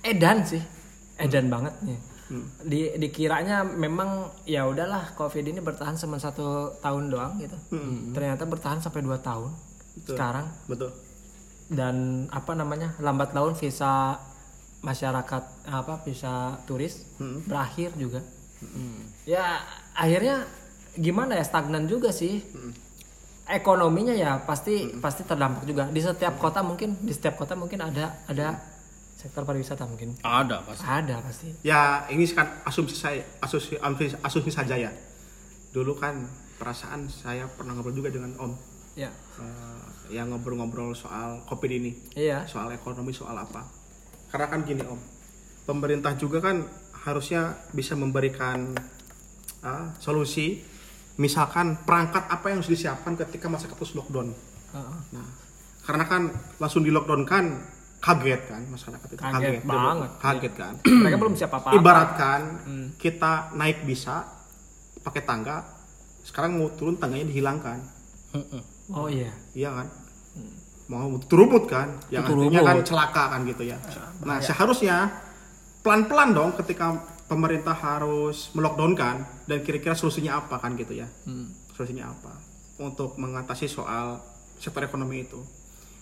Edan 0.00 0.38
sih, 0.42 0.62
edan 1.16 1.46
banget 1.46 1.74
nih. 1.82 1.98
Hmm. 2.26 2.46
Di 2.62 2.94
dikiranya 2.96 3.66
memang 3.66 4.08
ya 4.44 4.62
udahlah 4.64 5.12
covid 5.12 5.42
ini 5.44 5.58
bertahan 5.58 5.94
cuma 5.94 6.16
satu 6.16 6.78
tahun 6.78 7.10
doang 7.10 7.36
gitu. 7.36 7.56
Ternyata 8.10 8.44
bertahan 8.44 8.78
sampai 8.78 9.00
dua 9.00 9.18
tahun 9.18 9.50
Hmm. 9.50 9.66
Betul. 9.98 10.14
sekarang 10.14 10.46
Betul. 10.64 10.90
dan 11.68 11.96
apa 12.30 12.54
namanya 12.54 12.94
lambat 12.96 13.34
laun 13.34 13.52
visa 13.52 14.16
masyarakat 14.80 15.42
apa 15.66 15.94
visa 16.00 16.34
turis 16.64 17.02
Hmm. 17.18 17.42
berakhir 17.44 17.90
juga. 17.94 18.22
Ya 19.24 19.62
akhirnya 19.94 20.44
gimana 20.96 21.36
ya 21.38 21.44
stagnan 21.44 21.86
juga 21.86 22.10
sih. 22.12 22.40
Hmm. 22.52 22.72
Ekonominya 23.50 24.14
ya 24.14 24.38
pasti 24.46 24.94
pasti 25.02 25.26
terdampak 25.26 25.66
juga 25.66 25.90
di 25.90 25.98
setiap 25.98 26.38
kota 26.38 26.62
mungkin 26.62 26.94
di 27.02 27.10
setiap 27.10 27.34
kota 27.34 27.58
mungkin 27.58 27.82
ada 27.82 28.14
ada 28.30 28.54
sektor 29.18 29.42
pariwisata 29.42 29.84
mungkin 29.90 30.14
Ada 30.22 30.62
pasti. 30.64 30.86
ada 30.86 31.20
pasti 31.20 31.48
Ya 31.60 32.06
ini 32.08 32.24
kan 32.30 32.62
asumsi 32.64 32.94
saya, 32.96 33.20
asumsi, 33.42 33.74
asumsi, 33.76 34.14
asumsi 34.22 34.50
saja 34.54 34.78
ya. 34.78 34.88
Dulu 35.74 35.98
kan 35.98 36.24
perasaan 36.62 37.10
saya 37.10 37.50
pernah 37.50 37.74
ngobrol 37.74 37.92
juga 37.92 38.08
dengan 38.14 38.32
Om 38.38 38.52
ya 38.94 39.10
eh, 39.42 40.14
yang 40.14 40.30
ngobrol-ngobrol 40.30 40.94
soal 40.94 41.42
covid 41.46 41.70
ini, 41.70 41.94
iya 42.18 42.42
soal 42.46 42.70
ekonomi, 42.70 43.10
soal 43.10 43.34
apa. 43.34 43.62
Karena 44.30 44.46
kan 44.46 44.62
gini 44.62 44.82
Om, 44.82 45.00
pemerintah 45.66 46.14
juga 46.14 46.38
kan 46.38 46.62
harusnya 47.00 47.42
bisa 47.70 47.94
memberikan 47.94 48.76
ah, 49.60 49.92
solusi. 49.96 50.60
Misalkan 51.16 51.76
perangkat 51.78 52.24
apa 52.26 52.48
yang 52.48 52.58
harus 52.58 52.70
disiapkan 52.70 53.12
ketika 53.14 53.44
masyarakat 53.46 53.76
terus 53.76 53.92
lockdown. 53.92 54.32
Heeh. 54.72 54.98
Nah, 55.12 55.28
karena 55.82 56.04
kan 56.06 56.22
langsung 56.56 56.80
di 56.80 56.88
lockdown 56.88 57.24
kan 57.24 57.44
kaget 58.00 58.48
kan 58.48 58.64
masyarakat 58.64 59.04
itu 59.06 59.20
Kaget 59.20 59.60
banget. 59.62 60.10
kaget 60.16 60.54
kan. 60.56 60.74
mereka 60.80 61.16
belum 61.18 61.34
siap 61.36 61.52
apa 61.52 61.76
Ibaratkan 61.76 62.40
Hmm. 62.64 62.86
kita 62.96 63.52
naik 63.52 63.84
bisa 63.84 64.24
pakai 65.00 65.20
tangga, 65.20 65.60
sekarang 66.22 66.56
mau 66.56 66.72
turun 66.72 66.96
tangganya 66.96 67.28
dihilangkan, 67.28 67.76
oh 68.90 69.08
iya 69.08 69.28
iya 69.52 69.68
kan? 69.74 69.88
Mau 70.86 71.20
turut 71.22 71.64
kan, 71.64 72.00
yang 72.08 72.24
artinya 72.24 72.60
kan 72.62 72.76
celaka 72.80 73.24
kan 73.30 73.40
gitu 73.44 73.62
ya. 73.62 73.76
Nah 74.22 74.40
seharusnya 74.40 75.12
pelan-pelan 75.80 76.30
dong 76.36 76.50
ketika 76.60 76.96
pemerintah 77.30 77.76
harus 77.76 78.50
melockdownkan 78.52 79.46
dan 79.46 79.58
kira-kira 79.62 79.94
solusinya 79.94 80.42
apa 80.42 80.58
kan 80.60 80.74
gitu 80.76 80.98
ya? 80.98 81.08
Hmm. 81.24 81.52
Solusinya 81.76 82.10
apa 82.10 82.32
untuk 82.80 83.16
mengatasi 83.20 83.68
soal 83.68 84.20
sektor 84.58 84.84
ekonomi 84.84 85.24
itu? 85.24 85.40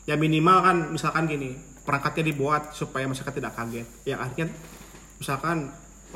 Ya 0.08 0.16
minimal 0.16 0.58
kan 0.64 0.76
misalkan 0.90 1.28
gini, 1.28 1.52
perangkatnya 1.84 2.32
dibuat 2.32 2.72
supaya 2.72 3.04
masyarakat 3.04 3.34
tidak 3.34 3.52
kaget. 3.54 3.86
Yang 4.08 4.20
akhirnya 4.24 4.46
misalkan 5.20 5.56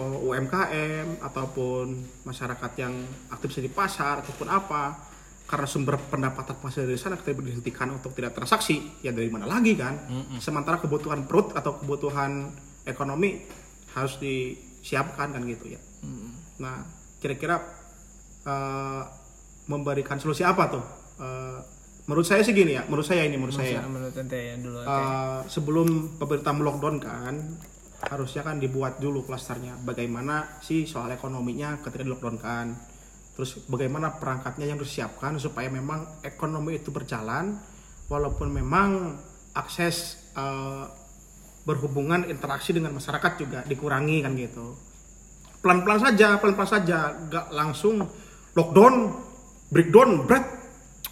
oh, 0.00 0.32
UMKM 0.32 1.20
ataupun 1.20 1.84
masyarakat 2.24 2.72
yang 2.80 2.94
aktif 3.28 3.60
di 3.60 3.68
pasar 3.68 4.24
ataupun 4.24 4.48
apa 4.48 5.12
karena 5.42 5.68
sumber 5.68 6.00
pendapatan 6.08 6.56
masih 6.64 6.88
dari 6.88 6.96
sana 6.96 7.20
kita 7.20 7.36
dihentikan 7.36 7.92
untuk 7.92 8.16
tidak 8.16 8.32
transaksi 8.32 8.80
ya 9.04 9.12
dari 9.12 9.28
mana 9.28 9.44
lagi 9.44 9.76
kan 9.76 10.00
sementara 10.40 10.80
kebutuhan 10.80 11.28
perut 11.28 11.52
atau 11.52 11.76
kebutuhan 11.76 12.48
ekonomi 12.86 13.42
harus 13.92 14.18
disiapkan 14.18 15.36
kan 15.36 15.42
gitu 15.46 15.76
ya. 15.76 15.80
Nah 16.60 16.82
kira-kira 17.22 17.60
eh, 18.46 19.02
memberikan 19.70 20.18
solusi 20.18 20.42
apa 20.42 20.64
tuh? 20.72 20.84
Eh, 21.22 21.58
menurut 22.10 22.26
saya 22.26 22.42
sih 22.42 22.50
gini 22.50 22.74
ya 22.74 22.82
menurut 22.90 23.06
saya 23.06 23.22
ini 23.22 23.36
menurut 23.38 23.54
saya. 23.54 23.78
Masa 23.78 23.90
menurut 23.90 24.14
ente 24.18 24.38
ya 24.38 24.54
dulu. 24.58 24.78
Eh, 24.82 25.40
sebelum 25.46 25.88
pemerintah 26.18 26.52
melockdown 26.54 26.96
kan 26.98 27.34
harusnya 28.02 28.42
kan 28.42 28.58
dibuat 28.58 28.98
dulu 28.98 29.22
klasternya. 29.22 29.78
Bagaimana 29.78 30.58
sih 30.58 30.84
soal 30.90 31.14
ekonominya 31.14 31.78
ketika 31.84 32.02
di 32.02 32.10
lockdown 32.10 32.38
kan? 32.42 32.66
Terus 33.32 33.64
bagaimana 33.64 34.12
perangkatnya 34.20 34.68
yang 34.68 34.76
disiapkan 34.76 35.40
supaya 35.40 35.72
memang 35.72 36.20
ekonomi 36.20 36.76
itu 36.76 36.92
berjalan 36.92 37.56
walaupun 38.10 38.52
memang 38.52 39.16
akses 39.56 40.20
eh, 40.36 40.84
berhubungan 41.62 42.26
interaksi 42.26 42.74
dengan 42.74 42.94
masyarakat 42.94 43.32
juga 43.38 43.62
dikurangi 43.66 44.18
kan 44.22 44.32
gitu. 44.34 44.74
Pelan-pelan 45.62 46.00
saja 46.02 46.38
pelan-pelan 46.42 46.70
saja. 46.70 46.98
Gak 47.30 47.46
langsung 47.54 48.02
lockdown 48.58 49.14
breakdown 49.70 50.26
break. 50.26 50.44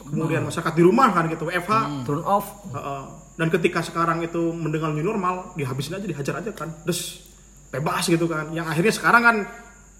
Kemudian 0.01 0.43
masyarakat 0.43 0.75
di 0.75 0.83
rumah 0.83 1.15
kan 1.15 1.31
gitu 1.31 1.47
WFH 1.47 2.03
turn 2.03 2.23
off. 2.27 2.47
Heeh. 2.75 3.05
dan 3.41 3.49
ketika 3.49 3.81
sekarang 3.81 4.21
itu 4.21 4.53
mendengar 4.53 4.93
new 4.93 5.01
normal 5.01 5.57
dihabisin 5.57 5.97
aja 5.97 6.05
dihajar 6.05 6.45
aja 6.45 6.51
kan. 6.53 6.69
Des 6.85 7.25
bebas 7.73 8.05
gitu 8.05 8.29
kan. 8.29 8.53
Yang 8.53 8.67
akhirnya 8.75 8.93
sekarang 8.93 9.23
kan 9.23 9.37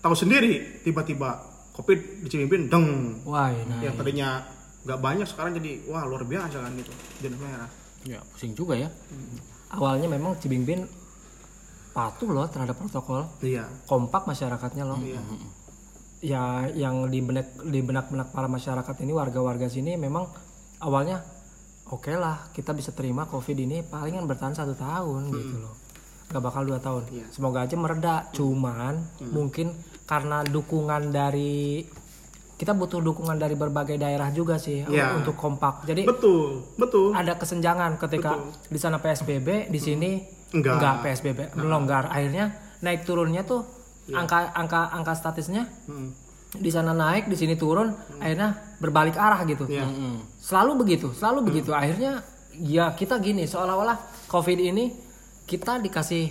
tahu 0.05 0.13
sendiri 0.13 0.83
tiba-tiba 0.85 1.41
covid 1.73 2.21
di 2.21 2.29
Cimimpin 2.29 2.69
deng. 2.69 3.17
Wah 3.25 3.49
nah 3.49 3.81
yang 3.81 3.97
tadinya 3.97 4.45
nggak 4.85 5.01
banyak 5.01 5.27
sekarang 5.29 5.57
jadi 5.57 5.89
wah 5.89 6.05
luar 6.05 6.27
biasa 6.29 6.59
kan 6.61 6.73
gitu. 6.77 6.93
Jadi 7.25 7.37
merah. 7.41 7.71
Ya, 8.05 8.21
pusing 8.33 8.57
juga 8.57 8.77
ya. 8.77 8.89
Awalnya 9.71 10.11
memang 10.11 10.37
Cibingbin 10.39 10.87
patuh 11.91 12.31
loh 12.31 12.47
terhadap 12.47 12.79
protokol. 12.79 13.27
Iya. 13.43 13.66
Kompak 13.87 14.27
masyarakatnya 14.27 14.85
loh. 14.87 14.99
Iya. 15.03 15.21
Ya 16.21 16.45
yang 16.77 17.09
di 17.09 17.25
benak 17.25 17.57
di 17.64 17.81
benak-benak 17.81 18.31
para 18.31 18.47
masyarakat 18.47 18.95
ini 19.03 19.12
warga-warga 19.16 19.66
sini 19.73 19.97
memang 19.97 20.29
awalnya 20.85 21.25
oke 21.89 22.12
lah 22.12 22.53
kita 22.53 22.77
bisa 22.77 22.93
terima 22.93 23.25
covid 23.25 23.57
ini 23.57 23.81
palingan 23.81 24.29
bertahan 24.29 24.55
satu 24.55 24.77
tahun 24.77 25.33
gitu 25.33 25.57
loh. 25.64 25.75
Nggak 26.31 26.43
bakal 26.45 26.62
dua 26.62 26.79
tahun. 26.79 27.03
Iya. 27.11 27.27
semoga 27.35 27.66
aja 27.66 27.75
mereda 27.75 28.14
cuman 28.31 28.95
mungkin 29.35 29.75
karena 30.07 30.43
dukungan 30.47 31.11
dari 31.11 31.83
kita 32.61 32.77
butuh 32.77 33.01
dukungan 33.01 33.41
dari 33.41 33.57
berbagai 33.57 33.97
daerah 33.97 34.29
juga 34.29 34.61
sih 34.61 34.85
Iya. 34.85 35.17
untuk 35.17 35.33
kompak. 35.33 35.89
Jadi 35.89 36.05
betul 36.05 36.61
betul. 36.77 37.17
ada 37.17 37.33
kesenjangan 37.33 37.97
ketika 37.97 38.37
di 38.69 38.77
sana 38.77 39.01
PSBB 39.01 39.73
di 39.73 39.81
sini 39.81 40.21
Enggak. 40.53 41.01
PSBB 41.01 41.57
melonggar. 41.57 42.13
Akhirnya 42.13 42.53
naik 42.81 43.09
turunnya 43.09 43.41
tuh 43.43 43.65
angka 44.13 44.53
angka 44.53 44.93
angka 44.93 45.15
statisnya 45.17 45.65
Hmm. 45.89 46.13
di 46.53 46.69
sana 46.69 46.93
naik 46.93 47.31
di 47.31 47.37
sini 47.39 47.55
turun 47.55 47.89
akhirnya 48.19 48.53
berbalik 48.77 49.17
arah 49.17 49.41
gitu. 49.45 49.65
Iya. 49.65 49.89
selalu 50.37 50.85
begitu 50.85 51.17
selalu 51.17 51.49
begitu. 51.49 51.73
Akhirnya 51.73 52.21
ya 52.53 52.93
kita 52.93 53.17
gini 53.19 53.49
seolah-olah 53.49 53.97
covid 54.29 54.61
ini 54.61 54.93
kita 55.47 55.81
dikasih 55.81 56.29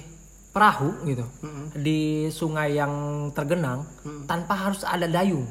perahu 0.50 0.94
gitu 1.06 1.26
di 1.74 2.00
sungai 2.30 2.76
yang 2.76 2.94
tergenang 3.32 3.82
tanpa 4.26 4.54
harus 4.60 4.82
ada 4.84 5.06
dayung 5.06 5.46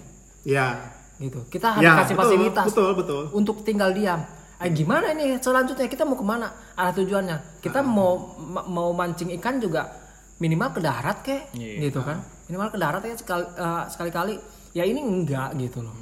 ya 0.49 0.81
gitu 1.21 1.45
kita 1.53 1.77
harus 1.77 1.85
ya 1.85 1.93
kasih 2.01 2.15
betul, 2.15 2.23
fasilitas 2.25 2.65
betul 2.73 2.91
betul 2.97 3.23
untuk 3.37 3.61
tinggal 3.61 3.93
diam. 3.93 4.23
Eh, 4.59 4.71
gimana 4.75 5.13
ini 5.13 5.39
selanjutnya 5.39 5.87
kita 5.87 6.03
mau 6.03 6.17
ke 6.17 6.25
mana? 6.25 6.51
Arah 6.75 6.91
tujuannya 6.91 7.63
kita 7.63 7.79
mau 7.79 8.35
ma- 8.39 8.67
mau 8.67 8.91
mancing 8.91 9.31
ikan 9.39 9.61
juga 9.61 9.87
minimal 10.39 10.75
ke 10.75 10.81
darat 10.83 11.19
kek, 11.23 11.55
Iya. 11.55 11.87
gitu 11.87 12.03
kan? 12.03 12.19
Minimal 12.51 12.71
ke 12.71 12.79
darat 12.79 13.03
ya 13.05 13.15
sekali 13.15 13.45
eh, 13.45 13.83
sekali-kali. 13.87 14.35
Ya 14.75 14.83
ini 14.83 14.99
enggak 14.99 15.55
gitu 15.55 15.83
loh. 15.83 15.95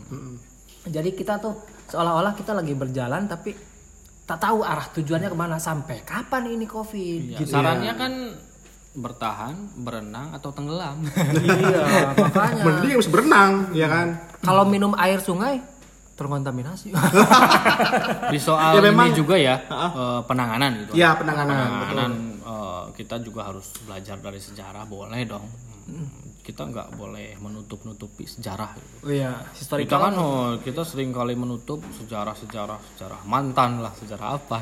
Jadi 0.86 1.10
kita 1.12 1.36
tuh 1.36 1.52
seolah-olah 1.88 2.32
kita 2.32 2.56
lagi 2.56 2.72
berjalan 2.72 3.28
tapi 3.28 3.52
tak 4.24 4.40
tahu 4.40 4.64
arah 4.64 4.88
tujuannya 4.90 5.28
ke 5.28 5.36
mana 5.36 5.56
sampai 5.60 6.00
kapan 6.02 6.56
ini 6.56 6.64
covid. 6.64 7.36
Ya, 7.36 7.44
sarannya 7.44 7.92
kan 7.92 8.12
bertahan, 8.96 9.52
berenang 9.76 10.32
atau 10.32 10.48
tenggelam. 10.50 10.96
iya 11.04 11.84
makanya. 12.16 12.62
mending 12.64 12.92
harus 12.94 13.06
berenang 13.06 13.52
ya 13.70 13.86
kan 13.86 14.08
Kalau 14.40 14.64
minum 14.64 14.96
air 14.96 15.20
sungai 15.20 15.60
terkontaminasi. 16.12 16.96
Di 18.32 18.40
soal 18.40 18.72
Ya, 18.72 18.80
memang- 18.82 19.12
ini 19.12 19.14
juga 19.14 19.36
ya 19.36 19.60
eh, 19.60 20.20
penanganan 20.24 20.72
gitu. 20.80 20.92
ya 20.96 21.12
penanganan 21.12 21.52
betul 21.52 21.68
penanganan 21.86 22.12
eh, 22.40 22.82
kita 22.94 23.16
juga 23.20 23.40
harus 23.46 23.68
belajar 23.82 24.16
dari 24.16 24.40
sejarah 24.40 24.84
boleh 24.84 25.20
dong. 25.22 25.44
Kita 26.40 26.62
nggak 26.62 26.94
boleh 26.94 27.34
menutup-nutupi 27.36 28.22
sejarah. 28.24 28.70
Gitu. 28.72 28.94
oh 29.02 29.10
iya, 29.10 29.34
Kita 29.76 29.96
kan 29.98 30.14
oh, 30.14 30.54
kita 30.56 30.82
sering 30.82 31.10
kali 31.10 31.34
menutup 31.34 31.82
sejarah-sejarah 31.92 32.78
sejarah 32.88 33.20
mantan 33.22 33.82
lah 33.82 33.90
sejarah 33.92 34.28
apa. 34.36 34.56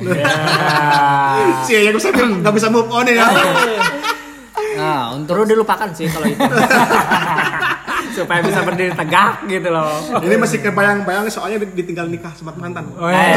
sih 1.62 1.76
ya 1.78 1.92
gue 1.92 2.02
saya 2.02 2.12
nggak 2.18 2.50
bisa 2.52 2.66
move 2.66 2.88
on 2.88 3.04
ya 3.04 3.28
Nah 4.54 5.12
untuk 5.12 5.34
Perlu 5.34 5.46
dilupakan 5.46 5.88
sih 5.90 6.06
kalau 6.06 6.26
itu. 6.26 6.40
Supaya 8.16 8.40
bisa 8.40 8.62
berdiri 8.62 8.94
tegak 8.94 9.42
gitu 9.44 9.68
loh. 9.68 9.90
ini 10.22 10.38
masih 10.38 10.62
kebayang-bayang 10.62 11.26
soalnya 11.26 11.58
ditinggal 11.66 12.06
nikah 12.06 12.30
sama 12.32 12.54
mantan 12.54 12.86
Oh, 12.94 13.10
iya. 13.10 13.34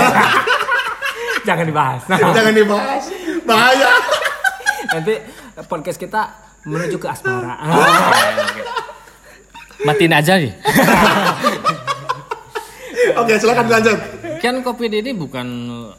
Jangan 1.48 1.66
dibahas. 1.66 2.02
Nah, 2.06 2.20
jangan 2.36 2.54
dibahas 2.54 3.04
bahaya 3.42 3.92
nanti 4.92 5.16
podcast 5.64 5.96
kita 5.96 6.28
menuju 6.64 7.00
ke 7.00 7.08
asmara. 7.08 7.56
matiin 9.80 10.12
aja 10.12 10.36
nih. 10.36 10.52
oke 13.16 13.34
silakan 13.34 13.66
lanjut 13.70 13.98
Kan 14.38 14.62
COVID 14.62 14.92
ini 14.94 15.16
bukan 15.16 15.48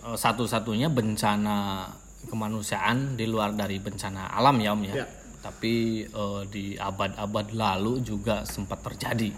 eh, 0.04 0.14
satu-satunya 0.14 0.86
bencana 0.86 1.88
kemanusiaan 2.26 3.14
di 3.14 3.24
luar 3.24 3.52
dari 3.52 3.78
bencana 3.78 4.26
alam 4.28 4.58
ya 4.58 4.74
Om 4.74 4.82
ya. 4.84 4.94
Ya. 4.98 5.06
Tapi 5.38 6.02
eh, 6.02 6.42
di 6.50 6.64
abad-abad 6.74 7.54
lalu 7.54 8.02
juga 8.02 8.42
sempat 8.42 8.82
terjadi. 8.82 9.30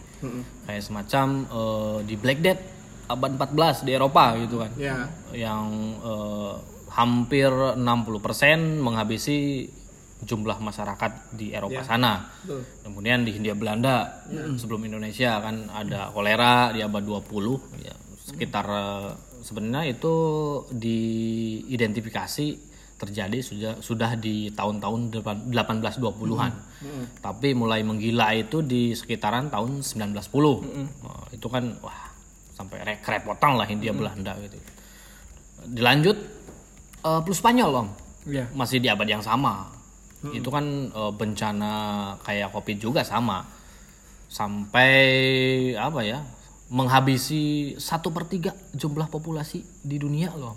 Kayak 0.65 0.83
semacam 0.83 1.27
eh, 1.45 1.99
di 2.05 2.15
Black 2.17 2.41
Death 2.41 2.63
abad 3.11 3.31
14 3.37 3.85
di 3.85 3.91
Eropa 3.91 4.35
gitu 4.39 4.59
kan. 4.59 4.71
ya 4.75 5.07
Yang 5.31 5.67
eh, 6.01 6.53
hampir 6.91 7.51
60% 7.53 7.79
menghabisi 8.79 9.69
jumlah 10.21 10.59
masyarakat 10.59 11.33
di 11.33 11.51
Eropa 11.51 11.81
Ya. 11.81 11.87
sana. 11.87 12.13
betul 12.43 12.61
Kemudian 12.83 13.25
di 13.25 13.31
Hindia 13.33 13.55
Belanda 13.55 14.25
sebelum 14.57 14.85
Indonesia 14.85 15.39
kan 15.39 15.69
ada 15.71 16.11
kolera 16.11 16.73
di 16.73 16.81
abad 16.81 17.01
20 17.01 17.81
ya 17.81 17.95
sekitar 18.21 18.67
sebenarnya 19.41 19.89
itu 19.91 20.15
diidentifikasi 20.71 22.70
terjadi 23.01 23.41
sudah 23.41 23.73
sudah 23.81 24.13
di 24.15 24.53
tahun-tahun 24.53 25.01
depan- 25.11 25.49
1820-an. 25.49 26.53
Tapi 27.19 27.49
mulai 27.53 27.81
menggila 27.81 28.31
itu 28.33 28.61
di 28.61 28.93
sekitaran 28.93 29.49
tahun 29.49 29.81
1910. 29.81 30.61
Nah, 31.01 31.25
itu 31.31 31.49
kan 31.49 31.65
wah 31.81 32.13
sampai 32.53 32.85
re- 32.85 33.01
kerepotan 33.01 33.57
lah 33.57 33.65
Hindia 33.65 33.97
Belanda 33.97 34.37
gitu. 34.39 34.61
Dilanjut 35.67 36.17
eh, 37.01 37.21
plus 37.25 37.41
Spanyol, 37.41 37.73
Om. 37.75 37.89
Iya. 38.29 38.45
Masih 38.53 38.79
di 38.79 38.93
abad 38.93 39.09
yang 39.09 39.25
sama. 39.25 39.73
Itu 40.23 40.53
kan 40.53 40.65
eh, 40.87 41.13
bencana 41.17 41.73
kayak 42.21 42.53
Covid 42.53 42.77
juga 42.77 43.01
sama. 43.01 43.49
Sampai 44.29 44.93
apa 45.75 46.05
ya? 46.05 46.21
Menghabisi 46.71 47.75
satu 47.75 48.13
per 48.13 48.25
tiga 48.25 48.55
jumlah 48.71 49.09
populasi 49.09 49.65
di 49.83 49.97
dunia 49.97 50.31
loh. 50.33 50.55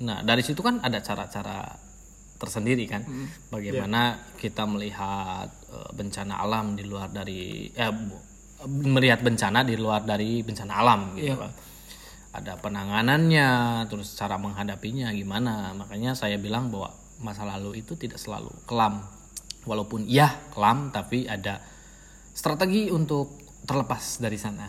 Nah, 0.00 0.24
dari 0.24 0.40
situ 0.40 0.64
kan 0.64 0.80
ada 0.80 0.98
cara-cara 1.04 1.76
tersendiri 2.40 2.88
kan, 2.88 3.04
bagaimana 3.52 4.32
kita 4.40 4.64
melihat 4.64 5.52
eh, 5.68 5.90
bencana 5.92 6.40
alam 6.40 6.72
di 6.72 6.88
luar 6.88 7.12
dari 7.12 7.68
eh 7.68 7.92
melihat 8.68 9.20
bencana 9.20 9.64
di 9.64 9.76
luar 9.76 10.04
dari 10.04 10.40
bencana 10.40 10.72
alam 10.72 11.00
gitu 11.16 11.36
kan. 11.36 11.52
Ada 12.30 12.56
penanganannya, 12.62 13.48
terus 13.90 14.14
cara 14.16 14.38
menghadapinya 14.38 15.10
gimana. 15.12 15.74
Makanya 15.74 16.14
saya 16.14 16.38
bilang 16.38 16.70
bahwa 16.70 16.94
masa 17.20 17.44
lalu 17.44 17.82
itu 17.84 17.98
tidak 17.98 18.16
selalu 18.16 18.52
kelam. 18.64 19.04
Walaupun 19.68 20.08
iya 20.08 20.40
kelam, 20.54 20.88
tapi 20.94 21.28
ada 21.28 21.60
strategi 22.32 22.88
untuk 22.88 23.36
terlepas 23.68 24.22
dari 24.22 24.38
sana 24.40 24.64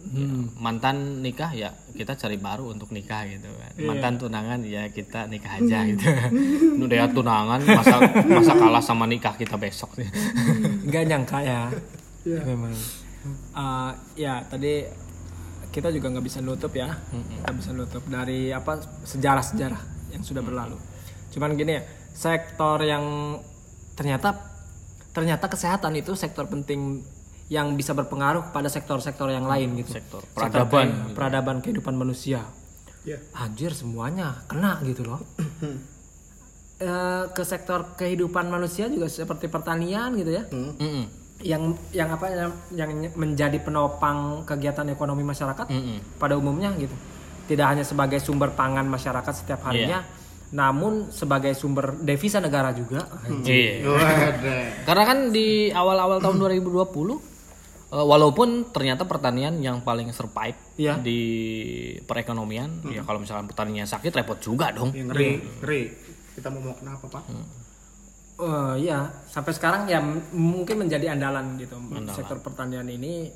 gitu 0.00 0.16
kan. 0.16 0.20
Ya, 0.20 0.26
mantan 0.56 0.96
nikah 1.20 1.50
ya 1.52 1.70
kita 1.92 2.16
cari 2.16 2.40
baru 2.40 2.72
untuk 2.72 2.90
nikah 2.90 3.28
gitu 3.28 3.46
kan. 3.46 3.72
Mantan 3.84 4.14
tunangan 4.16 4.58
ya 4.64 4.88
kita 4.88 5.28
nikah 5.28 5.60
aja 5.60 5.78
gitu. 5.86 6.04
Udah 6.84 6.96
ya 6.96 7.06
tunangan 7.12 7.60
masa 7.64 7.96
masa 8.26 8.52
kalah 8.56 8.82
sama 8.82 9.04
nikah 9.04 9.36
kita 9.36 9.60
besok. 9.60 9.94
Sih. 10.00 10.08
nggak 10.88 11.04
nyangka 11.06 11.38
ya. 11.44 11.68
Memang. 12.24 12.74
Eh, 13.52 13.90
ya 14.16 14.40
tadi 14.48 14.84
kita 15.70 15.92
juga 15.94 16.10
nggak 16.10 16.26
bisa 16.26 16.40
nutup 16.42 16.72
ya. 16.72 16.90
Nggak 17.44 17.54
bisa 17.60 17.70
nutup 17.76 18.02
dari 18.08 18.50
apa 18.50 18.80
sejarah-sejarah 19.04 20.12
yang 20.16 20.22
sudah 20.24 20.42
berlalu. 20.42 20.76
Cuman 21.30 21.54
gini 21.54 21.78
ya 21.78 21.82
sektor 22.10 22.82
yang 22.82 23.36
ternyata 23.94 24.34
ternyata 25.10 25.46
kesehatan 25.50 25.94
itu 25.98 26.14
sektor 26.14 26.46
penting 26.46 27.02
yang 27.50 27.74
bisa 27.74 27.92
berpengaruh 27.92 28.54
pada 28.54 28.70
sektor-sektor 28.70 29.26
yang 29.26 29.44
lain 29.44 29.74
gitu. 29.76 29.98
Sektor 29.98 30.22
Sektor 30.22 30.30
peradaban 30.32 30.86
ke- 30.86 31.12
peradaban 31.12 31.56
kehidupan 31.58 31.94
manusia. 31.94 32.46
Ya. 33.00 33.16
anjir 33.32 33.72
semuanya 33.72 34.44
kena 34.44 34.76
gitu 34.84 35.08
loh. 35.08 35.24
Eh, 36.80 37.24
ke 37.32 37.42
sektor 37.44 37.92
kehidupan 37.92 38.48
manusia 38.48 38.88
juga 38.88 39.04
seperti 39.04 39.48
pertanian 39.48 40.16
gitu 40.16 40.32
ya. 40.32 40.44
Mm-mm. 40.48 41.04
yang 41.40 41.72
yang 41.88 42.12
apa 42.12 42.28
yang, 42.28 42.52
yang 42.72 42.90
menjadi 43.16 43.56
penopang 43.58 44.44
kegiatan 44.44 44.84
ekonomi 44.86 45.20
masyarakat 45.20 45.64
Mm-mm. 45.66 46.20
pada 46.20 46.36
umumnya 46.36 46.72
gitu. 46.76 46.92
Tidak 47.48 47.64
hanya 47.64 47.84
sebagai 47.84 48.20
sumber 48.20 48.52
pangan 48.52 48.84
masyarakat 48.84 49.32
setiap 49.34 49.64
harinya 49.64 50.04
namun 50.50 51.08
sebagai 51.08 51.54
sumber 51.54 51.94
devisa 51.96 52.36
negara 52.36 52.72
juga. 52.72 53.06
Iya. 53.46 53.86
Waduh. 53.86 54.64
Karena 54.82 55.04
kan 55.04 55.18
di 55.30 55.70
awal-awal 55.70 56.18
tahun 56.18 56.36
2020 56.36 57.29
eh, 57.90 58.04
walaupun 58.04 58.48
ternyata 58.70 59.02
pertanian 59.02 59.58
yang 59.58 59.80
paling 59.80 60.10
survive 60.10 60.56
Iya. 60.76 60.98
di 60.98 61.20
perekonomian 62.00 62.86
ya 62.86 63.02
kalau 63.02 63.18
misalkan 63.18 63.44
pertanian 63.44 63.84
sakit 63.84 64.10
repot 64.14 64.38
juga 64.38 64.70
dong. 64.70 64.90
Yang 64.90 65.08
ngeri, 65.08 65.28
ngeri. 65.60 65.82
Kita 66.32 66.48
mau 66.48 66.62
mau 66.62 66.74
kenapa 66.74 67.04
pak? 67.10 67.22
Eh, 68.40 68.74
ya 68.80 68.98
sampai 69.26 69.52
sekarang 69.52 69.84
ya 69.84 70.00
mungkin 70.32 70.80
menjadi 70.80 71.12
andalan 71.12 71.60
gitu 71.60 71.76
sektor 72.10 72.40
pertanian 72.40 72.88
ini 72.88 73.28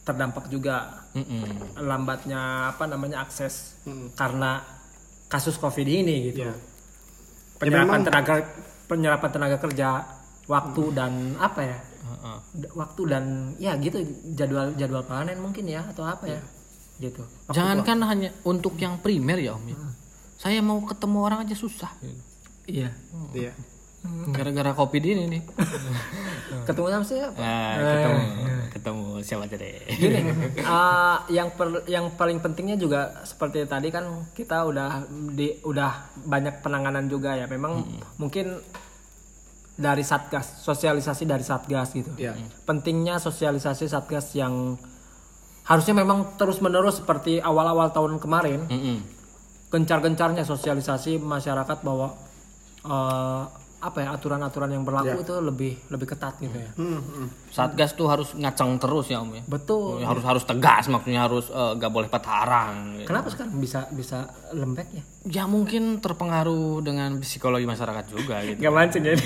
terdampak 0.00 0.48
juga 0.48 1.02
Mm-mm. 1.12 1.76
lambatnya 1.76 2.40
apa 2.70 2.86
namanya 2.86 3.20
akses 3.20 3.76
Hmm. 3.82 4.08
karena 4.14 4.62
kasus 5.26 5.58
covid 5.58 5.84
ini 5.84 6.30
gitu 6.30 6.46
Ya. 6.46 6.54
penyerapan 7.58 8.00
memang- 8.00 8.06
tenaga 8.06 8.34
penyerapan 8.86 9.30
tenaga 9.30 9.56
kerja 9.58 9.88
waktu 10.46 10.82
dan 10.94 11.12
apa 11.36 11.60
ya 11.60 11.78
Heeh. 12.06 12.38
D- 12.56 12.72
waktu 12.72 13.02
dan 13.04 13.24
ya 13.56 13.74
gitu 13.76 13.98
jadwal 14.30 14.70
jadwal 14.72 15.02
panen 15.02 15.36
mungkin 15.36 15.66
ya 15.66 15.82
atau 15.84 16.02
apa 16.02 16.24
ya 16.26 16.40
gitu 16.96 17.20
Waktu 17.44 17.52
Jangankan 17.52 17.98
hanya 18.06 18.30
untuk 18.42 18.74
yang 18.76 18.96
primer 18.96 19.36
ya 19.36 19.52
Om. 19.52 19.66
ya. 19.66 19.76
Saya 20.36 20.60
mau 20.60 20.80
ketemu 20.80 21.18
orang 21.20 21.38
aja 21.42 21.52
susah. 21.52 21.90
iya 22.64 22.88
Iya. 23.30 23.52
Gara-gara 24.28 24.70
covid 24.72 25.02
ini 25.02 25.26
nih. 25.28 25.42
ketemu 26.68 26.86
sama 26.88 27.04
siapa 27.04 27.34
Nah, 27.36 27.74
ketemu 27.74 28.22
ketemu 28.68 29.04
siapa 29.20 29.42
aja 29.44 29.56
deh. 29.56 29.74
gini 29.90 30.20
uh, 30.60 31.18
yang 31.28 31.48
per- 31.50 31.86
yang 31.86 32.10
paling 32.12 32.38
pentingnya 32.38 32.76
juga 32.76 33.00
seperti 33.22 33.64
tadi 33.64 33.88
kan 33.88 34.04
kita 34.30 34.62
udah 34.62 35.02
di 35.32 35.58
udah 35.60 35.90
banyak 36.20 36.60
penanganan 36.60 37.06
juga 37.06 37.34
ya 37.34 37.46
memang 37.46 37.82
mungkin 38.16 38.62
dari 39.76 40.00
satgas 40.00 40.64
sosialisasi 40.64 41.24
dari 41.24 41.44
satgas 41.44 41.92
gitu 41.92 42.08
Iya. 42.16 42.32
pentingnya 42.64 43.20
sosialisasi 43.20 43.86
satgas 43.86 44.32
yang 44.32 44.80
harusnya 45.62 45.92
memang 45.94 46.36
terus 46.36 46.58
menerus 46.58 46.96
seperti 46.96 47.38
awal-awal 47.38 47.92
tahun 47.92 48.16
kemarin 48.16 48.64
Mm-mm. 48.66 48.98
gencar-gencarnya 49.68 50.42
sosialisasi 50.42 51.18
masyarakat 51.18 51.78
bahwa 51.82 52.16
eh, 52.82 53.42
apa 53.78 53.98
ya 53.98 54.06
aturan-aturan 54.10 54.70
yang 54.70 54.82
berlaku 54.82 55.18
itu 55.18 55.32
lebih 55.38 55.72
lebih 55.88 56.06
ketat 56.06 56.34
gitu 56.38 56.54
ya 56.54 56.70
Hmm, 56.74 56.96
hmm. 56.96 57.26
Satgas 57.48 57.92
tuh 57.92 58.06
harus 58.06 58.30
ngaceng 58.32 58.76
terus 58.76 59.06
ya 59.06 59.18
Om 59.18 59.32
ya. 59.32 59.42
betul 59.46 60.00
Harus 60.00 60.22
harus 60.22 60.42
tegas 60.42 60.84
maksudnya 60.86 61.22
harus 61.22 61.46
eh, 61.46 61.70
nggak 61.74 61.88
boleh 61.88 62.06
patarang. 62.06 62.98
gitu. 62.98 63.06
kenapa 63.06 63.26
sekarang 63.28 63.52
bisa 63.56 63.86
bisa 63.90 64.26
lembek 64.50 64.86
ya 64.92 65.02
Ya 65.26 65.42
mungkin 65.42 65.98
terpengaruh 65.98 66.78
dengan 66.80 67.18
psikologi 67.18 67.66
masyarakat 67.66 68.04
juga 68.06 68.46
gitu. 68.46 68.60
Gak 68.60 68.70
mancing 68.70 69.02
ya 69.02 69.14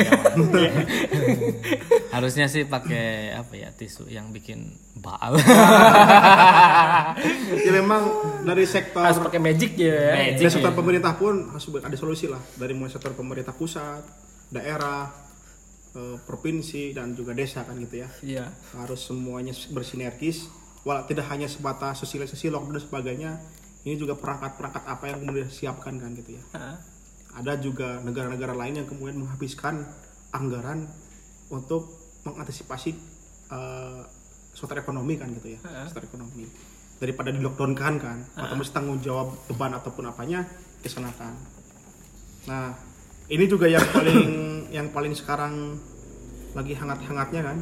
Harusnya 2.11 2.47
sih 2.47 2.65
pakai 2.65 3.31
apa 3.31 3.53
ya 3.55 3.69
tisu 3.71 4.07
yang 4.09 4.31
bikin 4.31 4.71
baal. 4.97 5.37
Ya 7.61 7.71
memang 7.75 8.01
dari 8.43 8.65
sektor 8.65 9.03
harus 9.03 9.19
pakai 9.21 9.39
magic 9.39 9.75
ya 9.77 10.11
Magic. 10.11 10.39
dari 10.39 10.51
sektor 10.51 10.73
pemerintah 10.73 11.13
pun 11.15 11.51
harus 11.51 11.65
ada 11.77 11.95
solusi 11.95 12.25
lah 12.25 12.39
dari 12.55 12.73
mulai 12.73 12.89
sektor 12.89 13.13
pemerintah 13.13 13.53
pusat, 13.53 14.01
daerah, 14.51 15.11
eh, 15.95 16.19
provinsi 16.27 16.93
dan 16.95 17.15
juga 17.15 17.33
desa 17.33 17.63
kan 17.63 17.79
gitu 17.79 18.03
ya. 18.03 18.09
iya 18.23 18.47
Harus 18.75 19.07
semuanya 19.07 19.55
bersinergis. 19.71 20.51
Walau 20.83 21.05
tidak 21.07 21.29
hanya 21.31 21.47
sebatas 21.47 22.03
sosialisasi 22.03 22.49
lockdown 22.51 22.81
dan 22.81 22.85
sebagainya, 22.85 23.31
ini 23.85 23.97
juga 23.97 24.17
perangkat-perangkat 24.17 24.83
apa 24.85 25.05
yang 25.09 25.19
kemudian 25.25 25.47
disiapkan 25.49 25.95
kan 25.97 26.11
gitu 26.19 26.37
ya. 26.37 26.43
Heeh. 26.57 26.77
Ada 27.31 27.63
juga 27.63 28.03
negara-negara 28.03 28.57
lain 28.59 28.83
yang 28.83 28.89
kemudian 28.91 29.23
menghabiskan 29.23 29.87
anggaran 30.35 30.91
untuk 31.53 31.87
mengantisipasi 32.27 32.91
eh, 33.51 34.03
sektor 34.51 34.77
ekonomi 34.83 35.15
kan 35.15 35.31
gitu 35.31 35.55
ya, 35.55 35.61
sektor 35.87 36.05
ekonomi. 36.11 36.45
Daripada 37.01 37.33
di 37.33 37.41
lockdown 37.41 37.73
kan 37.73 37.97
kan, 37.97 38.19
atau 38.37 38.55
mesti 38.59 38.73
tanggung 38.77 39.01
jawab 39.01 39.33
beban 39.49 39.73
ataupun 39.73 40.05
apanya 40.11 40.45
kesanakan. 40.85 41.33
Nah, 42.45 42.77
ini 43.31 43.45
juga 43.47 43.71
yang 43.71 43.87
paling 43.95 44.21
yang 44.77 44.87
paling 44.91 45.15
sekarang 45.15 45.79
lagi 46.53 46.75
hangat-hangatnya 46.75 47.43
kan. 47.47 47.59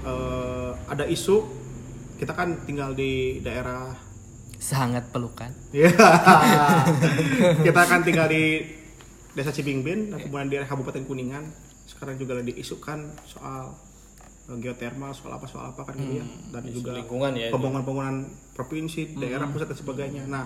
Eh, 0.00 0.70
ada 0.88 1.04
isu 1.08 1.44
kita 2.20 2.36
kan 2.36 2.60
tinggal 2.68 2.92
di 2.92 3.40
daerah 3.40 3.96
Sangat 4.60 5.08
pelukan. 5.08 5.48
Ya. 5.72 5.88
kita 7.66 7.80
akan 7.80 8.04
tinggal 8.04 8.28
di 8.28 8.60
Desa 9.32 9.56
Cibingbin 9.56 10.12
dan 10.12 10.20
kemudian 10.20 10.52
di 10.52 10.56
Kabupaten 10.68 11.08
Kuningan. 11.08 11.48
Sekarang 11.88 12.20
juga 12.20 12.36
lagi 12.36 12.52
diisukan 12.52 13.16
soal 13.24 13.72
eh, 14.52 14.56
geotermal, 14.60 15.16
soal 15.16 15.40
apa 15.40 15.48
soal 15.48 15.72
apa 15.72 15.88
kan 15.88 15.96
gitu 15.96 16.20
ya. 16.20 16.24
Dan 16.52 16.62
juga 16.68 16.92
lingkungan 16.92 17.32
ya 17.32 17.48
itu. 17.48 17.56
pembangunan-pembangunan 17.56 18.28
provinsi, 18.52 19.16
daerah 19.16 19.48
pusat 19.48 19.72
dan 19.72 19.78
sebagainya. 19.80 20.22
Nah, 20.28 20.44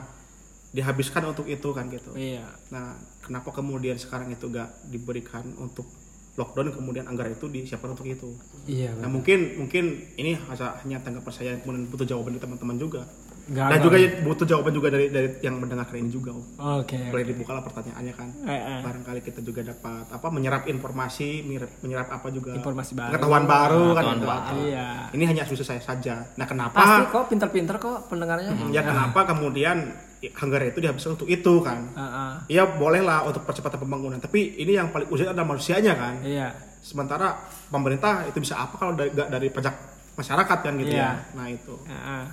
dihabiskan 0.74 1.22
untuk 1.24 1.46
itu 1.46 1.70
kan 1.70 1.86
gitu. 1.86 2.10
iya 2.12 2.42
Nah, 2.68 2.92
kenapa 3.22 3.54
kemudian 3.54 3.94
sekarang 3.94 4.28
itu 4.28 4.50
gak 4.50 4.90
diberikan 4.90 5.46
untuk 5.56 5.86
lockdown 6.34 6.74
kemudian 6.74 7.06
anggaran 7.06 7.30
itu 7.30 7.46
disiapkan 7.46 7.94
untuk 7.94 8.10
itu? 8.10 8.34
iya 8.66 8.90
Nah, 8.98 9.06
mungkin 9.06 9.54
mungkin 9.56 10.02
ini 10.18 10.34
hanya 10.34 10.74
hanya 10.82 10.98
tanggapan 10.98 11.30
saya 11.32 11.50
kemudian 11.62 11.86
butuh 11.86 12.02
jawaban 12.04 12.34
dari 12.34 12.42
teman-teman 12.42 12.76
juga. 12.76 13.06
Gak, 13.44 13.76
Dan 13.76 13.78
juga 13.84 13.96
butuh 14.24 14.46
jawaban 14.48 14.72
juga 14.72 14.88
dari 14.88 15.12
dari 15.12 15.28
yang 15.44 15.60
mendengarkan 15.60 16.00
ini 16.00 16.08
juga. 16.08 16.32
Oke 16.80 16.96
Boleh 17.12 17.28
dibuka 17.28 17.52
lah 17.52 17.60
pertanyaannya 17.60 18.14
kan. 18.16 18.28
Eh, 18.40 18.56
eh. 18.56 18.80
Barangkali 18.80 19.20
kita 19.20 19.44
juga 19.44 19.60
dapat 19.60 20.08
apa 20.08 20.26
menyerap 20.32 20.64
informasi, 20.64 21.44
menyerap, 21.44 21.68
menyerap 21.84 22.08
apa 22.08 22.32
juga 22.32 22.56
Informasi 22.56 22.96
baru. 22.96 23.12
pengetahuan 23.12 23.44
baru 23.44 23.84
kan. 23.92 24.00
Pengetahuan 24.00 24.16
gitu. 24.16 24.26
baru. 24.32 24.56
iya 24.64 24.88
Ini 25.12 25.24
hanya 25.28 25.40
asumsi 25.44 25.60
saya 25.60 25.78
saja. 25.78 26.24
Nah, 26.34 26.46
kenapa? 26.48 26.72
pasti 26.72 27.02
kok 27.12 27.24
pinter-pinter 27.28 27.76
kok 27.76 28.08
pendengarnya 28.08 28.48
Ya 28.72 28.80
kenapa 28.80 29.28
kemudian 29.28 29.92
anggaran 30.32 30.68
itu 30.68 30.78
dihabiskan 30.78 31.14
untuk 31.14 31.26
itu 31.26 31.54
kan. 31.58 31.90
Ah, 31.92 32.02
ah. 32.02 32.32
Iya 32.46 32.64
bolehlah 32.70 33.24
untuk 33.24 33.42
percepatan 33.42 33.76
pembangunan, 33.78 34.16
tapi 34.16 34.56
ini 34.56 34.74
yang 34.74 34.88
paling 34.88 35.08
urgent 35.08 35.28
adalah 35.28 35.48
manusianya 35.48 35.92
kan. 35.92 36.14
iya 36.20 36.48
Sementara 36.78 37.32
pemerintah 37.66 38.24
itu 38.24 38.38
bisa 38.38 38.56
apa 38.58 38.74
kalau 38.74 38.92
dari, 38.92 39.08
nggak 39.08 39.28
dari 39.30 39.48
pajak 39.48 39.74
masyarakat 40.14 40.58
kan 40.60 40.72
gitu 40.78 40.92
Iya. 40.92 41.02
ya. 41.02 41.12
Nah 41.32 41.46
itu. 41.48 41.74
Ah, 41.84 41.96
ah. 41.96 42.24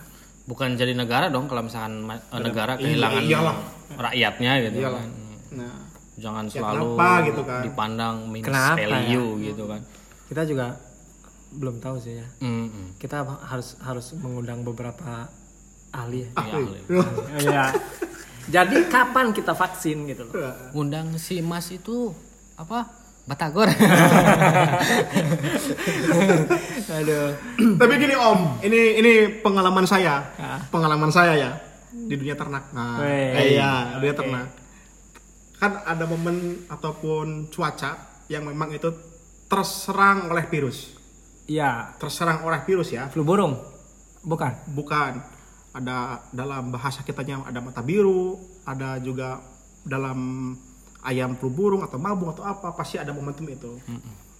bukan 0.43 0.73
jadi 0.73 0.91
negara 0.91 1.27
dong 1.27 1.45
kalau 1.45 1.63
misalkan 1.63 2.01
ma- 2.01 2.17
eh, 2.17 2.41
negara 2.41 2.73
Iya, 2.73 2.81
kehilangan 2.81 3.23
iyalah. 3.23 3.55
rakyatnya 3.93 4.51
gitu 4.61 4.77
Iyalah. 4.79 4.99
kan. 4.99 5.09
Nah, 5.53 5.75
jangan 6.13 6.45
Ya, 6.45 6.51
selalu 6.53 6.85
kenapa 6.91 7.09
gitu 7.23 7.41
kan? 7.43 7.61
dipandang 7.61 8.15
minus 8.25 8.47
Kenapa 8.47 8.77
value 8.77 9.29
gitu 9.41 9.63
kan 9.65 9.81
kita 10.27 10.41
juga 10.43 10.65
belum 11.51 11.75
tahu 11.77 11.95
sih 11.97 12.13
ya 12.15 12.27
Mm, 12.39 12.67
mm. 12.67 12.87
kita 12.97 13.19
harus 13.41 13.75
harus 13.79 14.15
mengundang 14.15 14.61
beberapa 14.61 15.27
ahli 15.91 16.25
ya. 16.25 16.29
Iya, 16.35 16.53
ahli. 16.55 16.79
ahli. 16.79 16.79
Iya. 17.47 17.65
Jadi 18.51 18.77
kapan 18.89 19.31
kita 19.31 19.53
vaksin 19.53 20.09
gitu 20.09 20.27
loh? 20.27 20.33
undang 20.73 21.15
si 21.21 21.39
Mas 21.45 21.69
itu 21.71 22.11
apa 22.57 22.89
Batagor 23.21 23.69
Aduh. 26.91 27.29
Tapi 27.77 27.93
gini 28.01 28.15
Om, 28.17 28.65
ini 28.65 28.97
ini 28.97 29.13
pengalaman 29.39 29.85
saya, 29.85 30.25
pengalaman 30.73 31.13
saya 31.13 31.37
ya 31.37 31.51
di 31.93 32.15
dunia 32.17 32.33
ternak. 32.33 32.73
Nah, 32.73 32.99
Wey. 32.99 33.31
eh, 33.37 33.45
iya 33.55 33.95
dunia 34.01 34.15
ternak. 34.17 34.47
Kan 35.61 35.85
ada 35.85 36.09
momen 36.09 36.65
ataupun 36.65 37.53
cuaca 37.53 38.25
yang 38.25 38.49
memang 38.49 38.73
itu 38.73 38.89
terserang 39.45 40.31
oleh 40.31 40.47
virus, 40.47 40.95
Iya, 41.45 41.93
terserang 41.99 42.47
oleh 42.47 42.63
virus 42.63 42.89
ya, 42.95 43.11
flu 43.11 43.21
burung. 43.27 43.59
Bukan. 44.23 44.71
bukan. 44.71 45.19
Ada 45.71 46.27
dalam 46.35 46.67
bahasa 46.67 46.99
kitanya 47.01 47.47
ada 47.47 47.63
mata 47.63 47.79
biru, 47.79 48.35
ada 48.67 48.99
juga 48.99 49.39
dalam 49.87 50.51
ayam 51.01 51.33
flu 51.39 51.49
burung 51.49 51.81
atau 51.81 51.97
mabung 51.97 52.35
atau 52.35 52.43
apa 52.43 52.75
pasti 52.75 52.99
ada 52.99 53.15
momentum 53.15 53.47
itu. 53.47 53.79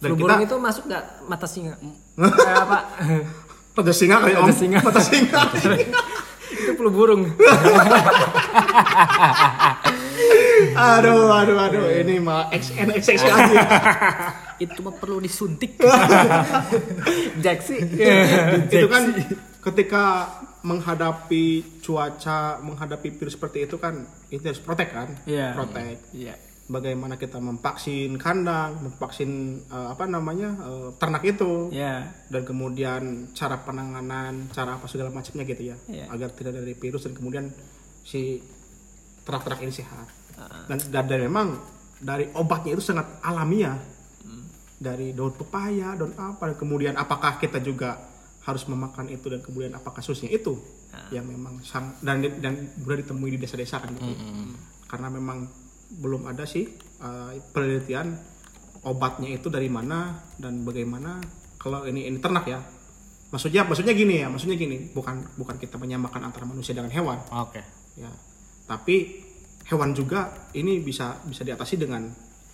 Dan 0.01 0.13
flu 0.13 0.15
kita 0.19 0.27
burung 0.27 0.43
itu 0.43 0.55
masuk 0.59 0.84
nggak 0.91 1.03
mata 1.32 1.47
singa? 1.47 1.79
Kayak 2.19 2.59
apa? 2.67 2.77
Raja 3.71 3.93
singa 3.95 4.19
kali 4.19 4.36
Om. 4.36 4.51
Singa. 4.51 4.79
Mata 4.88 4.99
singa. 4.99 5.41
itu 6.51 6.71
flu 6.75 6.91
burung. 6.91 7.23
aduh, 10.75 11.32
aduh, 11.32 11.55
aduh. 11.55 11.86
Ini 12.03 12.19
mah 12.19 12.51
XNXX 12.51 13.19
lagi. 13.23 13.55
itu 14.67 14.79
mah 14.84 14.93
perlu 14.93 15.23
disuntik 15.23 15.79
Jaksi. 17.41 17.82
itu 18.69 18.88
kan 18.91 19.03
ketika 19.63 20.03
menghadapi 20.62 21.45
cuaca, 21.82 22.62
menghadapi 22.62 23.18
virus 23.18 23.34
seperti 23.34 23.66
itu 23.66 23.78
kan 23.78 24.01
itu 24.30 24.41
harus 24.41 24.62
protek 24.62 24.89
kan? 24.93 25.09
Iya. 25.26 25.57
Protek. 25.57 25.97
Iya. 26.14 26.36
Bagaimana 26.72 27.20
kita 27.20 27.36
memvaksin 27.36 28.16
kandang, 28.16 28.80
memvaksin 28.80 29.59
eh, 29.68 29.88
apa 29.91 30.07
namanya 30.07 30.55
eh, 30.55 30.89
ternak 30.95 31.26
itu, 31.26 31.68
Iya. 31.74 32.07
dan 32.30 32.41
kemudian 32.45 33.01
cara 33.34 33.59
penanganan, 33.59 34.47
cara 34.49 34.80
apa 34.80 34.86
segala 34.88 35.12
macamnya 35.12 35.43
gitu 35.43 35.74
ya, 35.74 35.78
Iya. 35.89 36.05
agar 36.07 36.30
tidak 36.32 36.55
dari 36.55 36.74
virus 36.74 37.09
dan 37.09 37.14
kemudian 37.14 37.49
si 38.01 38.39
ternak-ternak 39.26 39.62
ini 39.62 39.74
sehat. 39.74 40.07
Ah. 40.39 40.66
Dan, 40.70 40.80
dan, 40.89 41.03
dan 41.05 41.20
memang 41.22 41.47
dari 41.99 42.30
obatnya 42.34 42.74
itu 42.74 42.82
sangat 42.82 43.20
alamiah, 43.22 43.78
Hmm. 44.22 44.45
dari 44.78 45.12
daun 45.12 45.34
pepaya, 45.34 45.97
daun 45.97 46.14
apa, 46.16 46.53
dan 46.53 46.55
kemudian 46.55 46.93
apakah 46.95 47.36
kita 47.36 47.57
juga 47.59 47.97
harus 48.41 48.63
memakan 48.65 49.05
itu 49.09 49.29
dan 49.29 49.41
kemudian 49.45 49.73
apa 49.77 49.93
kasusnya 49.93 50.33
itu 50.33 50.57
Ah. 50.91 51.07
yang 51.07 51.23
memang 51.23 51.63
sang 51.63 51.95
dan 52.03 52.19
dan 52.43 52.67
mudah 52.83 52.99
ditemui 52.99 53.31
di 53.31 53.39
desa-desa 53.39 53.79
kan 53.79 53.95
gitu. 53.95 54.11
Karena 54.91 55.07
memang 55.07 55.47
belum 56.03 56.27
ada 56.27 56.43
sih 56.43 56.67
uh, 56.99 57.31
penelitian 57.55 58.11
obatnya 58.83 59.31
itu 59.31 59.47
dari 59.47 59.71
mana 59.71 60.19
dan 60.35 60.67
bagaimana 60.67 61.23
kalau 61.55 61.87
ini 61.87 62.11
ini 62.11 62.19
ternak 62.19 62.43
ya. 62.43 62.59
Maksudnya 63.31 63.63
maksudnya 63.63 63.95
gini 63.95 64.19
ya, 64.19 64.27
maksudnya 64.27 64.59
gini, 64.59 64.91
bukan 64.91 65.23
bukan 65.39 65.55
kita 65.55 65.79
menyamakan 65.79 66.27
antara 66.27 66.43
manusia 66.43 66.75
dengan 66.75 66.91
hewan 66.91 67.23
oke 67.31 67.63
ya. 67.95 68.11
Tapi 68.67 69.23
hewan 69.71 69.95
juga 69.95 70.51
ini 70.51 70.83
bisa 70.83 71.23
bisa 71.23 71.47
diatasi 71.47 71.79
dengan 71.79 72.03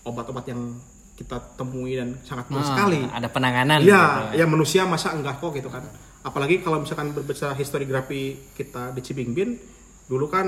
obat-obat 0.05 0.45
yang 0.45 0.77
kita 1.17 1.57
temui 1.57 1.97
dan 1.97 2.21
sangat 2.21 2.45
murah 2.47 2.61
Ah, 2.61 2.69
sekali. 2.71 3.01
ada 3.03 3.27
penanganan 3.27 3.81
Iya, 3.81 4.03
gitu. 4.29 4.37
ya 4.37 4.45
manusia 4.45 4.81
masa 4.85 5.11
enggak 5.11 5.41
kok 5.41 5.49
gitu 5.51 5.67
kan. 5.67 5.81
Apalagi 6.21 6.61
kalau 6.61 6.77
misalkan 6.77 7.09
berbicara 7.09 7.51
historiografi 7.51 8.53
kita 8.53 8.93
di 8.93 9.01
Cibingbin, 9.01 9.57
dulu 10.05 10.29
kan 10.29 10.45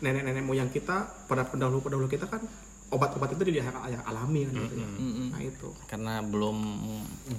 nenek-nenek 0.00 0.42
moyang 0.42 0.68
kita, 0.68 1.06
pada 1.24 1.46
pendahulu-pendahulu 1.46 2.10
kita 2.10 2.26
kan 2.26 2.42
obat-obat 2.92 3.32
itu 3.32 3.42
dia 3.48 3.64
yang 3.64 4.04
alami 4.04 4.44
kan 4.44 4.54
gitu 4.60 4.74
ya. 4.76 4.88
Nah 5.32 5.40
itu. 5.40 5.68
karena 5.88 6.20
belum 6.20 6.58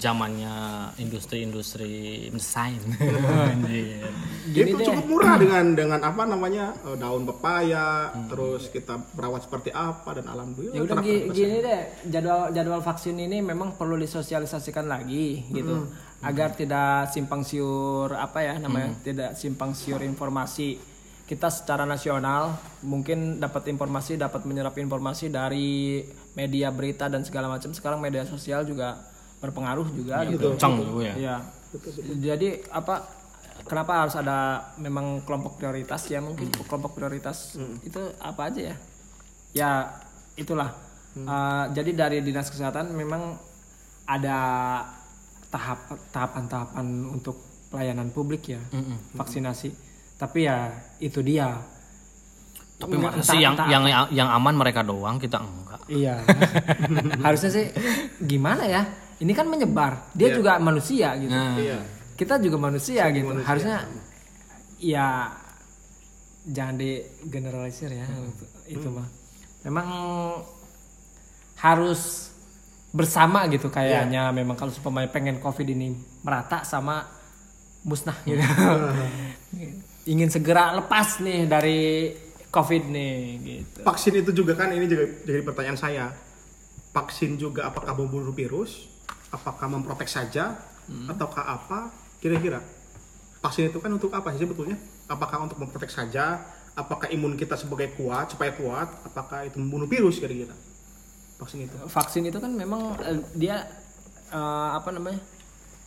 zamannya 0.02 0.56
industri-industri 0.98 2.28
Anjir. 3.54 4.10
Gini 4.50 4.70
itu 4.74 4.78
deh. 4.82 4.86
cukup 4.90 5.06
murah 5.06 5.36
dengan 5.38 5.66
dengan 5.78 6.00
apa 6.02 6.26
namanya 6.26 6.74
eh, 6.90 6.98
daun 6.98 7.24
pepaya, 7.30 8.10
terus 8.28 8.74
kita 8.74 8.98
merawat 9.14 9.46
seperti 9.46 9.70
apa 9.70 10.18
dan 10.18 10.26
alhamdulillah. 10.34 10.76
Ya 10.76 10.82
udah 10.82 10.98
gini 11.30 11.58
deh, 11.62 11.82
jadwal 12.10 12.50
jadwal 12.50 12.82
vaksin 12.82 13.16
ini 13.22 13.46
memang 13.46 13.78
perlu 13.78 13.96
disosialisasikan 14.02 14.90
lagi 14.90 15.46
gitu. 15.54 15.88
Agar 16.24 16.56
tidak 16.56 17.12
simpang 17.12 17.44
siur 17.44 18.10
apa 18.16 18.42
ya 18.42 18.56
namanya? 18.56 18.96
Tidak 19.04 19.32
simpang 19.36 19.76
siur 19.76 20.00
informasi. 20.02 20.93
Kita 21.24 21.48
secara 21.48 21.88
nasional 21.88 22.60
mungkin 22.84 23.40
dapat 23.40 23.72
informasi, 23.72 24.20
dapat 24.20 24.44
menyerap 24.44 24.76
informasi 24.76 25.32
dari 25.32 26.04
media 26.36 26.68
berita 26.70 27.08
dan 27.08 27.24
segala 27.24 27.48
macam. 27.48 27.72
Sekarang 27.72 28.04
media 28.04 28.28
sosial 28.28 28.68
juga 28.68 29.00
berpengaruh 29.40 29.88
juga 29.92 30.24
gitu. 30.28 30.56
kencang 30.56 30.74
juga 30.80 31.04
ya 31.04 31.16
Iya. 31.20 31.36
Jadi 32.22 32.64
apa 32.72 33.04
kenapa 33.68 34.08
harus 34.08 34.16
ada 34.16 34.72
memang 34.80 35.24
kelompok 35.28 35.60
prioritas 35.60 36.08
ya 36.08 36.24
mungkin 36.24 36.48
kelompok 36.68 36.96
prioritas 36.96 37.60
itu 37.84 38.02
apa 38.24 38.52
aja 38.52 38.62
ya? 38.72 38.76
Ya 39.54 39.72
itulah. 40.40 40.72
Uh, 41.14 41.70
jadi 41.78 41.94
dari 41.94 42.18
dinas 42.26 42.50
kesehatan 42.50 42.90
memang 42.98 43.38
ada 44.10 44.40
tahap 45.54 45.86
tahapan-tahapan 46.10 46.88
untuk 47.14 47.38
pelayanan 47.70 48.10
publik 48.10 48.50
ya 48.54 48.62
vaksinasi. 49.14 49.74
Tapi 50.24 50.40
ya 50.42 50.72
itu 50.98 51.20
dia. 51.20 51.52
tapi 52.74 52.96
Enggak, 52.96 53.16
masa 53.16 53.32
sih 53.32 53.40
entah- 53.40 53.44
yang 53.44 53.54
entah 53.56 53.68
yang 53.68 53.84
yang 54.12 54.30
aman 54.30 54.56
mereka 54.56 54.84
doang 54.84 55.16
kita 55.16 55.40
enggak 55.40 55.80
Iya. 55.88 56.20
Harusnya 57.26 57.52
sih 57.54 57.66
gimana 58.20 58.64
ya? 58.64 58.84
Ini 59.20 59.32
kan 59.32 59.48
menyebar. 59.48 60.12
Dia 60.12 60.32
Iya. 60.32 60.36
juga 60.36 60.52
manusia 60.58 61.16
gitu. 61.16 61.28
nah 61.28 61.56
Iya. 61.56 61.80
Kita 62.16 62.40
juga 62.40 62.56
manusia 62.58 63.08
gitu. 63.10 63.32
Harusnya 63.40 63.84
ya 64.80 65.32
jangan 66.46 66.76
digeneralisir 66.76 67.88
ya 67.90 68.04
itu, 68.04 68.44
itu 68.80 68.88
mah. 68.88 69.08
Memang 69.64 69.88
harus 71.58 72.32
bersama 72.92 73.48
gitu 73.48 73.68
kayaknya 73.68 74.28
memang 74.30 74.54
kalau 74.54 74.70
supaya 74.70 75.08
pengen 75.08 75.40
covid 75.40 75.66
ini 75.66 75.96
merata 76.20 76.64
sama 76.64 77.08
musnah 77.82 78.16
gitu. 78.24 78.44
Ingin 80.04 80.30
segera 80.30 80.76
lepas 80.76 81.24
nih 81.24 81.48
dari 81.48 82.12
covid 82.52 82.84
nih 82.92 83.16
gitu. 83.42 83.80
Vaksin 83.88 84.14
itu 84.20 84.32
juga 84.36 84.54
kan 84.54 84.70
ini 84.76 84.86
juga 84.86 85.08
jadi 85.24 85.42
pertanyaan 85.42 85.80
saya. 85.80 86.06
Vaksin 86.94 87.40
juga 87.40 87.72
apakah 87.72 87.98
membunuh 87.98 88.36
virus? 88.36 88.86
Apakah 89.34 89.66
memprotek 89.72 90.06
saja? 90.06 90.54
Ataukah 91.10 91.44
apa? 91.48 91.90
Kira-kira 92.20 92.62
vaksin 93.44 93.68
itu 93.68 93.78
kan 93.84 93.92
untuk 93.92 94.08
apa 94.16 94.32
sih 94.32 94.48
sebetulnya? 94.48 94.80
Apakah 95.12 95.44
untuk 95.44 95.60
memprotek 95.60 95.92
saja? 95.92 96.40
Apakah 96.74 97.12
imun 97.12 97.36
kita 97.36 97.60
sebagai 97.60 97.92
kuat 98.00 98.32
supaya 98.32 98.56
kuat? 98.56 98.88
Apakah 99.04 99.46
itu 99.46 99.60
membunuh 99.60 99.86
virus 99.86 100.18
kira-kira? 100.24 100.56
Vaksin 101.38 101.68
itu. 101.68 101.76
vaksin 101.92 102.24
itu 102.24 102.40
kan 102.40 102.56
memang 102.56 102.96
eh, 103.04 103.20
dia 103.36 103.68
eh, 104.32 104.70
apa 104.72 104.96
namanya 104.96 105.20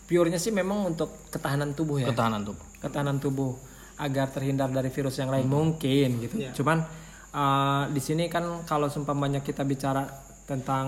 purenya 0.05 0.37
sih 0.37 0.53
memang 0.53 0.93
untuk 0.95 1.11
ketahanan 1.33 1.73
tubuh 1.73 1.97
ya 1.99 2.13
ketahanan 2.13 2.45
tubuh 2.45 2.67
ketahanan 2.79 3.17
tubuh 3.19 3.53
agar 3.97 4.29
terhindar 4.29 4.69
dari 4.69 4.89
virus 4.89 5.17
yang 5.17 5.29
lain 5.29 5.47
mungkin 5.47 6.21
gitu. 6.21 6.37
Iya. 6.37 6.53
cuman 6.53 6.85
eh, 7.33 7.85
di 7.91 8.01
sini 8.01 8.29
kan 8.29 8.45
kalau 8.65 8.87
seumpamanya 8.87 9.41
kita 9.41 9.63
bicara 9.63 10.05
tentang 10.45 10.87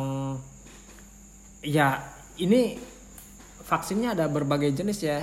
ya 1.61 1.99
ini 2.39 2.79
vaksinnya 3.65 4.15
ada 4.15 4.27
berbagai 4.27 4.71
jenis 4.73 4.99
ya. 5.03 5.19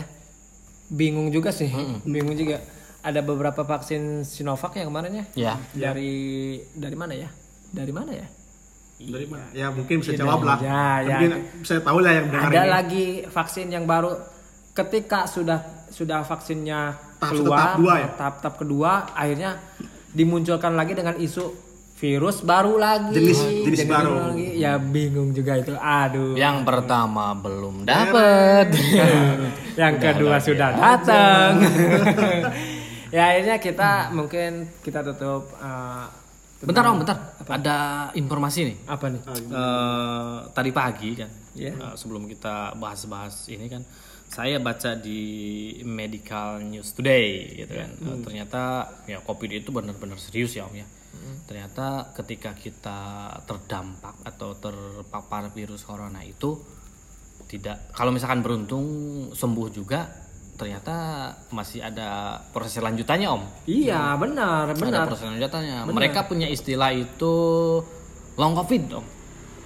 Bingung 0.86 1.33
juga 1.33 1.49
sih. 1.49 1.69
Bingung 2.05 2.36
juga. 2.36 2.61
Ada 3.01 3.21
beberapa 3.21 3.61
vaksin 3.61 4.25
Sinovac 4.25 4.73
yang 4.75 4.89
kemarin 4.89 5.13
ya 5.13 5.25
ya 5.38 5.53
dari 5.71 6.13
dari 6.73 6.97
mana 6.97 7.13
ya? 7.13 7.29
Dari 7.69 7.93
mana 7.93 8.11
ya? 8.11 8.27
Dari 8.95 9.25
mana? 9.29 9.45
Ya 9.53 9.69
mungkin 9.69 10.01
bisa 10.01 10.13
Iya, 10.13 10.25
jawab 10.25 10.41
lah. 10.41 10.57
ya, 10.57 10.83
ya. 11.05 11.17
Mungkin 11.21 11.31
bisa 11.61 11.73
tahu 11.81 11.99
lah 12.01 12.11
yang 12.17 12.25
ada 12.33 12.49
ini. 12.49 12.69
lagi 12.69 13.05
vaksin 13.29 13.67
yang 13.69 13.86
baru 13.86 14.17
ketika 14.76 15.23
sudah 15.26 15.59
sudah 15.88 16.21
vaksinnya 16.21 16.93
Tahap 17.15 17.32
keluar 17.32 17.57
tahap 17.57 17.78
dua 17.80 17.93
ya? 17.95 18.07
tahap 18.13 18.36
tahap 18.38 18.55
kedua 18.57 18.91
akhirnya 19.09 19.51
dimunculkan 20.11 20.73
lagi 20.73 20.93
dengan 20.93 21.15
isu 21.15 21.63
virus 21.95 22.43
baru 22.43 22.76
lagi 22.76 23.15
Jenis- 23.15 23.63
jenis 23.63 23.88
baru. 23.88 24.36
lagi. 24.36 24.47
ya 24.53 24.76
bingung 24.76 25.32
juga 25.32 25.55
itu 25.55 25.71
aduh 25.73 26.36
Yang 26.36 26.57
pertama 26.61 27.32
belum 27.34 27.84
dapat. 27.84 28.67
yang 29.73 29.95
kedua 30.03 30.36
sudah 30.38 30.69
datang 30.71 31.63
ya 33.15 33.32
akhirnya 33.32 33.55
kita 33.57 34.11
mungkin 34.11 34.67
kita 34.82 34.99
tutup 35.05 35.55
uh, 35.55 36.03
bentar 36.57 36.84
om, 36.84 36.97
bentar. 36.97 37.17
Ada 37.45 37.78
informasi 38.11 38.59
nih. 38.65 38.78
apa 38.86 39.05
nih 39.07 39.21
Eh, 39.21 40.36
tadi 40.49 40.71
pagi 40.71 41.13
kan, 41.13 41.30
Iya. 41.53 41.71
eh, 41.71 41.93
sebelum 41.93 42.26
kita 42.26 42.73
bahas-bahas 42.73 43.45
ini 43.47 43.69
kan, 43.69 43.86
saya 44.30 44.59
baca 44.59 44.97
di 44.99 45.21
Medical 45.86 46.59
News 46.65 46.91
Today 46.97 47.55
gitu 47.63 47.73
kan, 47.78 47.91
Eh, 47.95 48.17
ternyata 48.26 48.89
ya 49.05 49.21
COVID 49.23 49.51
itu 49.53 49.69
benar-benar 49.71 50.19
serius 50.19 50.57
ya 50.57 50.67
om 50.67 50.76
ya. 50.76 50.86
Ternyata 51.45 52.11
ketika 52.17 52.57
kita 52.57 52.99
terdampak 53.45 54.17
atau 54.26 54.57
terpapar 54.57 55.53
virus 55.53 55.86
corona 55.86 56.21
itu 56.26 56.57
tidak, 57.45 57.93
kalau 57.93 58.09
misalkan 58.09 58.41
beruntung 58.41 58.86
sembuh 59.32 59.69
juga, 59.69 60.09
ternyata 60.57 61.30
masih 61.53 61.86
ada 61.86 62.41
proses 62.49 62.82
lanjutannya 62.82 63.28
om. 63.30 63.43
iya 63.69 64.17
benar 64.17 64.73
Ada 64.73 64.80
benar 64.82 65.05
proses 65.05 65.30
lanjutannya. 65.30 65.86
Mereka 65.86 66.26
punya 66.26 66.49
istilah 66.49 66.89
itu 66.95 67.34
long 68.36 68.53
COVID 68.57 68.84
om. 68.97 69.05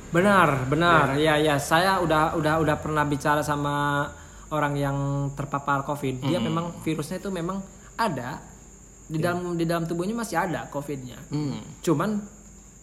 Benar, 0.09 0.65
benar. 0.65 1.13
Ya, 1.21 1.37
ya, 1.37 1.61
saya 1.61 2.01
udah 2.01 2.33
udah 2.33 2.57
udah 2.65 2.75
pernah 2.81 3.05
bicara 3.05 3.45
sama 3.45 4.09
orang 4.49 4.73
yang 4.75 4.97
terpapar 5.33 5.85
COVID. 5.85 6.25
Dia 6.25 6.41
memang 6.41 6.81
virusnya 6.81 7.17
itu 7.17 7.29
memang 7.29 7.61
ada 7.95 8.41
di 9.09 9.17
dalam 9.17 9.57
di 9.57 9.65
dalam 9.65 9.85
tubuhnya 9.85 10.13
masih 10.13 10.37
ada 10.37 10.69
COVID-nya. 10.69 11.17
Hmm. 11.29 11.59
Cuman 11.81 12.09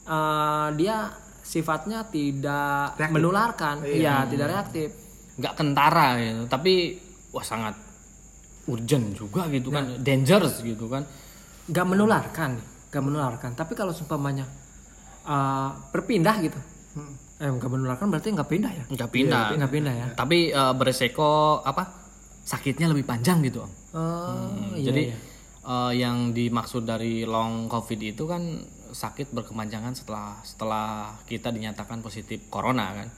eh, 0.07 0.69
dia 0.75 1.11
sifatnya 1.43 2.03
tidak 2.11 2.99
Reaktif. 2.99 3.15
menularkan, 3.15 3.75
iya, 3.87 4.27
tidak 4.27 4.47
reaktif. 4.51 4.91
nggak 5.37 5.53
kentara 5.53 6.17
gitu 6.17 6.49
tapi 6.49 6.97
wah 7.29 7.45
sangat 7.45 7.77
urgent 8.67 9.13
juga 9.13 9.45
gitu 9.53 9.69
kan 9.69 10.01
dangerous 10.01 10.65
gitu 10.65 10.89
kan 10.89 11.05
Gak 11.67 11.83
menularkan, 11.83 12.63
gak 12.89 13.03
menularkan. 13.03 13.51
Tapi 13.53 13.75
kalau 13.75 13.91
seumpamanya 13.91 14.47
eh, 15.23 15.69
berpindah 15.91 16.39
gitu, 16.41 16.59
eh 17.37 17.51
nggak 17.53 17.69
menularkan 17.69 18.09
berarti 18.09 18.33
nggak 18.33 18.49
pindah 18.49 18.73
ya? 18.73 18.85
nggak 18.89 19.11
pindah. 19.13 19.45
Nggak 19.61 19.73
pindah 19.73 19.95
ya? 19.95 20.07
tapi 20.17 20.39
eh, 20.57 20.73
beresiko 20.73 21.61
apa 21.61 21.85
sakitnya 22.47 22.89
lebih 22.95 23.05
panjang 23.05 23.45
gitu 23.45 23.67
om. 23.67 23.73
Oh, 23.97 24.73
iya, 24.79 24.89
jadi 24.89 25.03
iya. 25.13 25.17
eh, 25.69 25.93
yang 26.01 26.33
dimaksud 26.33 26.89
dari 26.89 27.29
long 27.29 27.69
covid 27.69 28.01
itu 28.01 28.25
kan 28.25 28.41
sakit 28.97 29.37
berkepanjangan 29.37 29.93
setelah 29.93 30.41
setelah 30.41 31.19
kita 31.29 31.53
dinyatakan 31.53 32.01
positif 32.01 32.49
corona 32.49 32.97
kan. 32.97 33.09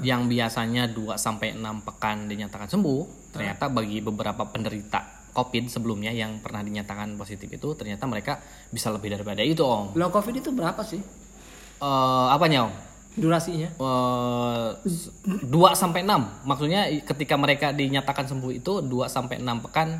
Yang 0.00 0.32
biasanya 0.32 0.88
2 0.96 1.20
sampai 1.20 1.60
6 1.60 1.84
pekan 1.84 2.24
dinyatakan 2.24 2.72
sembuh 2.72 3.36
ternyata 3.36 3.68
bagi 3.68 4.00
beberapa 4.00 4.48
penderita 4.48 5.28
covid 5.36 5.68
sebelumnya 5.68 6.08
yang 6.08 6.40
pernah 6.40 6.64
dinyatakan 6.64 7.20
positif 7.20 7.52
itu 7.52 7.76
ternyata 7.76 8.08
mereka 8.08 8.40
bisa 8.72 8.88
lebih 8.88 9.12
daripada 9.12 9.44
itu 9.44 9.60
om. 9.60 9.92
Long 9.92 10.08
COVID 10.08 10.40
itu 10.40 10.56
berapa 10.56 10.80
sih? 10.80 11.02
Eh, 11.84 12.28
apanya 12.32 12.70
om 12.70 12.93
durasinya? 13.14 13.70
Eh, 13.74 14.68
2 15.46 15.50
sampai 15.74 16.02
6. 16.02 16.46
Maksudnya 16.46 16.90
ketika 17.02 17.34
mereka 17.38 17.70
dinyatakan 17.70 18.26
sembuh 18.26 18.52
itu 18.52 18.82
2 18.82 19.06
sampai 19.06 19.38
6 19.38 19.64
pekan 19.64 19.98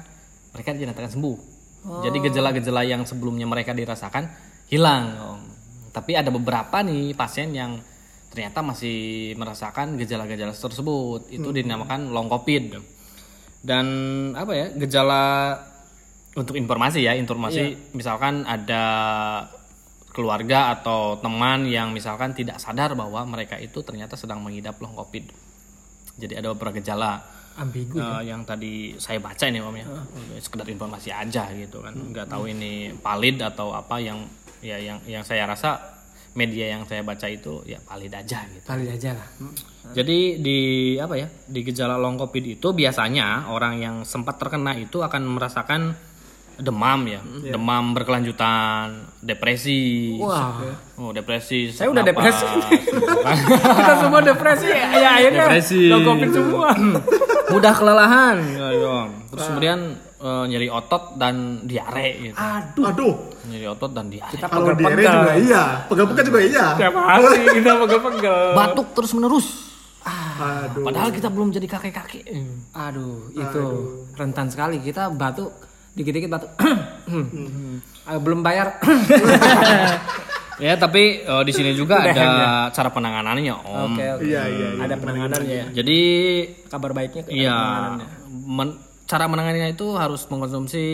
mereka 0.55 0.71
dinyatakan 0.71 1.11
sembuh. 1.11 1.37
Jadi 1.85 2.17
gejala-gejala 2.17 2.81
yang 2.89 3.05
sebelumnya 3.05 3.45
mereka 3.45 3.77
dirasakan 3.77 4.25
hilang. 4.73 5.05
Om. 5.21 5.41
Tapi 5.93 6.17
ada 6.17 6.33
beberapa 6.33 6.81
nih 6.81 7.13
pasien 7.13 7.53
yang 7.53 7.77
ternyata 8.33 8.65
masih 8.65 9.31
merasakan 9.37 10.01
gejala-gejala 10.01 10.57
tersebut. 10.57 11.29
Itu 11.29 11.53
dinamakan 11.53 12.09
long 12.09 12.33
covid. 12.33 12.81
Dan 13.61 13.87
apa 14.33 14.53
ya? 14.57 14.67
Gejala 14.81 15.23
untuk 16.35 16.59
informasi 16.59 17.05
ya, 17.05 17.15
informasi 17.15 17.95
misalkan 17.95 18.43
ada 18.43 18.83
keluarga 20.15 20.71
atau 20.79 21.19
teman 21.19 21.67
yang 21.67 21.91
misalkan 21.91 22.31
tidak 22.33 22.63
sadar 22.63 22.95
bahwa 22.95 23.27
mereka 23.27 23.59
itu 23.59 23.83
ternyata 23.83 24.15
sedang 24.15 24.39
mengidap 24.39 24.79
long 24.79 24.95
covid. 24.95 25.27
Jadi 26.15 26.39
ada 26.39 26.55
beberapa 26.55 26.79
gejala 26.79 27.19
Ambigu. 27.59 27.99
eh, 27.99 28.31
yang 28.31 28.47
tadi 28.47 28.95
saya 29.03 29.19
baca 29.19 29.45
ini 29.51 29.59
om 29.59 29.75
ya, 29.75 29.87
sekedar 30.39 30.71
informasi 30.71 31.11
aja 31.11 31.51
gitu 31.51 31.83
kan, 31.83 31.99
nggak 31.99 32.31
tahu 32.31 32.47
ini 32.47 32.95
valid 32.95 33.43
atau 33.43 33.75
apa 33.75 33.99
yang 33.99 34.23
ya 34.63 34.79
yang 34.79 35.03
yang 35.11 35.27
saya 35.27 35.51
rasa 35.51 35.95
media 36.35 36.67
yang 36.75 36.83
saya 36.87 37.03
baca 37.07 37.27
itu 37.31 37.63
ya 37.67 37.79
valid 37.83 38.11
aja 38.11 38.43
gitu. 38.51 38.67
Kali 38.67 38.91
aja 38.91 39.15
lah. 39.15 39.29
Jadi 39.95 40.43
di 40.43 40.59
apa 40.99 41.15
ya 41.15 41.31
di 41.31 41.63
gejala 41.63 41.95
long 41.99 42.19
covid 42.19 42.59
itu 42.59 42.75
biasanya 42.75 43.51
orang 43.51 43.79
yang 43.79 43.97
sempat 44.03 44.39
terkena 44.39 44.75
itu 44.75 45.03
akan 45.03 45.23
merasakan 45.31 45.95
demam 46.57 47.01
ya, 47.05 47.21
demam 47.45 47.93
berkelanjutan, 47.93 49.11
depresi. 49.19 50.15
Wah. 50.19 50.61
Oh 50.95 51.11
depresi. 51.11 51.69
Saya 51.69 51.91
udah 51.91 52.03
depresi. 52.03 52.47
Kita 53.79 53.93
semua 53.99 54.21
depresi 54.23 54.69
ya, 54.75 54.87
ya 54.95 55.11
akhirnya 55.19 55.45
Depresi. 55.51 55.83
covid 55.91 56.31
semua. 56.31 56.69
Mudah 57.53 57.75
kelelahan. 57.75 58.37
Ya, 58.55 58.69
dong. 58.79 59.09
Terus 59.35 59.45
kemudian 59.51 59.79
eh, 60.23 60.45
nyeri 60.47 60.69
otot 60.71 61.19
dan 61.19 61.67
diare 61.67 62.09
gitu. 62.23 62.39
Aduh, 62.39 62.85
Aduh, 62.87 63.15
Nyeri 63.45 63.67
otot 63.69 63.91
dan 63.91 64.07
diare. 64.09 64.31
kita 64.31 64.47
kalau 64.47 64.73
diare 64.73 65.03
juga 65.03 65.35
iya, 65.37 65.63
pegel-pegel 65.85 66.25
juga 66.25 66.41
iya. 66.41 66.67
Tiap 66.79 66.95
hari 66.95 67.43
kita 67.59 67.73
pegel-pegel. 67.77 68.39
Batuk 68.55 68.89
terus 68.95 69.11
menerus. 69.13 69.47
Aduh. 70.35 70.85
Padahal 70.85 71.11
kita 71.11 71.29
belum 71.33 71.51
jadi 71.51 71.67
kakek-kakek. 71.67 72.25
Aduh, 72.73 73.31
itu 73.31 73.63
rentan 74.15 74.47
sekali. 74.47 74.79
Kita 74.79 75.09
batuk 75.11 75.51
dikit-dikit 75.95 76.29
batuk. 76.29 76.51
Ah, 78.05 78.19
belum 78.25 78.43
bayar. 78.43 78.79
Ya 80.55 80.79
tapi 80.79 81.19
eh, 81.19 81.43
di 81.43 81.51
sini 81.51 81.75
juga 81.75 81.99
ada 81.99 82.15
cara 82.71 82.87
penanganannya 82.87 83.55
om. 83.59 83.91
Oke, 83.91 84.07
oke. 84.07 84.23
Iya, 84.23 84.43
iya, 84.47 84.69
iya. 84.71 84.83
Ada 84.87 84.95
penanganannya 85.03 85.51
ya. 85.51 85.67
Jadi 85.75 85.99
Kabar 86.71 86.95
baiknya 86.95 87.27
Iya, 87.27 87.51
penanganannya. 87.51 88.07
men- 88.31 88.79
cara 89.05 89.25
menanganinya 89.27 89.69
itu 89.69 89.99
harus 89.99 90.23
mengkonsumsi 90.31 90.85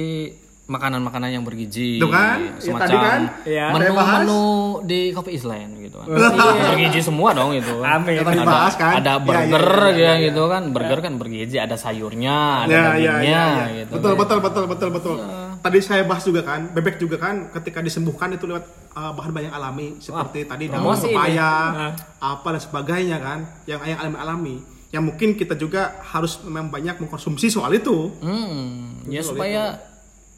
makanan-makanan 0.70 1.28
yang 1.32 1.42
bergizi, 1.42 1.98
Tuh 1.98 2.06
kan? 2.06 2.38
Ya, 2.38 2.62
semacam 2.62 2.78
tadi 2.80 2.96
kan? 2.96 3.20
Iya. 3.42 3.66
Saya 3.66 3.90
bahas. 3.90 4.22
menu-menu 4.22 4.42
di 4.86 5.00
Coffee 5.10 5.34
Island 5.34 5.70
gitu 5.82 5.96
kan. 5.98 6.06
bergizi 6.70 7.00
semua 7.02 7.28
dong 7.34 7.50
itu. 7.52 7.74
kan. 7.76 7.98
Amin. 7.98 8.22
Ada, 8.22 8.42
bahas 8.46 8.74
kan? 8.74 8.92
ada 8.96 9.12
Iya, 9.12 9.26
burger 9.26 9.66
iya, 9.66 9.90
iya, 9.90 10.12
ya 10.12 10.24
gitu 10.24 10.42
kan, 10.46 10.62
burger 10.70 10.98
kan 11.00 11.12
bergizi, 11.16 11.56
ada 11.58 11.74
sayurnya, 11.74 12.38
ada 12.64 12.70
Ya, 12.70 12.78
ya, 12.78 12.86
dagingnya 12.86 13.26
ya, 13.26 13.42
ya. 13.42 13.66
gitu. 13.76 13.92
Betul, 13.98 14.12
kan. 14.12 14.18
betul, 14.20 14.38
betul, 14.40 14.64
betul, 14.64 14.88
betul. 14.94 15.16
Tadi 15.60 15.78
saya 15.82 16.02
bahas 16.04 16.22
juga 16.22 16.40
kan, 16.40 16.70
bebek 16.70 16.96
juga 16.96 17.16
kan, 17.18 17.50
ketika 17.50 17.82
disembuhkan 17.82 18.30
itu 18.30 18.46
lewat 18.46 18.64
uh, 18.94 19.12
bahan-bahan 19.12 19.50
yang 19.50 19.56
alami 19.56 19.98
seperti 19.98 20.46
tadi 20.46 20.70
daun 20.70 20.86
pepaya, 20.88 21.52
Nah. 21.70 21.92
apa 22.16 22.48
dan 22.48 22.62
sebagainya 22.62 23.18
kan, 23.18 23.38
yang 23.66 23.82
yang 23.84 23.98
alami-alami. 23.98 24.56
Yang 24.90 25.04
mungkin 25.04 25.28
kita 25.34 25.54
juga 25.54 26.02
harus 26.02 26.42
memang 26.42 26.66
banyak 26.66 26.98
mengkonsumsi 26.98 27.46
soal 27.46 27.70
itu. 27.70 28.10
Hmm, 28.18 29.06
ya 29.06 29.20
supaya 29.20 29.76
Daya 29.76 29.89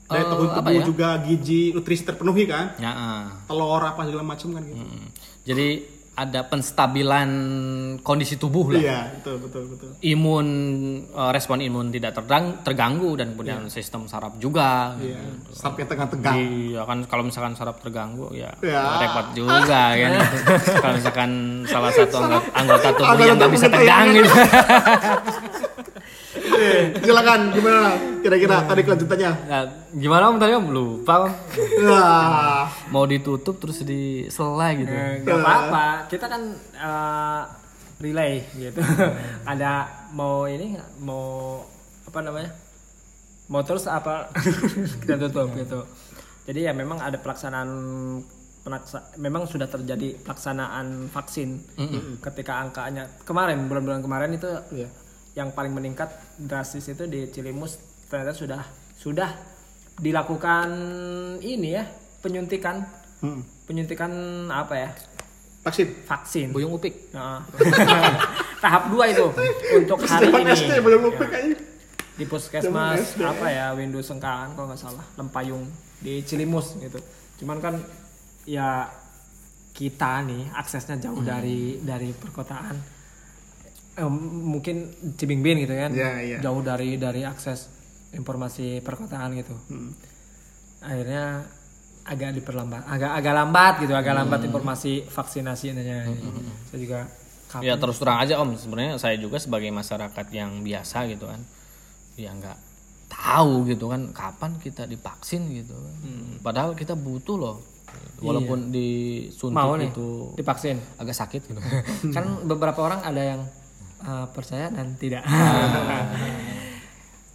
tahan 0.04 0.26
apa 0.28 0.58
tubuh 0.60 0.72
ya? 0.74 0.84
juga 0.84 1.08
gizi, 1.22 1.72
nutrisi 1.72 2.02
terpenuhi 2.02 2.44
kan, 2.44 2.74
Ya, 2.76 2.90
ah. 2.90 3.24
telur 3.44 3.80
apa 3.80 4.02
segala 4.02 4.24
macam 4.24 4.48
kan 4.52 4.62
gitu. 4.62 4.76
Hmm. 4.76 5.06
Jadi 5.42 5.68
ada 6.12 6.44
penstabilan 6.44 7.30
kondisi 8.04 8.36
tubuh 8.36 8.68
lah. 8.68 8.84
Iya, 8.84 9.00
betul, 9.16 9.40
betul, 9.40 9.62
betul. 9.72 9.90
imun 10.04 10.46
eh, 11.08 11.30
respon 11.32 11.64
imun 11.64 11.88
tidak 11.88 12.12
terdang, 12.12 12.60
terganggu 12.60 13.16
dan 13.16 13.32
kemudian 13.32 13.64
sistem 13.72 14.04
saraf 14.04 14.36
juga 14.36 14.92
Iya, 15.00 15.16
saraf 15.56 15.80
yang 15.80 15.88
tegang-tegang. 15.88 16.36
Iya 16.36 16.80
kan 16.84 16.98
kalau 17.08 17.24
misalkan 17.24 17.56
saraf 17.56 17.80
terganggu 17.80 18.28
ya, 18.36 18.52
Ya. 18.60 19.00
repot 19.00 19.32
juga 19.32 19.96
kan 20.04 20.12
kalau 20.76 20.94
misalkan 21.00 21.30
salah 21.64 21.90
satu 21.90 22.16
anggota, 22.20 22.48
anggota 22.60 22.88
tubuh 22.92 23.24
yang 23.24 23.36
nggak 23.40 23.52
bisa 23.56 23.66
tegang 23.72 24.06
gitu 24.12 24.28
silakan 26.98 27.40
gimana 27.50 27.90
kira-kira 28.20 28.62
tadi 28.62 28.80
kelanjutannya? 28.82 29.32
Nah, 29.44 29.62
gimana 29.92 30.24
om 30.26 30.36
tadi 30.36 30.52
om 30.52 30.68
lupa 30.68 31.26
om 31.26 31.32
Wah, 31.82 32.64
mau 32.88 33.04
ditutup 33.04 33.58
terus 33.58 33.82
disela 33.82 34.72
gitu 34.72 34.88
Eh, 34.88 35.22
Gak 35.22 35.36
apa-apa. 35.36 35.86
Kita 36.06 36.26
kan 36.26 36.42
eh, 36.74 37.42
relay 37.98 38.32
gitu. 38.54 38.80
Ada 39.44 39.72
mau 40.10 40.44
ini 40.44 40.74
mau 40.98 41.60
apa 42.04 42.18
namanya? 42.20 42.50
Mau 43.46 43.62
terus 43.62 43.84
apa? 43.84 44.30
kita 45.02 45.16
tutup 45.20 45.52
gitu. 45.54 45.82
Jadi 46.42 46.66
ya 46.66 46.72
memang 46.72 46.98
ada 46.98 47.16
pelaksanaan 47.16 47.70
penaksa, 48.62 49.10
memang 49.16 49.42
sudah 49.44 49.66
terjadi 49.66 50.14
pelaksanaan 50.22 51.10
vaksin 51.10 51.58
ketika 52.20 52.62
angkanya 52.62 53.10
kemarin 53.22 53.66
bulan-bulan 53.66 54.00
kemarin 54.00 54.30
itu 54.32 54.46
Iya. 54.70 54.86
Yang 55.32 55.50
paling 55.50 55.72
meningkat 55.72 56.08
drastis 56.36 56.86
itu 56.86 57.04
di 57.06 57.28
Cilimus 57.28 57.80
ternyata 58.06 58.32
sudah 58.32 58.62
sudah 58.94 59.30
dilakukan 59.96 60.68
ini 61.40 61.76
ya 61.76 61.84
penyuntikan 62.20 62.84
Hmm. 63.22 63.38
penyuntikan 63.70 64.10
apa 64.50 64.74
ya 64.74 64.90
Vaksin. 65.62 65.94
vaksin. 66.02 66.50
Buyung 66.50 66.74
upik. 66.74 67.14
Nah. 67.14 67.38
Tahap 68.62 68.90
dua 68.90 69.06
itu 69.06 69.30
untuk 69.78 70.02
hari 70.02 70.26
ini 70.26 70.50
SD 70.50 70.72
kayaknya. 70.82 71.56
di 72.18 72.24
puskesmas 72.26 73.14
apa 73.22 73.46
ya 73.46 73.70
Windu 73.78 74.02
Sengkaan 74.02 74.58
kalau 74.58 74.74
nggak 74.74 74.82
salah 74.82 75.06
Lempayung 75.14 75.70
di 76.02 76.18
Cilimus 76.26 76.74
gitu. 76.82 76.98
Cuman 77.38 77.62
kan 77.62 77.78
ya 78.42 78.90
kita 79.70 80.26
nih 80.26 80.50
aksesnya 80.52 80.98
jauh 80.98 81.22
dari 81.22 81.78
dari 81.78 82.10
perkotaan. 82.10 82.74
Em, 83.94 84.08
mungkin 84.42 84.88
Cibingbin 85.14 85.60
gitu 85.60 85.72
kan. 85.72 85.92
Iya, 85.92 86.10
iya. 86.18 86.38
Jauh 86.40 86.60
dari 86.60 86.96
dari 86.96 87.22
akses 87.22 87.68
informasi 88.10 88.80
perkotaan 88.80 89.36
gitu. 89.36 89.52
Hmm. 89.68 89.92
Akhirnya 90.80 91.44
agak 92.02 92.34
diperlambat, 92.34 92.82
agak 92.84 93.12
agak 93.14 93.32
lambat 93.32 93.74
gitu, 93.78 93.92
agak 93.92 94.12
lambat 94.12 94.42
informasi 94.42 95.06
vaksinasi 95.06 95.70
intinya. 95.70 96.02
Saya 96.66 96.78
juga 96.78 96.98
kapan- 97.46 97.62
Ya 97.62 97.74
terus 97.76 97.96
terang 97.96 98.18
aja 98.18 98.34
om, 98.36 98.50
sebenarnya 98.52 98.98
saya 98.98 99.14
juga 99.14 99.38
sebagai 99.38 99.70
masyarakat 99.70 100.26
yang 100.30 100.60
biasa 100.60 101.06
gitu 101.06 101.30
kan, 101.30 101.40
ya 102.16 102.32
nggak 102.32 102.58
tahu 103.06 103.68
gitu 103.68 103.86
kan 103.86 104.10
kapan 104.10 104.58
kita 104.58 104.82
divaksin 104.84 105.46
gitu. 105.52 105.76
kan. 105.76 105.94
Padahal 106.42 106.74
kita 106.74 106.96
butuh 106.96 107.36
loh, 107.38 107.56
walaupun 108.18 108.72
disuntik 108.72 109.54
mau 109.54 109.76
nih 109.76 109.88
itu 109.88 110.34
divaksin. 110.34 110.80
agak 110.96 111.14
sakit 111.14 111.40
gitu. 111.44 111.60
kan 112.16 112.24
beberapa 112.42 112.82
orang 112.82 112.98
ada 113.04 113.22
yang 113.22 113.42
uh, 114.02 114.26
percaya 114.30 114.68
dan 114.68 114.94
tidak. 114.98 115.22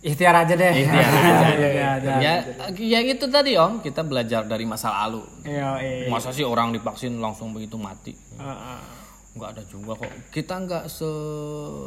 Ikhtiar 0.08 0.46
aja 0.46 0.54
deh. 0.54 0.74
Ikhtiar 0.78 1.10
aja. 1.10 1.48
ya, 1.58 1.88
aja. 1.98 2.12
ya, 2.22 2.34
ya 2.78 3.00
itu 3.02 3.26
tadi 3.28 3.58
om, 3.58 3.82
kita 3.82 4.06
belajar 4.06 4.46
dari 4.46 4.64
masa 4.64 4.94
lalu. 5.04 5.26
Iya, 5.42 5.82
iya. 5.82 6.08
Masa 6.08 6.30
sih 6.30 6.46
orang 6.46 6.70
divaksin 6.72 7.18
langsung 7.18 7.52
begitu 7.52 7.76
mati? 7.76 8.14
Uh, 8.38 8.48
uh. 8.48 8.80
nggak 9.38 9.54
ada 9.54 9.64
juga 9.70 9.94
kok 10.02 10.10
kita 10.34 10.66
nggak 10.66 10.90
se 10.90 11.06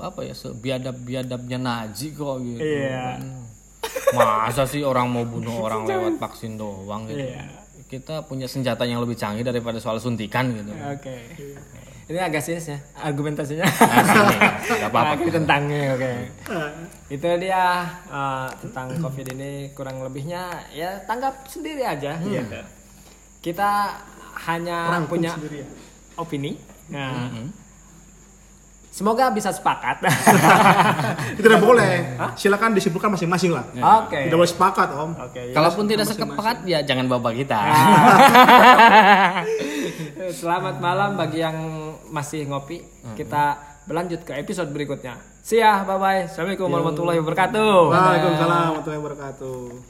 apa 0.07 0.23
ya 0.23 0.35
sebiadab 0.39 0.95
biadabnya 1.03 1.59
Naji 1.59 2.15
kok 2.15 2.39
gitu 2.47 2.63
Iya. 2.63 3.19
kan. 3.19 3.23
masa 4.15 4.71
sih 4.71 4.87
orang 4.87 5.11
mau 5.11 5.27
bunuh 5.27 5.59
orang 5.59 5.83
lewat 5.83 6.23
vaksin 6.23 6.55
doang 6.55 7.11
gitu 7.11 7.27
Iya. 7.27 7.43
kita 7.91 8.23
punya 8.23 8.47
senjata 8.47 8.87
yang 8.87 9.03
lebih 9.03 9.19
canggih 9.19 9.43
daripada 9.43 9.83
soal 9.83 9.99
suntikan 9.99 10.55
gitu 10.55 10.71
Oke. 10.71 11.27
Ini 12.11 12.19
agak 12.27 12.43
serius 12.43 12.67
ya 12.75 12.79
argumentasinya. 12.99 13.63
nah, 13.63 14.59
nggak 14.59 14.91
apa-apa 14.91 15.15
Agak 15.23 15.31
tentangnya 15.31 15.95
oke. 15.95 16.13
Itu 17.07 17.29
dia 17.39 17.87
uh, 18.11 18.51
tentang 18.59 18.99
Covid 18.99 19.31
ini 19.39 19.71
kurang 19.79 20.03
lebihnya 20.03 20.51
ya 20.75 20.99
tanggap 21.07 21.47
sendiri 21.47 21.87
aja. 21.87 22.19
Gitu. 22.19 22.61
Kita 23.39 23.95
hanya 24.51 24.99
Rangkum 24.99 25.23
punya 25.23 25.39
sendiri 25.39 25.63
ya. 25.63 25.67
opini. 26.19 26.59
Nah, 26.91 27.31
Semoga 28.91 29.31
bisa 29.31 29.55
sepakat. 29.55 30.03
Itu 31.39 31.47
tidak 31.47 31.63
boleh. 31.63 32.19
Silakan 32.35 32.75
disimpulkan 32.75 33.15
masing-masing 33.15 33.55
lah. 33.55 33.63
Oke. 34.03 34.27
Tidak 34.27 34.35
boleh 34.35 34.51
sepakat, 34.51 34.89
Om. 34.91 35.11
Oke. 35.31 35.41
ya. 35.41 35.55
kalaupun 35.55 35.87
tidak 35.87 36.11
sekepakat 36.11 36.67
ya 36.67 36.83
jangan 36.83 37.07
bawa 37.07 37.31
kita 37.31 37.55
Selamat 40.43 40.83
malam 40.83 41.15
bagi 41.15 41.39
yang 41.39 41.55
masih 42.11 42.45
ngopi. 42.51 42.83
Kita 43.15 43.57
berlanjut 43.89 44.23
ke 44.27 44.37
episode 44.37 44.71
berikutnya. 44.71 45.17
See 45.41 45.59
ya, 45.59 45.83
bye 45.89 45.97
bye. 45.97 46.29
Assalamualaikum 46.29 46.69
warahmatullahi 46.69 47.19
wabarakatuh. 47.25 47.75
Waalaikumsalam 47.89 48.61
warahmatullahi 48.77 49.01
wabarakatuh. 49.01 49.90